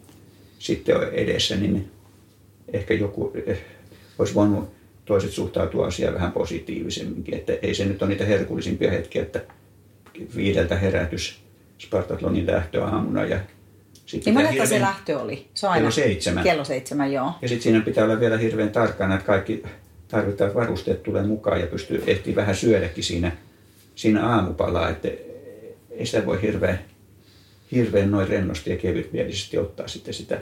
sitten 0.59 0.97
on 0.97 1.13
edessä, 1.13 1.57
niin 1.57 1.91
ehkä 2.73 2.95
joku 2.95 3.33
eh, 3.47 3.61
olisi 4.19 4.35
voinut 4.35 4.75
toiset 5.05 5.31
suhtautua 5.31 5.87
asiaan 5.87 6.15
vähän 6.15 6.33
positiivisemminkin, 6.33 7.35
että 7.35 7.53
ei 7.63 7.75
se 7.75 7.85
nyt 7.85 8.03
ole 8.03 8.11
niitä 8.11 8.25
herkullisimpia 8.25 8.91
hetkiä, 8.91 9.23
että 9.23 9.41
viideltä 10.37 10.77
herätys 10.77 11.41
Spartatlonin 11.79 12.47
lähtö 12.47 12.85
aamuna 12.85 13.25
ja 13.25 13.41
sitten 14.07 14.35
niin 14.35 14.47
monelta 14.47 14.67
se 14.67 14.81
lähtö 14.81 15.19
oli? 15.19 15.47
Se 15.55 15.67
aina 15.67 15.79
Kello 15.79 15.91
seitsemän. 15.91 16.45
Kello 16.45 16.65
seitsemän, 16.65 17.13
joo. 17.13 17.33
ja 17.43 17.49
sitten 17.49 17.63
siinä 17.63 17.81
pitää 17.81 18.05
olla 18.05 18.21
vielä 18.21 18.39
hirveän 18.39 18.71
tarkkana, 18.71 19.15
että 19.15 19.27
kaikki 19.27 19.63
tarvittavat 20.09 20.55
varusteet 20.55 21.03
tulee 21.03 21.23
mukaan 21.23 21.61
ja 21.61 21.67
pystyy 21.67 22.05
ehtii 22.07 22.35
vähän 22.37 22.57
syödäkin 22.57 23.05
siinä, 23.05 23.33
siinä 23.95 24.27
aamupalaa, 24.27 24.91
että 24.91 25.09
ei 25.91 26.07
sitä 26.07 26.27
voi 26.27 26.43
hirveän, 26.43 26.79
hirveän 27.73 28.11
noin 28.11 28.29
rennosti 28.29 28.71
ja 28.71 28.77
kevytmielisesti 28.77 29.59
ottaa 29.59 29.89
sitten 29.89 30.15
sitä, 30.15 30.41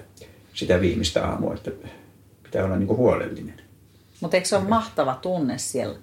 sitä 0.54 0.80
viimeistä 0.80 1.26
aamua, 1.26 1.54
että 1.54 1.70
pitää 2.42 2.64
olla 2.64 2.76
niinku 2.76 2.96
huolellinen. 2.96 3.61
Mutta 4.22 4.36
eikö 4.36 4.48
se 4.48 4.56
ole 4.56 4.64
mahtava 4.64 5.18
tunne 5.22 5.58
siellä 5.58 5.98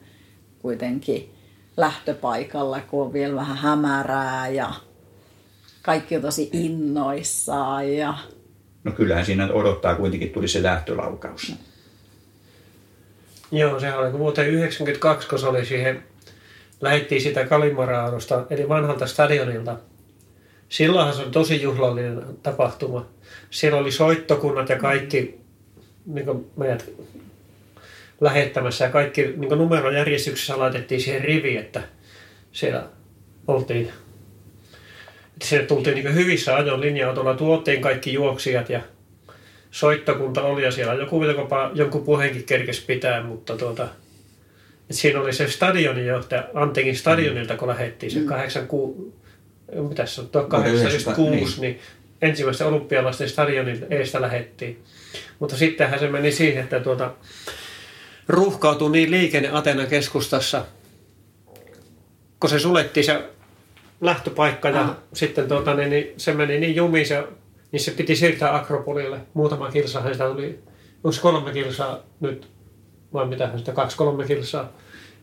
kuitenkin 0.60 1.34
lähtöpaikalla, 1.78 2.80
kun 2.80 3.06
on 3.06 3.14
vielä 3.14 3.36
vähän 3.36 3.58
hämärää 3.58 4.50
ja 4.50 4.74
kaikki 5.82 6.16
on 6.16 6.22
tosi 6.22 6.50
innoissaan 6.54 7.94
ja 7.94 8.18
No 8.84 8.92
kyllähän 8.92 9.26
siinä 9.26 9.50
odottaa 9.54 9.96
kuitenkin 9.96 10.30
tuli 10.30 10.48
se 10.48 10.64
lähtölaukaus. 10.64 11.56
Joo, 13.52 13.80
sehän 13.80 14.00
oli 14.00 14.14
vuoteen 14.14 14.50
92, 14.50 15.28
kun 15.28 15.40
se 15.40 15.48
oli 15.48 15.66
siihen, 15.66 16.04
lähettiin 16.82 17.22
sitä 17.22 17.46
Kalimaraadosta, 17.46 18.46
eli 18.50 18.70
vanhalta 18.70 19.08
stadionilta. 19.08 19.78
Silloinhan 20.70 21.16
se 21.16 21.22
oli 21.22 21.32
tosi 21.32 21.62
juhlallinen 21.62 22.24
tapahtuma. 22.44 23.06
Siellä 23.50 23.80
oli 23.80 23.92
soittokunnat 23.92 24.70
ja 24.70 24.78
kaikki 24.78 25.42
niin 26.06 26.26
kuin 26.26 26.52
meidät 26.58 26.90
lähettämässä. 28.22 28.86
Ja 28.86 28.92
kaikki 28.92 29.22
niin 29.22 29.58
numerojärjestyksessä 29.58 30.60
laitettiin 30.60 31.02
siihen 31.02 31.22
riviin, 31.22 31.60
että 31.60 31.82
siellä 32.52 32.84
oltiin 33.48 33.92
että 35.40 35.50
sinne 35.50 35.66
tultiin 35.66 35.96
niin 35.96 36.16
hyvissä 36.16 36.56
ajoin 36.56 36.82
linja-autolla, 36.82 37.36
tuotiin 37.36 37.82
kaikki 37.82 38.14
juoksijat 38.14 38.70
ja 38.70 38.82
soittokunta 39.72 40.42
oli 40.42 40.64
ja 40.64 40.72
siellä 40.72 40.94
joku 40.94 41.24
jopa 41.24 41.72
jonkun 41.74 42.04
puheenkin 42.04 42.44
kerkesi 42.44 42.86
pitää, 42.86 43.24
mutta 43.24 43.58
tuota, 43.58 43.88
et 44.90 44.96
siinä 44.96 45.22
oli 45.22 45.34
se 45.34 45.48
stadionin 45.48 46.06
johtaja, 46.06 46.44
Antekin 46.54 46.96
stadionilta, 46.96 47.58
kun 47.58 47.68
lähdettiin 47.68 48.12
se 48.12 48.20
86, 48.20 49.14
mitä 49.90 50.06
se 50.06 50.22
on, 50.22 50.30
1896, 50.30 51.62
niin 51.62 51.80
ensimmäistä 52.22 52.66
olympialaisten 52.66 53.30
stadionin 53.30 53.86
eestä 53.90 54.22
lähettiin. 54.22 54.84
Mutta 55.40 55.58
sittenhän 55.58 56.00
se 56.00 56.08
meni 56.08 56.32
siihen, 56.32 56.64
että 56.64 56.80
tuota, 56.80 57.12
ruuhkautui 58.30 58.92
niin 58.92 59.12
liikenne 59.12 59.50
Atenan 59.52 59.88
keskustassa, 59.88 60.66
kun 62.40 62.50
se 62.50 62.60
sulettiin 62.60 63.04
se 63.04 63.24
lähtöpaikka 64.02 64.70
ja 64.70 64.82
Ah. 64.82 64.96
sitten 65.14 65.48
tuota, 65.48 65.74
niin, 65.74 65.90
niin, 65.90 66.14
se 66.18 66.34
meni 66.34 66.60
niin 66.60 66.76
jumiin 66.76 67.08
se, 67.08 67.24
niin 67.72 67.80
se 67.80 67.92
piti 67.92 68.16
siirtää 68.16 68.56
Akropolille. 68.56 69.20
Muutama 69.34 69.72
kilsahan 69.72 70.14
sitä 70.14 70.30
tuli, 70.30 70.60
onko 71.04 71.18
kolme 71.22 71.52
kilsaa 71.52 72.00
nyt, 72.20 72.48
vai 73.14 73.26
mitä 73.28 73.52
sitä, 73.58 73.72
kaksi-kolme 73.72 74.26
kilsaa 74.26 74.74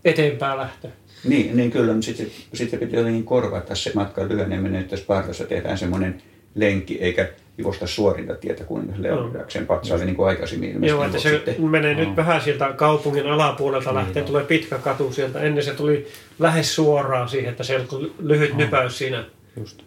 eteenpäin 0.05 0.59
lähtö. 0.59 0.89
Niin, 1.25 1.57
niin 1.57 1.71
kyllä, 1.71 1.93
mutta 1.93 2.07
sitten, 2.07 2.27
sitten 2.55 2.79
piti 2.79 2.97
jotenkin 2.97 3.25
korvata 3.25 3.75
se 3.75 3.93
matkan 3.95 4.29
lyheneminen, 4.29 4.81
että 4.81 4.97
Spartassa 4.97 5.45
tehdään 5.45 5.79
semmoinen 5.79 6.23
lenkki, 6.55 6.99
eikä 7.01 7.29
juosta 7.59 7.87
suorinta 7.87 8.35
tietä 8.35 8.65
kuin 8.65 8.95
Leonidakseen 8.99 9.67
patsaalle, 9.67 10.05
niin 10.05 10.17
kuin 10.17 10.29
aikaisemmin 10.29 10.71
ilmeisesti 10.71 10.97
Joo, 10.97 11.05
että 11.05 11.19
se 11.19 11.31
sitten. 11.31 11.65
menee 11.71 11.95
nyt 11.95 12.17
vähän 12.17 12.41
sieltä 12.41 12.73
kaupungin 12.73 13.27
alapuolelta 13.27 13.95
lähtee, 13.95 14.23
tulee 14.23 14.45
pitkä 14.45 14.79
katu 14.79 15.13
sieltä. 15.13 15.41
Ennen 15.41 15.65
se 15.65 15.75
tuli 15.75 16.07
lähes 16.39 16.75
suoraan 16.75 17.29
siihen, 17.29 17.51
että 17.51 17.65
se 17.65 17.85
oli 17.93 18.13
lyhyt 18.19 18.55
nypäys 18.55 18.99
siinä, 18.99 19.25
Just. 19.57 19.83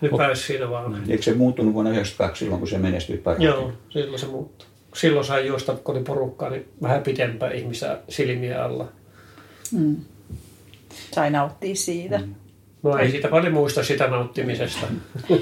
nypäys 0.00 0.46
siinä 0.46 0.70
vaan. 0.70 1.02
Eikö 1.08 1.22
se 1.22 1.34
muuttunut 1.34 1.74
vuonna 1.74 1.90
1992 1.90 2.44
silloin, 2.44 2.58
kun 2.58 2.68
se 2.68 2.78
menestyi 2.78 3.16
parhaiten? 3.18 3.46
Joo, 3.46 3.72
silloin 3.90 4.18
se 4.18 4.26
muuttui. 4.26 4.66
Silloin 4.94 5.26
sai 5.26 5.46
juosta, 5.46 5.74
kun 5.74 5.94
oli 5.94 6.04
porukkaa, 6.04 6.50
niin 6.50 6.68
vähän 6.82 7.02
pitempään 7.02 7.54
ihmisiä 7.54 7.98
silmiä 8.08 8.64
alla. 8.64 8.88
sai 11.12 11.30
nauttia 11.30 11.76
siitä. 11.76 12.18
Mm. 12.18 12.34
No 12.82 12.98
ei 12.98 13.10
siitä 13.10 13.28
paljon 13.28 13.52
muista 13.52 13.84
sitä 13.84 14.06
nauttimisesta. 14.06 14.86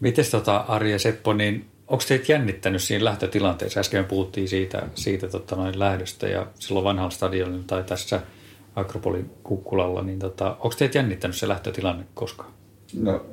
Mites 0.00 0.30
tota, 0.30 0.56
Ari 0.56 0.92
ja 0.92 0.98
Seppo, 0.98 1.32
niin 1.32 1.66
onko 1.88 2.04
teitä 2.08 2.32
jännittänyt 2.32 2.82
siinä 2.82 3.04
lähtötilanteessa? 3.04 3.80
Äsken 3.80 4.00
me 4.00 4.08
puhuttiin 4.08 4.48
siitä, 4.48 4.82
siitä 4.94 5.28
tota, 5.28 5.56
noin 5.56 5.78
lähdöstä 5.78 6.28
ja 6.28 6.46
silloin 6.54 6.84
vanhalla 6.84 7.10
stadionilla 7.10 7.64
tai 7.66 7.84
tässä 7.84 8.20
Akropolin 8.76 9.30
kukkulalla, 9.42 10.02
niin 10.02 10.18
tota, 10.18 10.50
onko 10.50 10.74
teitä 10.78 10.98
jännittänyt 10.98 11.36
se 11.36 11.48
lähtötilanne 11.48 12.04
koskaan? 12.14 12.50
No, 13.00 13.26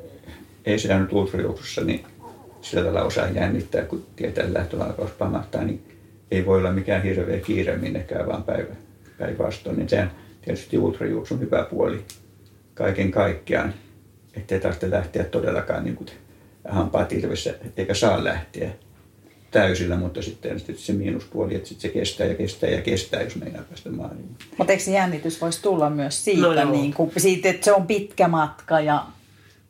ei 0.66 0.80
sitä 0.80 1.00
nyt 1.00 1.14
ultrajuoksussa, 1.14 1.82
niin 1.82 2.06
sillä 2.62 2.84
tavalla 2.84 3.06
osaa 3.06 3.28
jännittää, 3.28 3.86
kun 3.86 4.06
tietää, 4.16 4.44
että 4.44 4.60
lähtölaukaus 4.60 5.12
pamahtaa, 5.12 5.64
niin 5.64 5.84
ei 6.32 6.46
voi 6.46 6.60
olla 6.60 6.72
mikään 6.72 7.04
hirveä 7.04 7.40
kiire 7.40 7.78
minnekään, 7.78 8.28
vaan 8.28 8.44
päivä, 8.44 8.76
päinvastoin. 9.18 9.78
Niin 9.78 9.90
sehän 9.90 10.12
tietysti 10.42 10.78
ultrajuoksun 10.78 11.40
hyvä 11.40 11.68
puoli 11.70 12.06
kaiken 12.74 13.11
kaikkiaan, 13.11 13.74
ettei 14.34 14.59
tarvitse 14.59 14.91
lähteä 14.91 15.24
todellakaan 15.24 15.84
niin 15.84 15.95
kuin 15.95 16.07
hampaat 16.69 17.11
ilvessä, 17.11 17.53
eikä 17.78 17.93
saa 17.93 18.24
lähteä 18.24 18.69
täysillä, 19.51 19.95
mutta 19.95 20.21
sitten, 20.21 20.59
sitten 20.59 20.78
se 20.78 20.93
miinuspuoli, 20.93 21.55
että 21.55 21.69
sitten 21.69 21.91
se 21.91 21.99
kestää 21.99 22.28
ja 22.28 22.36
kestää 22.36 22.69
ja 22.69 22.82
kestää, 22.82 23.21
jos 23.21 23.36
meinaa 23.36 23.63
päästä 23.69 23.89
maaliin. 23.89 24.30
Mutta 24.57 24.74
eikö 24.74 24.84
se 24.84 24.91
jännitys 24.91 25.41
voisi 25.41 25.61
tulla 25.61 25.89
myös 25.89 26.26
siitä, 26.26 26.41
No 26.41 26.53
joo. 26.53 26.71
niin 26.71 26.93
kuin, 26.93 27.11
siitä, 27.17 27.49
että 27.49 27.65
se 27.65 27.74
on 27.74 27.88
pitkä 27.88 28.28
matka 28.28 28.80
ja 28.80 29.05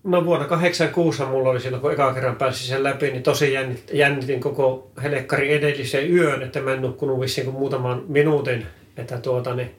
No 0.03 0.25
vuonna 0.25 0.47
86 0.47 1.23
mulla 1.25 1.49
oli 1.49 1.59
silloin, 1.59 1.81
kun 1.81 1.93
eka 1.93 2.13
kerran 2.13 2.35
pääsin 2.35 2.67
sen 2.67 2.83
läpi, 2.83 3.11
niin 3.11 3.23
tosi 3.23 3.53
jännit, 3.53 3.83
jännitin 3.93 4.39
koko 4.39 4.91
helekkarin 5.03 5.51
edellisen 5.51 6.11
yön, 6.15 6.41
että 6.41 6.61
mä 6.61 6.73
en 6.73 6.81
nukkunut 6.81 7.19
vissiin 7.19 7.45
kuin 7.45 7.57
muutaman 7.57 8.03
minuutin. 8.07 8.65
Että 8.97 9.17
tuota, 9.17 9.55
niin, 9.55 9.71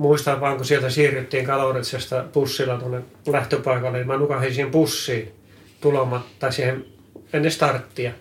muistan 0.00 0.40
vaan, 0.40 0.56
kun 0.56 0.66
sieltä 0.66 0.90
siirryttiin 0.90 1.46
Kaloritsesta 1.46 2.24
bussilla 2.32 2.76
tuonne 2.76 3.00
lähtöpaikalle, 3.26 3.98
niin 3.98 4.06
mä 4.06 4.16
nukahin 4.16 4.54
siihen 4.54 4.70
bussiin 4.70 5.32
tulemaan, 5.80 6.24
tai 6.38 6.52
siihen 6.52 6.84
ennen 7.32 7.50
starttia. 7.50 8.12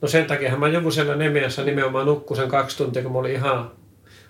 No 0.00 0.08
sen 0.08 0.24
takia 0.24 0.56
mä 0.56 0.68
joku 0.68 0.90
siellä 0.90 1.16
Nemiassa 1.16 1.64
nimenomaan 1.64 2.06
nukkuin 2.06 2.40
sen 2.40 2.48
kaksi 2.48 2.76
tuntia, 2.76 3.02
kun 3.02 3.12
mä 3.12 3.18
olin 3.18 3.32
ihan... 3.32 3.70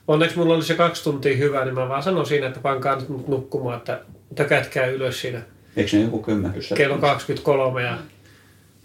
Onneksi 0.09 0.39
mulla 0.39 0.55
oli 0.55 0.65
se 0.65 0.75
kaksi 0.75 1.05
tuntia 1.05 1.37
hyvä, 1.37 1.65
niin 1.65 1.75
mä 1.75 1.89
vaan 1.89 2.03
sanoin 2.03 2.27
siinä, 2.27 2.47
että 2.47 2.61
pankaa 2.61 2.97
nyt 2.97 3.09
mut 3.09 3.29
nukkumaan, 3.29 3.77
että 3.77 4.01
tökätkää 4.35 4.87
ylös 4.87 5.21
siinä 5.21 5.43
Eikö 5.77 5.97
ne 5.97 6.03
joku 6.03 6.23
kymmenkyssä? 6.23 6.75
kello 6.75 6.99
23 6.99 7.83
ja 7.83 7.99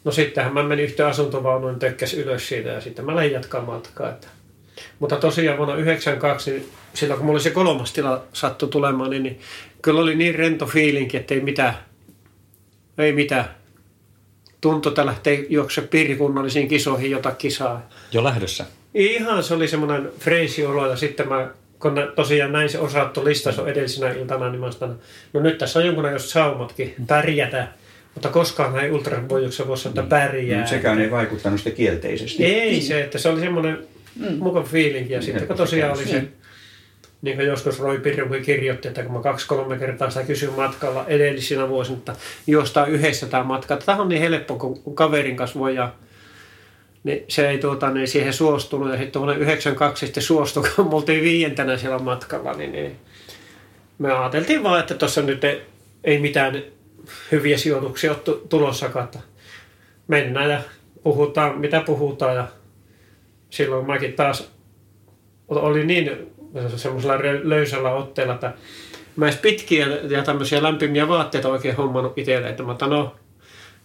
no 0.03 0.11
sittenhän 0.11 0.53
mä 0.53 0.63
menin 0.63 0.85
yhteen 0.85 1.09
asuntovaunuun 1.09 1.79
tökkäs 1.79 2.13
ylös 2.13 2.47
siitä 2.47 2.69
ja 2.69 2.81
sitten 2.81 3.05
mä 3.05 3.15
lähdin 3.15 3.31
jatkaa 3.31 3.61
matkaa. 3.61 4.09
Että. 4.09 4.27
Mutta 4.99 5.15
tosiaan 5.15 5.57
vuonna 5.57 5.75
92, 5.75 6.51
niin 6.51 6.69
silloin 6.97 7.17
kun 7.17 7.25
mulla 7.25 7.37
oli 7.37 7.43
se 7.43 7.49
kolmas 7.49 7.93
tila 7.93 8.23
sattu 8.33 8.67
tulemaan, 8.67 9.09
niin, 9.09 9.23
niin 9.23 9.39
kyllä 9.81 10.01
oli 10.01 10.15
niin 10.15 10.35
rento 10.35 10.65
fiilinki, 10.65 11.17
että 11.17 11.33
ei 11.33 11.41
mitään, 11.41 11.73
ei 12.97 13.13
mitään. 13.13 13.45
tuntui, 14.61 14.89
että 14.89 15.05
lähtee 15.05 15.45
juokse 15.49 15.81
piirikunnallisiin 15.81 16.67
kisoihin 16.67 17.11
jota 17.11 17.31
kisaa. 17.31 17.89
Jo 18.11 18.23
lähdössä. 18.23 18.65
Ihan 18.93 19.43
se 19.43 19.53
oli 19.53 19.67
semmoinen 19.67 20.09
freisiolo 20.19 20.87
ja 20.87 20.95
sitten 20.95 21.29
mä 21.29 21.49
kun 21.79 21.95
ne, 21.95 22.07
tosiaan 22.15 22.51
näin 22.51 22.69
se 22.69 22.79
osattu 22.79 23.25
listas 23.25 23.59
on 23.59 23.69
edellisenä 23.69 24.11
iltana, 24.11 24.49
niin 24.49 24.59
mä 24.59 24.71
sanoin, 24.71 24.99
no 25.33 25.39
nyt 25.39 25.57
tässä 25.57 25.79
on 25.79 25.85
jonkunnäköiset 25.85 26.29
saumatkin 26.29 26.95
pärjätä, 27.07 27.67
mutta 28.13 28.29
koskaan 28.29 28.79
ei 28.79 28.91
ultravoijuksessa 28.91 29.67
voi 29.67 29.77
sanoa, 29.77 30.03
että 30.03 30.09
pärjää. 30.15 30.61
Mm, 30.61 30.67
sekään 30.67 31.01
ei 31.01 31.11
vaikuttanut 31.11 31.59
sitä 31.59 31.75
kielteisesti. 31.75 32.45
Ei 32.45 32.81
se, 32.81 33.01
että 33.01 33.17
se 33.17 33.29
oli 33.29 33.39
semmoinen 33.39 33.77
mm. 34.15 34.37
mukava 34.39 34.65
fiilinki. 34.65 35.13
Ja 35.13 35.21
sitten 35.21 35.47
kun 35.47 35.57
tosiaan 35.57 35.97
oli 35.97 36.05
se, 36.05 36.23
niin 37.21 37.37
kuin 37.37 37.47
joskus 37.47 37.79
Roy 37.79 37.99
Pirrukin 37.99 38.43
kirjoitti, 38.43 38.87
että 38.87 39.03
kun 39.03 39.13
mä 39.13 39.21
kaksi-kolme 39.21 39.77
kertaa 39.77 40.09
sitä 40.09 40.25
kysyin 40.25 40.53
matkalla 40.53 41.05
edellisinä 41.07 41.69
vuosina, 41.69 41.97
että 41.97 42.15
juostaan 42.47 42.89
yhdessä 42.89 43.27
tämä 43.27 43.43
matka. 43.43 43.77
Tämä 43.77 44.01
on 44.01 44.09
niin 44.09 44.21
helppo, 44.21 44.55
kun 44.55 44.95
kaverin 44.95 45.35
kanssa 45.35 45.59
voi 45.59 45.75
ja 45.75 45.93
niin 47.03 47.25
se 47.27 47.49
ei 47.49 47.57
tuota, 47.57 47.89
niin 47.91 48.07
siihen 48.07 48.33
suostunut. 48.33 48.91
Ja 48.91 48.97
sitten 48.97 49.21
vuonna 49.21 49.39
92 49.39 50.05
sitten 50.05 50.23
suostui, 50.23 50.63
kun 50.75 50.87
me 50.87 50.95
oltiin 50.95 51.23
viientänä 51.23 51.77
siellä 51.77 51.99
matkalla, 51.99 52.53
niin, 52.53 52.71
niin 52.71 52.95
me 53.99 54.13
ajateltiin 54.13 54.63
vaan, 54.63 54.79
että 54.79 54.95
tuossa 54.95 55.21
nyt 55.21 55.43
ei, 55.43 55.61
ei 56.03 56.19
mitään 56.19 56.63
hyviä 57.31 57.57
sijoituksia 57.57 58.11
ole 58.11 58.37
tulossakaan. 58.49 59.05
Että 59.05 59.19
mennään 60.07 60.49
ja 60.49 60.61
puhutaan, 61.03 61.59
mitä 61.59 61.81
puhutaan. 61.85 62.35
Ja 62.35 62.47
silloin 63.49 63.87
mäkin 63.87 64.13
taas 64.13 64.51
oli 65.47 65.85
niin 65.85 66.31
semmoisella 66.75 67.19
löysällä 67.43 67.91
otteella, 67.91 68.33
että 68.33 68.53
mä 69.15 69.25
edes 69.25 69.39
pitkiä 69.39 69.87
ja 69.87 70.23
tämmöisiä 70.23 70.63
lämpimiä 70.63 71.07
vaatteita 71.07 71.49
oikein 71.49 71.75
hommannut 71.75 72.17
itselle, 72.17 72.49
että 72.49 72.63
mä 72.63 72.71
otan, 72.71 72.89
no 72.89 73.15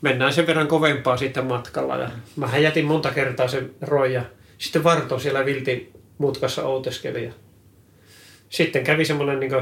mennään 0.00 0.32
sen 0.32 0.46
verran 0.46 0.68
kovempaa 0.68 1.16
sitten 1.16 1.46
matkalla. 1.46 1.96
Ja 1.96 2.10
mä 2.36 2.58
jätin 2.58 2.84
monta 2.84 3.10
kertaa 3.10 3.48
sen 3.48 3.70
roja. 3.80 4.22
Sitten 4.58 4.84
Varto 4.84 5.18
siellä 5.18 5.44
viltin 5.44 5.92
mutkassa 6.18 6.64
outeskeli. 6.64 7.24
Ja 7.24 7.32
sitten 8.48 8.84
kävi 8.84 9.04
semmoinen 9.04 9.40
niin 9.40 9.52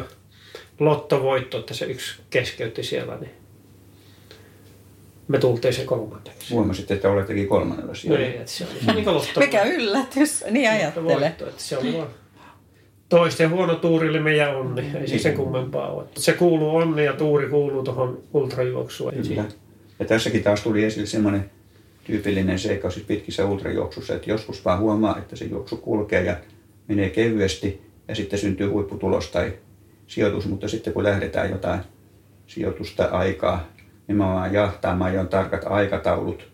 lottovoitto, 0.78 1.58
että 1.58 1.74
se 1.74 1.84
yksi 1.84 2.20
keskeytti 2.30 2.82
siellä. 2.82 3.16
Niin 3.16 3.30
me 5.28 5.38
tultiin 5.38 5.74
se 5.74 5.84
kolmanneksi. 5.84 6.54
Huomasitte, 6.54 6.94
että 6.94 7.10
olettekin 7.10 7.48
kolmannella 7.48 7.94
siellä. 7.94 8.18
No 8.18 8.24
niin, 8.24 8.40
että 8.40 8.52
se 8.52 8.64
oli 8.64 8.94
niin. 8.94 9.06
Mikä 9.38 9.62
yllätys, 9.62 10.44
niin 10.50 10.70
ajattele. 10.70 11.20
Voitto, 11.20 11.48
että 11.48 11.62
se 11.62 11.78
oli 11.78 11.92
vaan 11.92 12.08
toisten 13.10 13.50
huono 13.50 13.74
tuurille 13.74 14.20
meidän 14.20 14.56
onni. 14.56 14.90
Ei 15.00 15.08
se 15.08 15.18
sen 15.18 15.34
kummempaa 15.34 15.90
ole. 15.90 16.04
Se 16.16 16.32
kuuluu 16.32 16.76
onni 16.76 17.04
ja 17.04 17.12
tuuri 17.12 17.48
kuuluu 17.48 17.82
tuohon 17.82 18.22
ultrajuoksuun. 18.32 19.12
Kyllä. 19.28 19.44
Ja 19.98 20.04
tässäkin 20.06 20.42
taas 20.42 20.62
tuli 20.62 20.84
esille 20.84 21.06
semmoinen 21.06 21.50
tyypillinen 22.04 22.58
seikka 22.58 22.90
siis 22.90 23.06
pitkissä 23.06 23.46
ultrajuoksussa, 23.46 24.14
että 24.14 24.30
joskus 24.30 24.64
vaan 24.64 24.78
huomaa, 24.78 25.18
että 25.18 25.36
se 25.36 25.44
juoksu 25.44 25.76
kulkee 25.76 26.24
ja 26.24 26.36
menee 26.88 27.10
kevyesti 27.10 27.82
ja 28.08 28.14
sitten 28.14 28.38
syntyy 28.38 28.68
huipputulos 28.68 29.28
tai 29.30 29.52
sijoitus, 30.06 30.46
mutta 30.46 30.68
sitten 30.68 30.92
kun 30.92 31.04
lähdetään 31.04 31.50
jotain 31.50 31.80
sijoitusta 32.46 33.04
aikaa 33.04 33.68
nimenomaan 34.08 34.54
jahtaamaan 34.54 35.14
ja 35.14 35.20
on 35.20 35.28
tarkat 35.28 35.64
aikataulut 35.64 36.48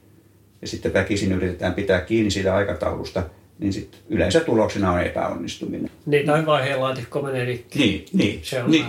ja 0.61 0.67
sitten 0.67 0.93
väkisin 0.93 1.33
yritetään 1.33 1.75
pitää 1.75 2.01
kiinni 2.01 2.31
siitä 2.31 2.55
aikataulusta, 2.55 3.23
niin 3.59 3.73
sitten 3.73 4.01
yleensä 4.09 4.41
tuloksena 4.41 4.93
on 4.93 5.03
epäonnistuminen. 5.03 5.91
Niin, 6.07 6.27
tai 6.27 6.47
vaiheen 6.47 6.81
laatikko 6.81 7.23
menee 7.23 7.45
rikki. 7.45 7.79
Niin, 7.79 8.05
niin. 8.13 8.41
Se 8.43 8.63
on 8.63 8.71
niin. 8.71 8.87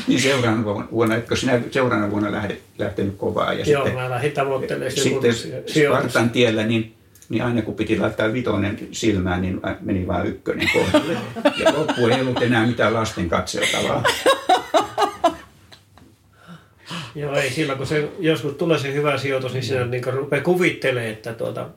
niin 0.09 0.21
seuraavana 0.21 0.89
vuonna, 0.91 1.17
etkö 1.17 1.37
sinä 1.37 1.61
seuraavana 1.71 2.11
vuonna 2.11 2.33
lähdet, 2.33 2.63
lähtenyt 2.79 3.15
kovaa? 3.17 3.53
Ja 3.53 3.65
Joo, 3.65 3.85
sitten, 3.85 4.03
mä 4.03 4.11
lähdin 4.11 4.33
tavoittelemaan 4.33 4.93
sitten. 4.93 5.35
Spartan 5.67 6.31
tiellä, 6.31 6.65
niin, 6.65 6.95
niin 7.29 7.43
aina 7.43 7.63
kun 7.63 7.75
piti 7.75 7.99
laittaa 7.99 8.33
vitonen 8.33 8.79
silmään, 8.93 9.43
niin 9.43 9.61
meni 9.81 10.07
vain 10.07 10.27
ykkönen 10.27 10.69
kohdalle. 10.73 11.13
Ja 11.65 11.73
loppu 11.79 12.07
ei 12.07 12.21
ollut 12.21 12.43
enää 12.43 12.67
mitään 12.67 12.95
lasten 12.95 13.29
katseltavaa. 13.29 14.05
Joo, 17.19 17.35
ei 17.35 17.51
silloin, 17.51 17.79
kun 17.79 17.87
se 17.87 18.09
joskus 18.19 18.55
tulee 18.55 18.79
se 18.79 18.93
hyvä 18.93 19.19
sijoitus, 19.19 19.53
niin 19.53 19.63
siinä 19.63 19.87
niin 19.87 20.05
rupeaa 20.05 20.43
kuvittelemaan, 20.43 21.13
että 21.13 21.33
tuota... 21.33 21.69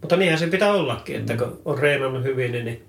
Mutta 0.00 0.16
niinhän 0.16 0.38
se 0.38 0.46
pitää 0.46 0.72
ollakin, 0.72 1.16
että 1.16 1.36
kun 1.36 1.60
on 1.64 1.78
reenannut 1.78 2.24
hyvin, 2.24 2.52
niin, 2.52 2.64
niin 2.64 2.82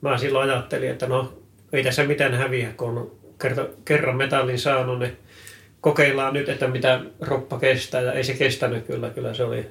mä 0.00 0.18
silloin 0.18 0.50
ajattelin, 0.50 0.90
että 0.90 1.06
no 1.06 1.32
ei 1.72 1.84
tässä 1.84 2.04
mitään 2.04 2.34
häviä, 2.34 2.72
kun 2.76 2.98
on 2.98 3.10
kerta, 3.42 3.66
kerran 3.84 4.16
metallin 4.16 4.58
saanut, 4.58 4.98
niin 4.98 5.16
kokeillaan 5.80 6.34
nyt, 6.34 6.48
että 6.48 6.68
mitä 6.68 7.00
roppa 7.20 7.58
kestää. 7.58 8.00
Ja 8.00 8.12
ei 8.12 8.24
se 8.24 8.34
kestänyt 8.34 8.86
kyllä, 8.86 9.10
kyllä 9.10 9.34
se 9.34 9.44
oli, 9.44 9.66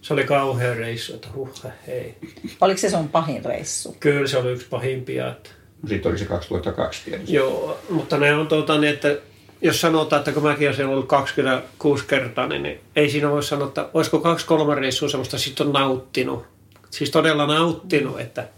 se 0.00 0.12
oli 0.12 0.24
kauhea 0.24 0.74
reissu, 0.74 1.14
että 1.14 1.28
huh, 1.34 1.64
hei. 1.86 2.14
Oliko 2.60 2.78
se 2.78 2.90
sun 2.90 3.08
pahin 3.08 3.44
reissu? 3.44 3.96
Kyllä 4.00 4.26
se 4.26 4.38
oli 4.38 4.52
yksi 4.52 4.66
pahimpia. 4.70 5.30
Että... 5.30 5.50
No 5.82 5.88
Sitten 5.88 6.10
oli 6.10 6.18
se 6.18 6.24
2002 6.24 7.04
tietysti. 7.04 7.34
Joo, 7.34 7.80
mutta 7.90 8.18
ne 8.18 8.34
on 8.34 8.48
tuota 8.48 8.78
niin, 8.78 8.92
että 8.92 9.16
jos 9.62 9.80
sanotaan, 9.80 10.20
että 10.20 10.32
kun 10.32 10.42
mäkin 10.42 10.68
olen 10.68 10.86
ollut 10.86 11.08
26 11.08 12.04
kertaa, 12.06 12.48
niin, 12.48 12.62
niin 12.62 12.80
ei 12.96 13.10
siinä 13.10 13.30
voi 13.30 13.42
sanoa, 13.42 13.68
että 13.68 13.88
olisiko 13.94 14.20
kaksi-kolme 14.20 14.74
reissua 14.74 15.08
semmoista 15.08 15.38
sitten 15.38 15.66
on 15.66 15.72
nauttinut. 15.72 16.44
Siis 16.90 17.10
todella 17.10 17.46
nauttinut, 17.46 18.20
että 18.20 18.48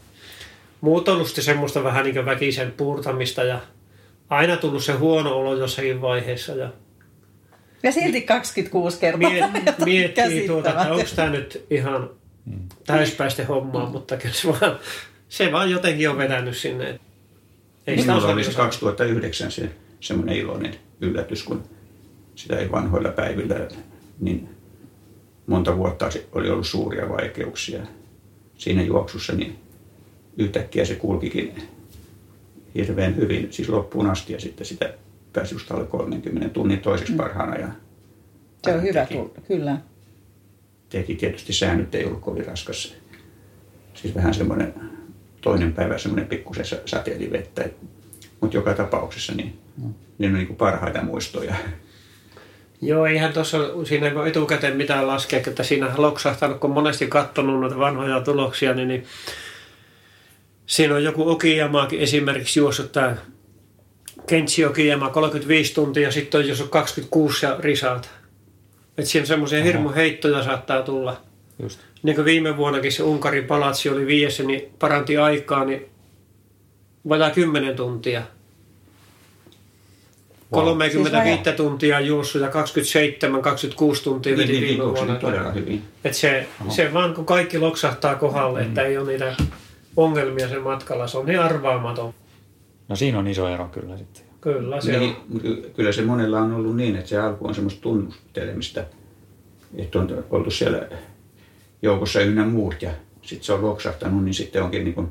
muut 0.80 1.08
on 1.08 1.14
ollut 1.14 1.28
semmoista 1.28 1.84
vähän 1.84 2.04
niin 2.04 2.14
kuin 2.14 2.26
väkisen 2.26 2.72
puurtamista 2.76 3.42
ja 3.42 3.60
aina 4.30 4.56
tullut 4.56 4.84
se 4.84 4.92
huono 4.92 5.38
olo 5.38 5.56
jossakin 5.56 6.00
vaiheessa. 6.00 6.52
Ja 6.52 6.70
Ja 7.82 7.92
silti 7.92 8.20
26 8.20 8.98
kertaa. 8.98 9.30
miet, 9.30 9.44
miettii 9.84 10.46
tuota, 10.46 10.68
että 10.70 10.92
onko 10.92 11.08
tämä 11.16 11.30
nyt 11.30 11.66
ihan 11.70 12.10
täyspäiste 12.86 13.44
hommaa, 13.44 13.86
mutta 13.86 14.16
kyllä 14.16 14.34
se 14.34 14.48
vaan, 14.48 14.78
se 15.28 15.52
vaan 15.52 15.70
jotenkin 15.70 16.10
on 16.10 16.18
vetänyt 16.18 16.56
sinne. 16.56 17.00
Ei 17.86 17.96
Minulla 17.96 18.16
osaa 18.16 18.30
oli 18.30 18.44
se 18.44 18.50
osata. 18.50 18.62
2009 18.62 19.50
se 19.50 19.70
semmoinen 20.00 20.36
iloinen 20.36 20.74
yllätys, 21.00 21.42
kun 21.42 21.62
sitä 22.34 22.58
ei 22.58 22.70
vanhoilla 22.70 23.08
päivillä 23.08 23.68
niin 24.20 24.48
monta 25.46 25.76
vuotta 25.76 26.08
oli 26.32 26.50
ollut 26.50 26.66
suuria 26.66 27.08
vaikeuksia 27.08 27.82
siinä 28.58 28.82
juoksussa, 28.82 29.32
niin 29.32 29.58
yhtäkkiä 30.36 30.84
se 30.84 30.94
kulkikin 30.94 31.54
hirveän 32.74 33.16
hyvin, 33.16 33.48
siis 33.50 33.68
loppuun 33.68 34.10
asti 34.10 34.32
ja 34.32 34.40
sitten 34.40 34.66
sitä 34.66 34.94
pääsi 35.32 35.54
just 35.54 35.70
alle 35.70 35.84
30 35.84 36.48
tunnin 36.48 36.80
toiseksi 36.80 37.12
parhaana 37.12 37.56
ja 37.56 37.68
Se 38.64 38.72
on 38.74 38.82
hyvä 38.82 39.06
teki, 39.06 39.20
kyllä. 39.48 39.78
teki 40.88 41.14
tietysti 41.14 41.52
säännöt 41.52 41.94
ei 41.94 42.04
ollut 42.04 42.20
kovin 42.20 42.46
raskas. 42.46 42.94
Siis 43.94 44.14
vähän 44.14 44.34
semmoinen 44.34 44.74
toinen 45.40 45.72
päivä 45.72 45.98
semmoinen 45.98 46.28
pikkusen 46.28 46.64
sa- 46.64 46.76
sateelivettä. 46.86 47.68
Mutta 48.40 48.56
joka 48.56 48.74
tapauksessa 48.74 49.34
niin, 49.34 49.58
niin 50.18 50.30
on 50.30 50.34
niin 50.34 50.46
kuin 50.46 50.56
parhaita 50.56 51.02
muistoja. 51.02 51.54
Joo, 52.80 53.06
eihän 53.06 53.32
tuossa 53.32 53.58
siinä 53.84 54.06
ei 54.06 54.14
voi 54.14 54.28
etukäteen 54.28 54.76
mitään 54.76 55.06
laskea, 55.06 55.40
että 55.46 55.62
siinä 55.62 55.86
on 55.86 55.92
loksahtanut, 55.96 56.58
kun 56.58 56.70
monesti 56.70 57.06
katsonut 57.06 57.60
noita 57.60 57.78
vanhoja 57.78 58.20
tuloksia, 58.20 58.74
niin, 58.74 58.88
niin 58.88 59.04
siinä 60.66 60.94
on 60.94 61.04
joku 61.04 61.30
Okijamaakin 61.30 62.00
esimerkiksi 62.00 62.60
juossut 62.60 62.92
tämä 62.92 63.16
Kentsi 64.26 64.64
Okijama 64.64 65.10
35 65.10 65.74
tuntia 65.74 66.02
ja 66.02 66.12
sitten 66.12 66.38
on 66.38 66.46
juossut 66.46 66.70
26 66.70 67.46
ja 67.46 67.56
risaat. 67.58 68.10
Että 68.98 69.10
siinä 69.10 69.26
semmoisia 69.26 69.62
hirmu 69.62 69.90
heittoja 69.90 70.42
saattaa 70.42 70.82
tulla. 70.82 71.20
Just. 71.62 71.80
Niin 72.02 72.16
kuin 72.16 72.24
viime 72.24 72.56
vuonnakin 72.56 72.92
se 72.92 73.02
Unkarin 73.02 73.44
palatsi 73.44 73.88
oli 73.88 74.06
viiessä, 74.06 74.42
niin 74.42 74.72
paranti 74.78 75.16
aikaa, 75.16 75.64
niin 75.64 75.88
vajaa 77.08 77.30
10 77.30 77.76
tuntia. 77.76 78.22
Wow. 80.52 80.64
35 80.64 81.42
Siis 81.44 81.56
tuntia 81.56 82.00
juossut 82.00 82.42
ja 82.42 82.48
27-26 82.48 82.50
tuntia 84.04 84.32
Niin, 84.36 84.38
veti 84.38 84.52
niin, 84.52 84.62
viime 84.68 84.84
niin, 84.84 84.94
vuonna. 84.94 85.14
todella 85.16 85.50
hyvin. 85.52 85.82
Et 86.04 86.14
se, 86.14 86.46
se 86.68 86.92
vaan 86.94 87.14
kun 87.14 87.26
kaikki 87.26 87.58
loksahtaa 87.58 88.14
kohdalle, 88.14 88.60
että 88.62 88.82
ei 88.82 88.98
ole 88.98 89.08
niitä 89.12 89.36
ongelmia 89.96 90.48
sen 90.48 90.62
matkalla, 90.62 91.06
se 91.06 91.18
on 91.18 91.26
niin 91.26 91.40
arvaamaton. 91.40 92.14
No 92.88 92.96
siinä 92.96 93.18
on 93.18 93.26
iso 93.26 93.48
ero 93.48 93.68
kyllä 93.68 93.96
sitten. 93.96 94.22
Kyllä 94.40 94.80
se 94.80 94.98
Niin, 94.98 95.10
on. 95.10 95.16
mutta 95.28 95.48
kyllä 95.76 95.92
se 95.92 96.02
monella 96.02 96.40
on 96.40 96.52
ollut 96.54 96.76
niin, 96.76 96.96
että 96.96 97.08
se 97.08 97.18
alku 97.18 97.46
on 97.48 97.54
semmoista 97.54 97.80
tunnustelemista, 97.80 98.80
että 99.76 99.98
on 99.98 100.24
oltu 100.30 100.50
siellä 100.50 100.88
joukossa 101.82 102.20
ynnä 102.20 102.44
muut 102.46 102.82
ja 102.82 102.90
sitten 103.22 103.44
se 103.44 103.52
on 103.52 103.62
loksahtanut, 103.62 104.24
niin 104.24 104.34
sitten 104.34 104.62
onkin 104.62 104.84
niin 104.84 104.94
kuin, 104.94 105.08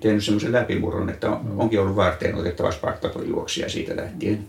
tehnyt 0.00 0.24
semmoisen 0.24 0.52
läpimurron, 0.52 1.10
että 1.10 1.30
on, 1.30 1.54
onkin 1.56 1.80
ollut 1.80 1.96
varteen 1.96 2.34
otettava 2.34 2.70
juoksija 3.26 3.68
siitä 3.68 3.96
lähtien. 3.96 4.48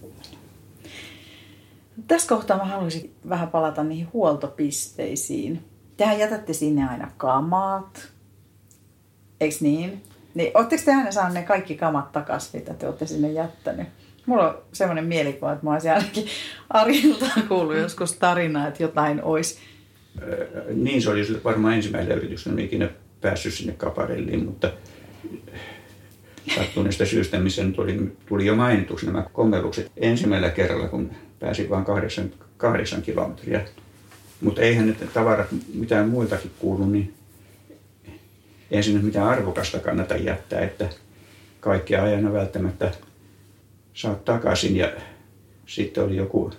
Tässä 2.07 2.29
kohtaa 2.29 2.57
mä 2.57 2.65
haluaisin 2.65 3.13
vähän 3.29 3.47
palata 3.47 3.83
niihin 3.83 4.07
huoltopisteisiin. 4.13 5.63
Tehän 5.97 6.19
jätätte 6.19 6.53
sinne 6.53 6.89
aina 6.89 7.11
kamat, 7.17 8.07
eikö 9.41 9.55
niin? 9.59 10.03
Niin, 10.33 10.51
ootteko 10.53 10.83
te 10.85 10.95
aina 10.95 11.11
saaneet 11.11 11.33
ne 11.33 11.43
kaikki 11.43 11.75
kamat 11.75 12.11
takaisin, 12.11 12.59
mitä 12.59 12.73
te 12.73 12.87
olette 12.87 13.05
sinne 13.05 13.31
jättänyt? 13.31 13.87
Mulla 14.25 14.49
on 14.49 14.57
semmoinen 14.73 15.05
mielikuva, 15.05 15.51
että 15.51 15.65
mä 15.65 15.73
olisin 15.73 15.91
ainakin 15.91 16.25
Ariltaan 16.69 17.47
kuullut 17.47 17.77
joskus 17.77 18.13
tarinaa, 18.13 18.67
että 18.67 18.83
jotain 18.83 19.23
olisi. 19.23 19.59
Niin 20.73 21.01
se 21.01 21.09
oli 21.09 21.43
varmaan 21.43 21.73
ensimmäisellä 21.73 22.15
yrityksellä, 22.15 22.59
en 22.59 22.65
ikinä 22.65 22.89
päässyt 23.21 23.53
sinne 23.53 23.73
kaparelliin, 23.73 24.45
mutta 24.45 24.71
sattuneesta 26.55 27.05
syystä, 27.05 27.39
missä 27.39 27.63
nyt 27.63 27.79
oli, 27.79 28.11
tuli 28.25 28.45
jo 28.45 28.55
mainituksi 28.55 29.05
nämä 29.05 29.25
kommellukset 29.33 29.91
ensimmäisellä 29.97 30.51
kerralla, 30.51 30.87
kun 30.87 31.11
pääsin 31.39 31.69
vain 31.69 31.85
kahdeksan, 31.85 32.31
kahdeksan 32.57 33.01
kilometriä. 33.01 33.65
Mutta 34.41 34.61
eihän 34.61 34.87
ne 34.87 34.95
tavarat 35.13 35.47
mitään 35.73 36.09
muiltakin 36.09 36.51
kuulu, 36.59 36.85
niin 36.85 37.13
ei 38.71 38.83
sinne 38.83 39.01
mitään 39.01 39.27
arvokasta 39.27 39.79
kannata 39.79 40.15
jättää, 40.15 40.61
että 40.61 40.89
kaikki 41.59 41.95
aina 41.95 42.33
välttämättä 42.33 42.91
saat 43.93 44.25
takaisin. 44.25 44.75
Ja 44.75 44.91
sitten 45.65 46.03
oli 46.03 46.15
joku 46.15 46.51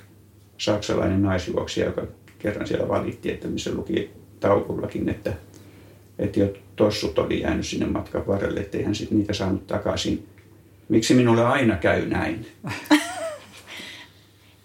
saksalainen 0.59 1.23
naisjuoksija, 1.23 1.87
joka 1.87 2.03
kerran 2.39 2.67
siellä 2.67 2.89
valitti, 2.89 3.31
että 3.31 3.49
missä 3.49 3.75
luki 3.75 4.11
taulullakin, 4.41 5.09
että, 5.09 5.33
että 6.21 6.41
jo 6.41 6.53
tossut 6.77 7.19
oli 7.19 7.41
jäänyt 7.41 7.67
sinne 7.67 7.87
matkan 7.87 8.27
varrelle, 8.27 8.61
ettei 8.61 8.83
hän 8.83 8.95
sitten 8.95 9.19
niitä 9.19 9.33
saanut 9.33 9.67
takaisin. 9.67 10.27
Miksi 10.89 11.15
minulle 11.15 11.45
aina 11.45 11.77
käy 11.77 12.07
näin? 12.07 12.47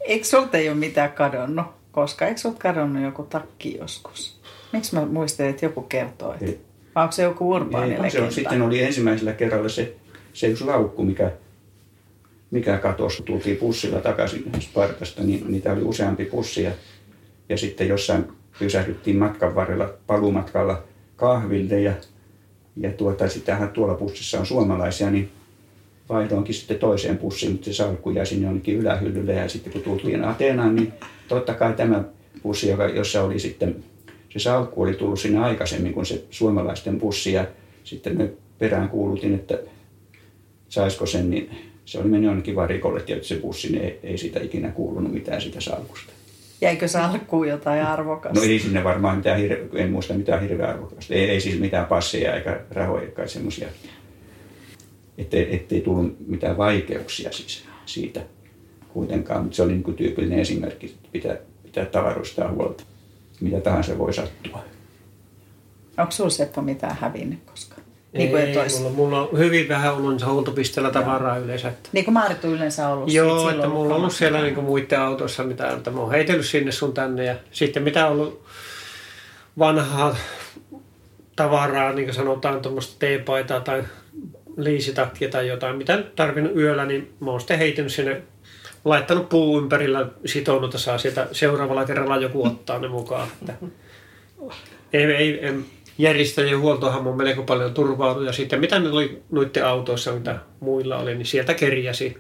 Eikö 0.08 0.26
sulta 0.26 0.58
ei 0.58 0.70
ole 0.70 0.78
mitään 0.78 1.12
kadonnut? 1.12 1.66
Koska 1.92 2.28
eikö 2.28 2.40
sulta 2.40 2.60
kadonnut 2.60 3.04
joku 3.04 3.24
takki 3.24 3.78
joskus? 3.78 4.42
Miksi 4.74 4.96
mä 4.96 5.06
muistelin, 5.06 5.50
että 5.50 5.66
joku 5.66 5.82
kertoo? 5.82 6.34
Että... 6.34 6.46
Ei. 6.46 6.60
Vai 6.96 7.04
onko 7.04 7.12
se 7.12 7.24
joku 7.24 7.52
urbaani 7.52 7.94
Ei, 7.94 8.12
se 8.12 8.22
on, 8.22 8.32
sitten 8.32 8.62
oli 8.62 8.84
ensimmäisellä 8.84 9.34
kerralla 9.34 9.70
se, 9.70 9.96
se 10.34 10.48
yksi 10.48 10.64
laukku, 10.64 11.04
mikä, 11.04 11.32
mikä 12.52 12.78
katosi. 12.78 13.24
Tultiin 13.24 13.58
pussilla 13.58 14.02
takaisin 14.02 14.52
Spartasta, 14.60 15.24
niin 15.24 15.52
niitä 15.52 15.72
oli 15.72 15.82
useampi 15.82 16.26
pussi. 16.26 16.64
Ja, 16.64 16.72
ja 17.50 17.58
sitten 17.58 17.88
jossain 17.88 18.28
pysähdyttiin 18.60 19.18
matkan 19.18 19.56
varrella 19.56 19.94
paluumatkalla 20.08 20.84
kahville 21.16 21.82
ja, 21.82 21.94
ja 22.78 22.92
tuota, 22.92 23.30
sittenhän 23.30 23.70
tuolla 23.70 23.94
pussissa 23.94 24.40
on 24.40 24.46
suomalaisia, 24.46 25.12
niin 25.12 25.30
vaihdoinkin 26.10 26.56
sitten 26.56 26.80
toiseen 26.80 27.18
pussiin, 27.18 27.52
mutta 27.52 27.66
se 27.66 27.74
salkku 27.74 28.10
jäi 28.10 28.26
sinne 28.26 28.48
jonnekin 28.48 28.76
ylähyllylle 28.76 29.34
ja 29.34 29.50
sitten 29.50 29.74
kun 29.74 29.82
tultiin 29.82 30.26
Ateenaan, 30.26 30.76
niin 30.76 30.94
totta 31.28 31.54
kai 31.54 31.74
tämä 31.74 32.04
pussi, 32.44 32.70
joka, 32.70 32.88
jossa 32.88 33.24
oli 33.24 33.40
sitten 33.40 33.84
se 34.30 34.40
salkku 34.40 34.82
oli 34.82 34.94
tullut 34.94 35.20
sinne 35.20 35.40
aikaisemmin 35.40 35.94
kuin 35.94 36.06
se 36.06 36.24
suomalaisten 36.30 37.00
pussi 37.00 37.34
ja 37.34 37.46
sitten 37.84 38.18
me 38.18 38.32
perään 38.60 38.90
kuulutin, 38.90 39.34
että 39.34 39.60
saisiko 40.70 41.06
sen, 41.06 41.30
niin 41.30 41.50
se 41.86 42.00
oli 42.00 42.08
mennyt 42.08 42.28
jonnekin 42.28 42.56
varikolle 42.56 43.02
tietysti 43.02 43.36
se 43.36 43.42
pussi, 43.42 43.72
niin 43.72 43.84
ei, 43.84 44.00
ei 44.04 44.18
siitä 44.18 44.40
ikinä 44.40 44.72
kuulunut 44.72 45.14
mitään 45.14 45.42
siitä 45.42 45.62
salkusta. 45.62 46.12
Jäikö 46.62 46.88
salkkuun 46.88 47.48
jotain 47.48 47.84
arvokasta? 47.84 48.40
No 48.40 48.46
ei 48.46 48.60
sinne 48.60 48.84
varmaan 48.84 49.18
mitään, 49.18 49.40
hirve, 49.40 49.82
en 49.82 49.92
muista 49.92 50.14
mitään 50.14 50.42
hirveän 50.42 50.70
arvokasta. 50.70 51.14
Ei, 51.14 51.30
ei 51.30 51.42
siis 51.42 51.60
mitään 51.60 51.86
passeja 51.86 52.36
eikä 52.36 52.60
rahoja 52.72 53.12
kai 53.12 53.30
semmoisia. 53.30 53.68
Ettei, 55.18 55.56
ettei 55.56 55.82
tullut 55.82 56.28
mitään 56.28 56.58
vaikeuksia 56.58 57.32
siis 57.32 57.66
siitä 57.86 58.22
kuitenkaan, 58.94 59.44
mutta 59.44 59.56
se 59.56 59.64
oli 59.64 59.72
niin 59.72 59.84
kuin 59.84 59.98
tyypillinen 59.98 60.40
esimerkki, 60.40 60.86
että 60.86 61.10
pitää, 61.12 61.38
pitää 61.64 61.86
tavaroistaa 61.86 62.52
huolta. 62.52 62.84
Mitä 63.42 63.62
tahansa 63.62 63.98
voi 63.98 64.14
sattua. 64.14 64.64
Onko 65.98 66.12
sulla 66.12 66.30
Seppo 66.30 66.62
mitään 66.62 66.98
hävinnyt 67.00 67.40
koskaan? 67.46 67.82
Niin 68.16 68.30
kuin, 68.30 68.42
ei, 68.42 68.56
mulla, 68.78 68.90
mulla, 68.90 69.22
on 69.22 69.38
hyvin 69.38 69.70
vähän 69.70 69.94
ollut 69.94 70.26
huoltopisteellä 70.26 70.92
tavaraa 70.92 71.38
yleensä. 71.38 71.68
Että. 71.68 71.90
niin 71.92 72.06
kuin 72.06 72.14
Maarit 72.14 72.46
on 72.46 72.52
yleensä 72.52 72.88
ollut 72.88 73.14
Joo, 73.14 73.50
että 73.50 73.68
mulla 73.68 73.96
on 73.96 74.00
ollut 74.00 74.14
siellä 74.14 74.42
niinku 74.42 74.62
muiden 74.62 75.02
autossa 75.02 75.44
mitään, 75.44 75.78
että 75.78 75.92
mä 75.92 76.00
oon 76.00 76.12
heitellyt 76.12 76.46
sinne 76.46 76.72
sun 76.72 76.94
tänne 76.94 77.26
ja 77.26 77.36
sitten 77.52 77.84
mitä 77.84 78.06
on 78.06 78.12
ollut 78.12 78.46
vanhaa 79.60 80.16
tavaraa, 81.36 81.94
niin 81.94 82.06
kuin 82.06 82.16
sanotaan 82.16 82.62
tuommoista 82.62 82.96
teepaitaa 83.00 83.60
tai 83.60 83.84
liisitakkia 84.58 85.30
tai 85.30 85.48
jotain, 85.48 85.78
mitä 85.78 85.96
nyt 85.96 86.16
tarvinnut 86.16 86.56
yöllä, 86.56 86.86
niin 86.86 87.14
mä 87.20 87.32
oon 87.32 87.40
sitten 87.40 87.58
heitänyt 87.58 87.92
sinne, 87.92 88.22
laittanut 88.86 89.30
puu 89.30 89.58
ympärillä 89.58 90.06
sitonut 90.26 90.74
saa 90.78 90.98
sieltä 90.98 91.28
seuraavalla 91.32 91.86
kerralla 91.86 92.18
joku 92.18 92.46
ottaa 92.46 92.80
ne 92.80 92.88
mukaan. 92.88 93.28
Että 93.42 93.54
ei, 94.94 95.04
ei, 95.04 95.48
en, 95.48 95.66
järjestäjien 95.98 96.60
huoltohan 96.60 97.04
mun 97.04 97.18
melko 97.18 97.44
paljon 97.44 97.74
turvaudu 97.74 98.22
ja 98.22 98.32
sitten 98.32 98.60
mitä 98.60 98.80
ne 98.80 98.90
oli 98.90 99.22
noiden 99.32 99.66
autoissa, 99.66 100.12
mitä 100.12 100.40
muilla 100.60 100.98
oli, 100.98 101.16
niin 101.16 101.26
sieltä 101.26 101.54
kerjäsi. 101.54 102.18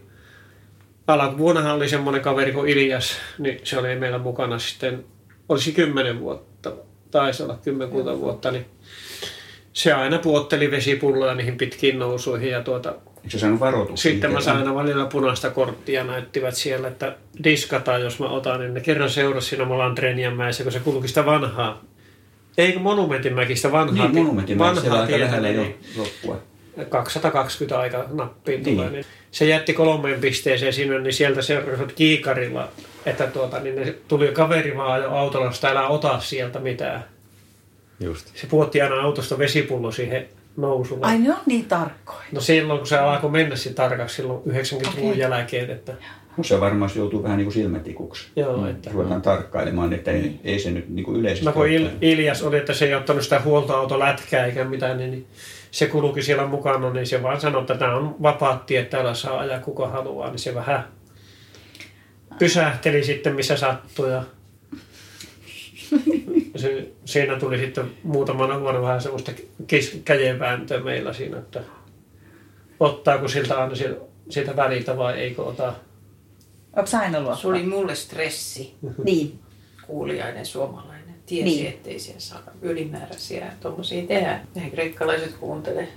Alkuvuonnahan 1.07 1.75
oli 1.75 1.89
semmoinen 1.89 2.21
kaveri 2.21 2.51
kuin 2.51 2.69
Ilias, 2.69 3.17
niin 3.37 3.59
se 3.63 3.77
oli 3.77 3.95
meillä 3.95 4.17
mukana 4.17 4.59
sitten, 4.59 5.05
olisi 5.49 5.71
kymmenen 5.71 6.19
vuotta, 6.19 6.71
taisi 7.11 7.43
olla 7.43 7.59
kymmenkunta 7.63 8.19
vuotta, 8.19 8.51
niin 8.51 8.65
se 9.73 9.93
aina 9.93 10.19
puotteli 10.19 10.71
vesipulloja 10.71 11.35
niihin 11.35 11.57
pitkiin 11.57 11.99
nousuihin 11.99 12.51
ja 12.51 12.61
tuota, 12.61 12.89
Eikö 12.89 13.29
se 13.29 13.39
saanut 13.39 13.59
varoituksia? 13.59 14.11
sitten 14.11 14.31
mä 14.31 14.41
sain 14.41 14.57
aina 14.57 14.75
välillä 14.75 15.05
punaista 15.05 15.49
korttia 15.49 16.03
näyttivät 16.03 16.55
siellä, 16.55 16.87
että 16.87 17.15
diskataan, 17.43 18.01
jos 18.01 18.19
mä 18.19 18.29
otan, 18.29 18.59
niin 18.59 18.73
ne 18.73 18.79
kerran 18.79 19.09
seurasi 19.09 19.47
siinä 19.47 19.65
Molan 19.65 19.95
Trenianmäessä, 19.95 20.63
kun 20.63 20.71
se 20.71 20.79
kulki 20.79 21.07
sitä 21.07 21.25
vanhaa. 21.25 21.83
Eikö 22.57 22.79
Monumentinmäki 22.79 23.55
sitä 23.55 23.71
vanhaa, 23.71 24.07
Niin, 24.07 24.23
monumentin 24.23 24.57
siellä 24.81 24.99
aika 24.99 25.07
tietä, 25.07 25.25
lähellä 25.25 25.49
jo 25.49 25.65
loppua. 25.97 26.39
220 26.89 27.79
aika 27.79 28.05
nappiin 28.13 28.63
Niin. 28.63 28.75
tulee. 28.77 28.89
Niin 28.91 29.05
se 29.31 29.45
jätti 29.45 29.73
kolmeen 29.73 30.21
pisteeseen 30.21 30.73
sinne, 30.73 30.99
niin 30.99 31.13
sieltä 31.13 31.41
seurasivat 31.41 31.91
kiikarilla, 31.91 32.67
että 33.05 33.27
tuota, 33.27 33.59
niin 33.59 33.75
ne 33.75 33.95
tuli 34.07 34.27
kaveri 34.27 34.77
vaan 34.77 35.01
jo 35.03 35.09
autolla, 35.11 35.49
että 35.49 35.69
älä 35.69 35.87
ota 35.87 36.19
sieltä 36.19 36.59
mitään. 36.59 37.03
Just. 37.99 38.27
Se 38.37 38.47
puotti 38.47 38.81
aina 38.81 39.01
autosta 39.01 39.37
vesipullo 39.37 39.91
siihen 39.91 40.25
nousulle. 40.57 41.05
Ai 41.05 41.17
ne 41.19 41.29
on 41.29 41.39
niin 41.45 41.65
tarkkoja. 41.65 42.25
No 42.31 42.41
silloin, 42.41 42.79
kun 42.79 42.87
se 42.87 42.97
alkoi 42.97 43.29
mennä 43.31 43.55
sitten 43.55 43.75
tarkaksi 43.75 44.15
silloin 44.15 44.41
90-luvun 44.47 45.09
Okei. 45.09 45.19
jälkeen, 45.19 45.69
että 45.69 45.91
No 45.91 45.97
se 46.41 46.59
varmaan 46.59 46.91
joutuu 46.95 47.23
vähän 47.23 47.37
niin 47.37 47.45
kuin 47.45 47.53
silmätikuksi. 47.53 48.27
joo, 48.35 48.67
että 48.67 48.91
Ruvetaan 48.93 49.21
tarkkailemaan, 49.21 49.93
että 49.93 50.11
ei, 50.11 50.39
ei 50.43 50.59
se 50.59 50.71
nyt 50.71 50.89
niin 50.89 51.03
kuin 51.05 51.19
yleisesti 51.19 51.45
No 51.45 51.51
kun 51.51 51.65
Il- 51.67 51.89
Iljas 52.01 52.43
oli, 52.43 52.57
että 52.57 52.73
se 52.73 52.85
ei 52.85 52.93
ottanut 52.95 53.23
sitä 53.23 53.41
huoltoautolätkää 53.41 54.45
eikä 54.45 54.63
mitään, 54.63 54.97
niin 54.97 55.11
niin 55.11 55.25
se 55.71 55.87
kulki 55.87 56.21
siellä 56.21 56.45
mukana, 56.45 56.89
niin 56.93 57.07
se 57.07 57.23
vaan 57.23 57.41
sanoi, 57.41 57.61
että 57.61 57.75
tämä 57.75 57.95
on 57.95 58.15
vapaat 58.21 58.65
tie, 58.65 58.83
täällä 58.85 59.13
saa 59.13 59.39
ajaa 59.39 59.59
kuka 59.59 59.87
haluaa, 59.87 60.29
niin 60.29 60.39
se 60.39 60.55
vähän 60.55 60.83
pysähteli 62.39 63.03
sitten, 63.03 63.35
missä 63.35 63.57
sattui. 63.57 64.11
Ja 64.11 64.23
se, 66.55 66.87
siinä 67.05 67.39
tuli 67.39 67.57
sitten 67.57 67.85
muutamana 68.03 68.59
vuonna 68.61 68.81
vähän 68.81 69.01
semmoista 69.01 69.31
kis- 69.67 70.01
käjenvääntöä 70.05 70.79
meillä 70.79 71.13
siinä, 71.13 71.37
että 71.37 71.61
ottaako 72.79 73.27
siltä 73.27 73.61
aina 73.61 73.75
sieltä, 73.75 74.01
siitä 74.29 74.55
väliltä 74.55 74.97
vai 74.97 75.13
eikö 75.19 75.41
ota. 75.43 75.73
Onko 76.75 76.87
sä 76.87 76.99
aina 76.99 77.19
luottaa? 77.19 77.37
Se 77.41 77.47
oli 77.47 77.63
mulle 77.63 77.95
stressi, 77.95 78.73
Niin. 79.03 79.39
kuulijainen 79.87 80.45
suomalainen. 80.45 81.15
Tiesi, 81.25 81.43
Niin. 81.49 81.67
ettei 81.67 81.99
siellä 81.99 82.19
saa 82.19 82.41
ylimääräisiä 82.61 83.45
tuommoisia 83.59 84.07
tehdä. 84.07 84.39
Eihän 84.55 84.71
kreikkalaiset 84.71 85.33
kuuntele. 85.33 85.87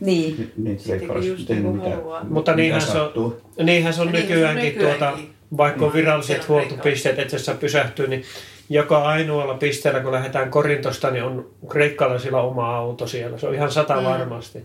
Niin. 0.00 0.52
Niin, 0.56 0.78
Sitten 0.78 0.96
Kreikka 0.96 1.12
olisi 1.14 1.28
just 1.28 1.46
tehnyt 1.46 1.64
niin 1.64 1.76
mitä, 1.76 1.90
haluaa. 1.96 2.24
Mutta 2.24 2.54
niinhän 2.56 2.80
se 2.82 2.98
on. 3.00 3.36
Niinhän 3.62 3.94
se 3.94 4.00
on 4.00 4.08
se 4.08 4.16
on 4.16 4.22
nykyäänkin, 4.22 4.64
nykyäänkin. 4.64 4.98
tuota, 5.00 5.18
vaikka 5.56 5.84
on 5.84 5.90
Mm. 5.90 5.96
viralliset 5.96 6.48
huoltopisteet, 6.48 7.18
että 7.18 7.34
jos 7.34 7.44
sä 7.46 7.54
pysähtyy, 7.54 8.06
niin 8.06 8.22
joka 8.68 9.02
ainoalla 9.02 9.54
pisteellä, 9.54 10.00
kun 10.00 10.12
lähdetään 10.12 10.50
Korintosta, 10.50 11.10
niin 11.10 11.24
on 11.24 11.50
kreikkalaisilla 11.68 12.40
oma 12.42 12.76
auto 12.76 13.06
siellä. 13.06 13.38
Se 13.38 13.46
on 13.46 13.54
ihan 13.54 13.72
sata 13.72 13.96
Mm. 14.00 14.04
varmasti. 14.04 14.58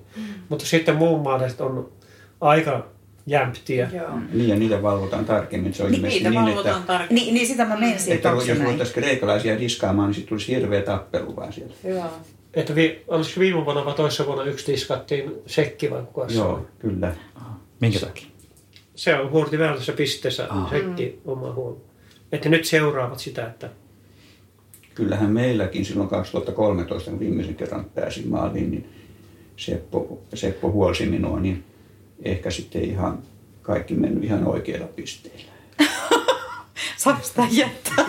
Mutta 0.49 0.65
sitten 0.65 0.95
muun 0.95 1.21
maalaiset 1.21 1.61
on 1.61 1.89
aika 2.41 2.87
jämptiä. 3.27 3.89
Joo. 3.93 4.19
Niin, 4.33 4.49
ja 4.49 4.55
niitä 4.55 4.81
valvotaan 4.81 5.25
tarkemmin. 5.25 5.73
Se 5.73 5.83
on 5.83 5.91
Niin, 5.91 5.97
ilmeisesti 5.97 6.23
niitä 6.23 6.41
niin, 6.41 6.49
valvotaan 6.49 6.81
että, 6.81 6.93
tarkemmin. 6.93 7.23
Niin, 7.23 7.33
niin 7.33 7.47
sitä 7.47 7.65
mä 7.65 7.77
mensin, 7.77 8.13
että 8.13 8.31
että 8.31 8.49
jos 8.51 8.59
ruvettaisiin 8.59 8.93
kreikalaisia 9.03 9.59
diskaamaan, 9.59 10.07
niin 10.07 10.15
sitten 10.15 10.29
tulisi 10.29 10.55
hirveä 10.55 10.81
tappelu 10.81 11.35
vaan 11.35 11.53
siellä. 11.53 11.73
Joo. 11.83 12.09
Että 12.53 12.75
vi, 12.75 13.03
olisiko 13.07 13.39
viime 13.39 13.65
vuonna 13.65 13.85
vai 13.85 13.93
toissa 13.93 14.25
vuonna 14.25 14.43
yksi 14.43 14.71
diskattiin 14.71 15.31
sekki 15.45 15.91
vai 15.91 16.03
kuka 16.13 16.29
se 16.29 16.35
Joo, 16.35 16.65
kyllä. 16.79 17.15
Minkä 17.79 17.99
takia? 17.99 18.27
Se 18.95 19.15
on 19.15 19.31
huolti 19.31 19.59
väärässä 19.59 19.93
pisteessä 19.93 20.47
sekki 20.69 21.19
oma 21.25 21.53
huolto. 21.53 21.81
Että 22.31 22.49
nyt 22.49 22.65
seuraavat 22.65 23.19
sitä, 23.19 23.45
että 23.47 23.69
Kyllähän 24.95 25.31
meilläkin 25.31 25.85
silloin 25.85 26.09
2013, 26.09 27.09
kun 27.11 27.19
viimeisen 27.19 27.55
kerran 27.55 27.85
pääsin 27.95 28.29
maaliin, 28.29 28.71
niin 28.71 28.89
Seppo, 29.57 30.21
Seppo 30.33 30.71
huolsi 30.71 31.05
minua, 31.05 31.39
niin 31.39 31.63
ehkä 32.23 32.51
sitten 32.51 32.81
ihan 32.81 33.19
kaikki 33.61 33.93
mennyt 33.93 34.23
ihan 34.23 34.47
oikeilla 34.47 34.87
pisteillä. 34.87 35.51
Saako 36.97 37.23
sitä 37.23 37.47
jättää? 37.51 38.05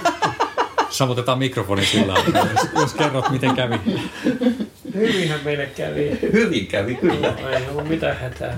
Sammutetaan 0.91 1.39
mikrofoni 1.39 1.87
sillä 1.87 2.15
jos, 2.53 2.69
jos 2.75 2.95
kerrot, 2.95 3.31
miten 3.31 3.55
kävi. 3.55 3.77
hyvinhän 4.95 5.41
meille 5.45 5.67
kävi. 5.67 6.19
Hyvin 6.33 6.67
kävi 6.67 6.95
kyllä. 6.95 7.35
Ei 7.51 7.69
ollut 7.71 7.89
mitään 7.89 8.17
hätää. 8.17 8.57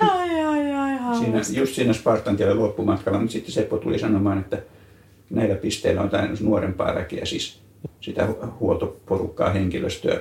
Ai, 0.00 0.40
ai, 0.44 0.72
ai, 0.72 0.96
hauska. 0.98 1.24
Siinä, 1.24 1.60
just 1.60 1.74
siinä 1.74 1.92
Spartan 1.92 2.36
tiellä 2.36 2.58
loppumatkalla, 2.58 3.18
mutta 3.18 3.32
sitten 3.32 3.52
Seppo 3.52 3.78
tuli 3.78 3.98
sanomaan, 3.98 4.38
että 4.38 4.58
näillä 5.30 5.54
pisteillä 5.54 6.00
on 6.00 6.06
jotain 6.06 6.36
nuorempaa 6.40 6.94
väkeä, 6.94 7.24
siis 7.24 7.60
sitä 8.00 8.26
hu- 8.26 8.46
huoltoporukkaa 8.60 9.50
henkilöstöä 9.50 10.20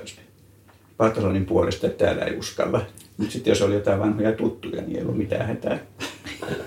Patrolonin 1.00 1.46
puolesta, 1.46 1.88
että 1.88 2.06
täällä 2.06 2.26
ei 2.26 2.38
uskalla. 2.38 2.86
Mutta 3.18 3.34
sitten 3.34 3.52
jos 3.52 3.62
oli 3.62 3.74
jotain 3.74 4.00
vanhoja 4.00 4.32
tuttuja, 4.32 4.82
niin 4.82 4.96
ei 4.96 5.02
ollut 5.04 5.18
mitään 5.18 5.48
hätää. 5.48 5.80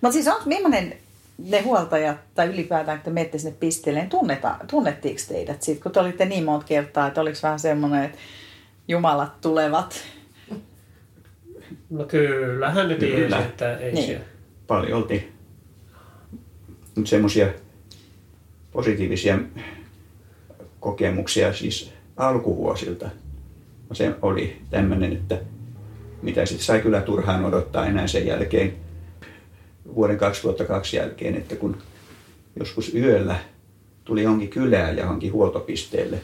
Mutta 0.00 0.12
siis 0.12 0.28
on, 0.28 0.40
millainen 0.44 0.94
ne 1.38 1.60
huoltajat 1.60 2.16
tai 2.34 2.46
ylipäätään, 2.46 2.98
kun 2.98 3.04
te 3.04 3.10
menette 3.10 3.38
sinne 3.38 3.56
pisteelle, 3.60 4.00
niin 4.00 4.10
tunneta, 4.10 4.56
tunnettiinko 4.70 5.22
teidät 5.28 5.62
siitä, 5.62 5.82
kun 5.82 5.92
te 5.92 6.00
olitte 6.00 6.24
niin 6.24 6.44
monta 6.44 6.66
kertaa, 6.66 7.06
että 7.06 7.20
oliko 7.20 7.38
vähän 7.42 7.58
semmoinen, 7.58 8.04
että 8.04 8.18
jumalat 8.88 9.40
tulevat. 9.40 10.02
No 11.90 12.04
kyllähän 12.04 12.88
ne 12.88 12.94
tiesi, 12.94 13.16
Kyllä. 13.22 13.38
että 13.38 13.76
ei 13.76 13.92
Niin. 13.92 14.06
siellä. 14.06 14.24
Paljon 14.66 14.98
oltiin. 14.98 15.32
Mutta 16.96 17.10
semmoisia 17.10 17.48
positiivisia 18.72 19.38
kokemuksia 20.80 21.52
siis 21.52 21.93
alkuvuosilta. 22.16 23.10
Se 23.92 24.14
oli 24.22 24.56
tämmöinen, 24.70 25.12
että 25.12 25.40
mitä 26.22 26.46
sitten 26.46 26.66
sai 26.66 26.80
kyllä 26.80 27.00
turhaan 27.00 27.44
odottaa 27.44 27.86
enää 27.86 28.06
sen 28.06 28.26
jälkeen, 28.26 28.72
vuoden 29.94 30.18
2002 30.18 30.96
jälkeen, 30.96 31.34
että 31.34 31.56
kun 31.56 31.76
joskus 32.58 32.94
yöllä 32.94 33.36
tuli 34.04 34.22
johonkin 34.22 34.48
kylään 34.48 34.98
johonkin 34.98 35.32
huoltopisteelle 35.32 36.20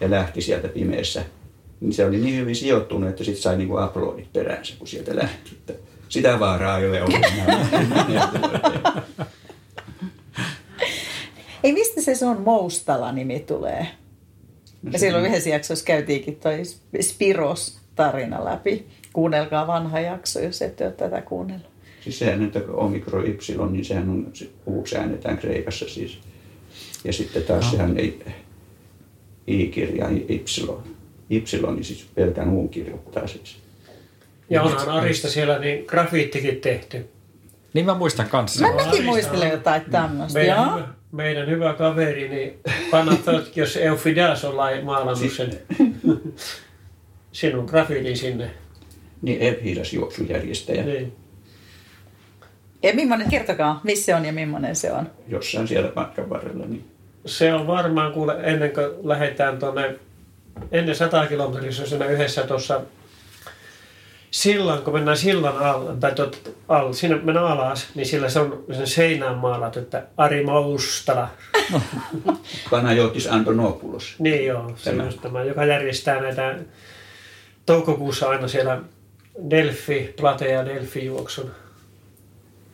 ja 0.00 0.10
lähti 0.10 0.40
sieltä 0.40 0.68
pimeässä, 0.68 1.24
niin 1.80 1.92
se 1.92 2.06
oli 2.06 2.18
niin 2.18 2.36
hyvin 2.36 2.56
sijoittunut, 2.56 3.10
että 3.10 3.24
sitten 3.24 3.42
sai 3.42 3.56
niinku 3.56 3.76
aplodit 3.76 4.32
peräänsä, 4.32 4.74
kun 4.78 4.88
sieltä 4.88 5.16
lähti. 5.16 5.50
Että 5.52 5.72
sitä 6.08 6.40
vaaraa 6.40 6.78
ei 6.78 6.88
ole 6.88 7.02
ollut. 7.02 7.20
Ei, 11.64 11.72
mistä 11.72 12.00
se 12.00 12.14
sun 12.14 12.40
Moustala-nimi 12.40 13.40
tulee? 13.40 13.86
Ja 14.92 14.98
silloin 14.98 15.26
yhdessä 15.26 15.50
jaksossa 15.50 15.84
käytiinkin 15.84 16.36
toi 16.36 16.62
Spiros-tarina 17.00 18.44
läpi. 18.44 18.86
Kuunnelkaa 19.12 19.66
vanha 19.66 20.00
jakso, 20.00 20.40
jos 20.40 20.62
ette 20.62 20.84
ole 20.84 20.92
tätä 20.92 21.22
kuunnellut. 21.22 21.70
Siis 22.00 22.18
sehän, 22.18 22.42
että 22.42 22.60
omikron 22.72 23.26
ypsilon, 23.26 23.72
niin 23.72 23.84
sehän 23.84 24.08
on, 24.08 24.26
se 24.32 24.50
uuksi 24.66 24.96
äänetään 24.96 25.38
Kreikassa 25.38 25.88
siis. 25.88 26.18
Ja 27.04 27.12
sitten 27.12 27.42
taas 27.42 27.70
sehän 27.70 27.98
ei, 27.98 28.24
i-kirja, 29.46 30.08
ypsilon. 30.28 30.82
Ypsilon, 31.30 31.74
niin 31.74 31.84
siis 31.84 32.06
pelkän 32.14 32.48
uun 32.48 32.68
kirjoittaa 32.68 33.26
siis. 33.26 33.58
Ja 34.50 34.62
onhan 34.62 34.88
Arista 34.88 35.28
siellä 35.28 35.58
niin 35.58 35.84
grafiittikin 35.86 36.56
tehty. 36.56 37.08
Niin 37.72 37.86
mä 37.86 37.94
muistan 37.94 38.28
kanssa. 38.28 38.66
Mä 38.66 38.84
mäkin 38.84 39.04
muistelen 39.04 39.50
jotain 39.50 39.82
tämmöistä. 39.90 40.42
Joo. 40.42 40.80
Meidän 41.12 41.48
hyvä 41.48 41.74
kaveri, 41.74 42.28
niin 42.28 42.60
Panathot, 42.90 43.56
jos 43.56 43.76
Eufidas 43.76 44.44
on 44.44 44.54
maalannut 44.84 45.32
sen 45.36 45.50
sinun 47.32 47.64
grafiitin 47.64 48.16
sinne. 48.16 48.50
Niin 49.22 49.40
Ephidas 49.40 49.92
juoksujärjestäjä. 49.92 50.84
Niin. 50.84 51.12
Ja 52.82 52.94
millainen, 52.94 53.30
kertokaa, 53.30 53.80
missä 53.84 54.04
se 54.04 54.14
on 54.14 54.24
ja 54.24 54.32
millainen 54.32 54.76
se 54.76 54.92
on. 54.92 55.10
Jossain 55.28 55.68
siellä 55.68 55.92
matkan 55.96 56.30
varrella. 56.30 56.66
Niin. 56.66 56.84
Se 57.26 57.54
on 57.54 57.66
varmaan, 57.66 58.12
kuule, 58.12 58.36
ennen 58.42 58.70
kuin 58.70 58.86
lähdetään 59.08 59.58
tuonne, 59.58 59.94
ennen 60.72 60.94
100 60.94 61.26
kilometriä, 61.26 61.72
se 61.72 61.82
on 61.82 61.88
siinä 61.88 62.06
yhdessä 62.06 62.42
tuossa 62.42 62.80
sillan, 64.30 64.82
kun 64.82 64.94
mennään 64.94 65.16
sillan 65.16 65.58
alla, 65.58 65.96
tai 66.00 66.14
tuot, 66.14 66.56
alla, 66.68 66.92
siinä 66.92 67.16
mennään 67.16 67.46
alas, 67.46 67.88
niin 67.94 68.06
sillä 68.06 68.28
se 68.28 68.40
on 68.40 68.64
sen 68.72 68.86
seinään 68.86 69.36
maalattu, 69.36 69.78
että 69.78 70.06
Ari 70.16 70.44
Moustala. 70.44 71.28
Panajotis 72.70 73.26
Antonopoulos. 73.32 74.14
Niin 74.18 74.46
joo, 74.46 74.72
se 74.76 74.90
Tämä. 74.90 75.08
tämä, 75.22 75.44
joka 75.44 75.64
järjestää 75.64 76.20
näitä 76.20 76.58
toukokuussa 77.66 78.28
aina 78.28 78.48
siellä 78.48 78.80
Delfi, 79.50 80.14
Platea 80.20 80.66
Delfi 80.66 81.04
juoksun. 81.04 81.50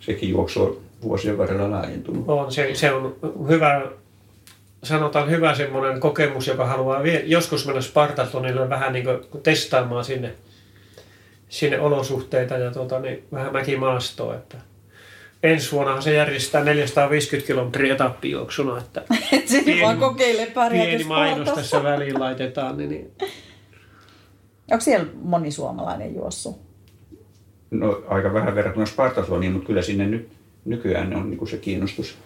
Sekin 0.00 0.28
juoksu 0.28 0.62
on 0.62 0.76
vuosien 1.02 1.38
varrella 1.38 1.70
laajentunut. 1.70 2.24
On, 2.28 2.52
se, 2.52 2.74
se 2.74 2.92
on 2.92 3.16
hyvä, 3.48 3.86
sanotaan 4.82 5.30
hyvä 5.30 5.54
semmoinen 5.54 6.00
kokemus, 6.00 6.46
joka 6.46 6.66
haluaa 6.66 7.02
vie, 7.02 7.22
joskus 7.24 7.66
mennä 7.66 7.80
Spartatlonille 7.80 8.68
vähän 8.68 8.92
niin 8.92 9.04
kuin 9.04 9.42
testaamaan 9.42 10.04
sinne, 10.04 10.34
sinne 11.48 11.80
olosuhteita 11.80 12.54
ja 12.54 12.70
tuota, 12.70 13.00
niin, 13.00 13.24
vähän 13.32 13.52
mäkimaastoa. 13.52 14.34
Että 14.34 14.56
ensi 15.42 15.72
vuonna 15.72 16.00
se 16.00 16.14
järjestää 16.14 16.64
450 16.64 17.46
kilometriä 17.46 17.94
etappijuoksuna, 17.94 18.78
että 18.78 19.02
Sitten 19.46 19.80
vaan 19.82 19.98
kokeile 19.98 20.52
pieni 20.70 21.04
mainos 21.04 21.48
tässä 21.48 21.82
väliin 21.82 22.20
laitetaan. 22.20 22.76
Niin, 22.76 22.90
niin. 22.90 23.12
Onko 24.70 24.80
siellä 24.80 25.06
moni 25.22 25.50
suomalainen 25.50 26.14
juossut? 26.14 26.60
No 27.70 28.02
aika 28.08 28.34
vähän 28.34 28.54
verrattuna 28.54 28.86
Spartatloniin, 28.86 29.52
mutta 29.52 29.66
kyllä 29.66 29.82
sinne 29.82 30.06
nyt 30.06 30.28
nykyään 30.64 31.16
on 31.16 31.30
niin 31.30 31.48
se 31.48 31.56
kiinnostus 31.56 32.18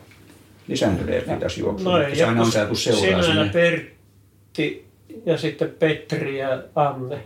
lisääntynyt 0.68 1.14
Ephidas 1.14 1.58
juoksuun. 1.58 1.92
No 1.92 1.98
No, 1.98 2.04
ei, 2.04 2.16
se 2.16 2.24
aina 2.24 2.40
on 2.40 2.52
saatu 2.52 2.74
seuraa 2.74 3.02
sinä 3.02 3.16
ja 3.16 3.22
sinne. 3.22 3.48
Pertti 3.52 4.86
ja 5.26 5.38
sitten 5.38 5.70
Petri 5.78 6.38
ja 6.38 6.62
Anne. 6.74 7.18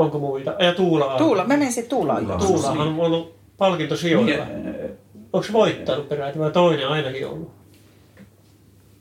Onko 0.00 0.18
muita? 0.18 0.54
Ja 0.58 0.74
Tuula. 0.74 1.14
Tuula, 1.18 1.42
mä 1.44 1.48
menen 1.56 1.72
sitten 1.72 1.90
Tuulaan. 1.90 2.26
Tuula. 2.26 2.38
Tuulahan 2.38 2.78
on 2.88 3.00
ollut 3.00 3.34
palkintosijoilla. 3.58 4.44
Niin, 4.44 4.64
Niin, 4.64 4.90
Onko 5.32 5.46
se 5.46 5.52
voittanut 5.52 6.08
peräti 6.08 6.38
vai 6.38 6.50
toinen 6.50 6.88
ainakin 6.88 7.26
ollut? 7.26 7.50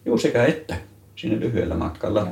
Juu, 0.06 0.18
sekä 0.18 0.46
että 0.46 0.76
siinä 1.16 1.40
lyhyellä 1.40 1.76
matkalla. 1.76 2.20
Joo. 2.20 2.30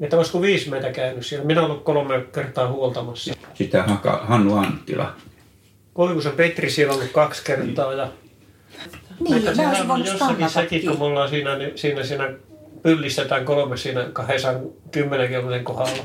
Että 0.00 0.16
olisiko 0.16 0.42
viisi 0.42 0.70
meitä 0.70 0.92
käynyt 0.92 1.26
siellä? 1.26 1.46
Minä 1.46 1.60
olen 1.60 1.70
ollut 1.70 1.84
kolme 1.84 2.20
kertaa 2.32 2.68
huoltamassa. 2.68 3.34
Sitä 3.54 3.82
Haka, 3.82 4.20
Hannu 4.24 4.56
Anttila. 4.56 5.14
Koivusen 5.94 6.32
Petri 6.32 6.70
siellä 6.70 6.92
on 6.92 6.98
ollut 6.98 7.12
kaksi 7.12 7.44
kertaa. 7.44 7.92
Ja 7.92 8.08
Niin, 9.20 9.42
mä 9.56 9.68
olisin 9.68 9.82
on 9.82 9.88
voinut 9.88 10.06
jossakin 10.06 10.50
sekin, 10.50 10.86
kun 10.86 10.98
me 10.98 11.04
ollaan 11.04 11.28
siinä, 11.28 11.58
niin 11.58 11.72
siinä, 11.78 12.04
siinä 12.04 12.30
pyllistetään 12.82 13.44
kolme 13.44 13.76
siinä 13.76 14.04
210 14.12 15.28
kilometrin 15.28 15.64
kohdalla. 15.64 16.02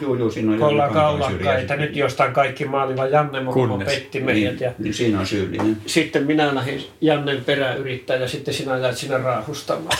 Joo, 0.00 0.14
joo, 0.14 0.30
siinä 0.30 0.52
on 0.52 0.58
kantoon 0.58 0.92
kaulakkaita. 0.92 1.76
Nyt 1.76 1.96
jostain 1.96 2.32
kaikki 2.32 2.64
maalilla 2.64 3.06
Janne 3.06 3.40
Mokko 3.40 3.78
petti 3.84 4.20
meidät. 4.20 4.52
niin, 4.52 4.60
Ja 4.60 4.72
niin, 4.78 4.94
siinä 4.94 5.20
on 5.20 5.26
syyllinen. 5.26 5.76
sitten 5.86 6.26
minä 6.26 6.54
lähdin 6.54 6.82
Jannen 7.00 7.44
perään 7.44 7.78
yrittää 7.78 8.16
ja 8.16 8.28
sitten 8.28 8.54
sinä 8.54 8.78
jäät 8.78 8.96
sinne 8.98 9.18
raahustamaan. 9.18 9.98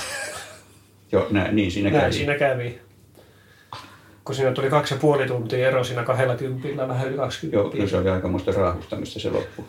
Joo, 1.12 1.26
nä, 1.30 1.49
niin 1.53 1.70
siinä 1.70 1.91
Näin 1.91 2.03
kävi. 2.03 2.12
siinä 2.12 2.34
kävi. 2.38 2.78
Kun 4.24 4.34
siinä 4.34 4.53
tuli 4.53 4.70
kaksi 4.70 4.95
ja 4.95 5.01
puoli 5.01 5.26
tuntia 5.26 5.68
ero 5.68 5.84
siinä 5.84 6.03
kahdella 6.03 6.36
kympillä, 6.36 6.88
vähän 6.88 7.09
yli 7.09 7.16
20. 7.16 7.57
Joo, 7.57 7.70
kyllä 7.70 7.86
se 7.86 7.97
oli 7.97 8.09
aikamoista 8.11 8.53
raahustamista 8.53 9.20
se 9.20 9.30
loppu. 9.30 9.64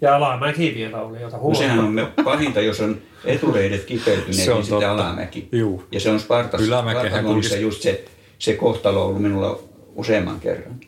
Ja 0.00 0.16
alamäki 0.16 0.74
vielä 0.76 1.02
oli, 1.02 1.20
jota 1.20 1.36
No 1.36 1.42
huomaa. 1.42 1.60
sehän 1.60 1.78
on 1.78 1.92
me- 1.92 2.08
pahinta, 2.24 2.60
jos 2.60 2.80
on 2.80 2.98
etureidet 3.24 3.84
kipeytyneet, 3.84 4.34
Se 4.34 4.50
on 4.50 4.56
niin 4.56 4.64
sitten 4.64 4.88
totta. 4.88 4.92
alamäki. 4.92 5.48
Juu. 5.52 5.84
Ja 5.92 6.00
se 6.00 6.10
on 6.10 6.20
Spartas, 6.20 6.60
Ylämäkehän 6.60 7.06
Spartatlonissa 7.06 7.54
kulkisi- 7.54 7.62
just 7.62 7.82
se, 7.82 8.04
se 8.40 8.54
kohtalo 8.54 9.00
on 9.00 9.06
ollut 9.06 9.22
minulla 9.22 9.58
useamman 9.94 10.40
kerran. 10.40 10.80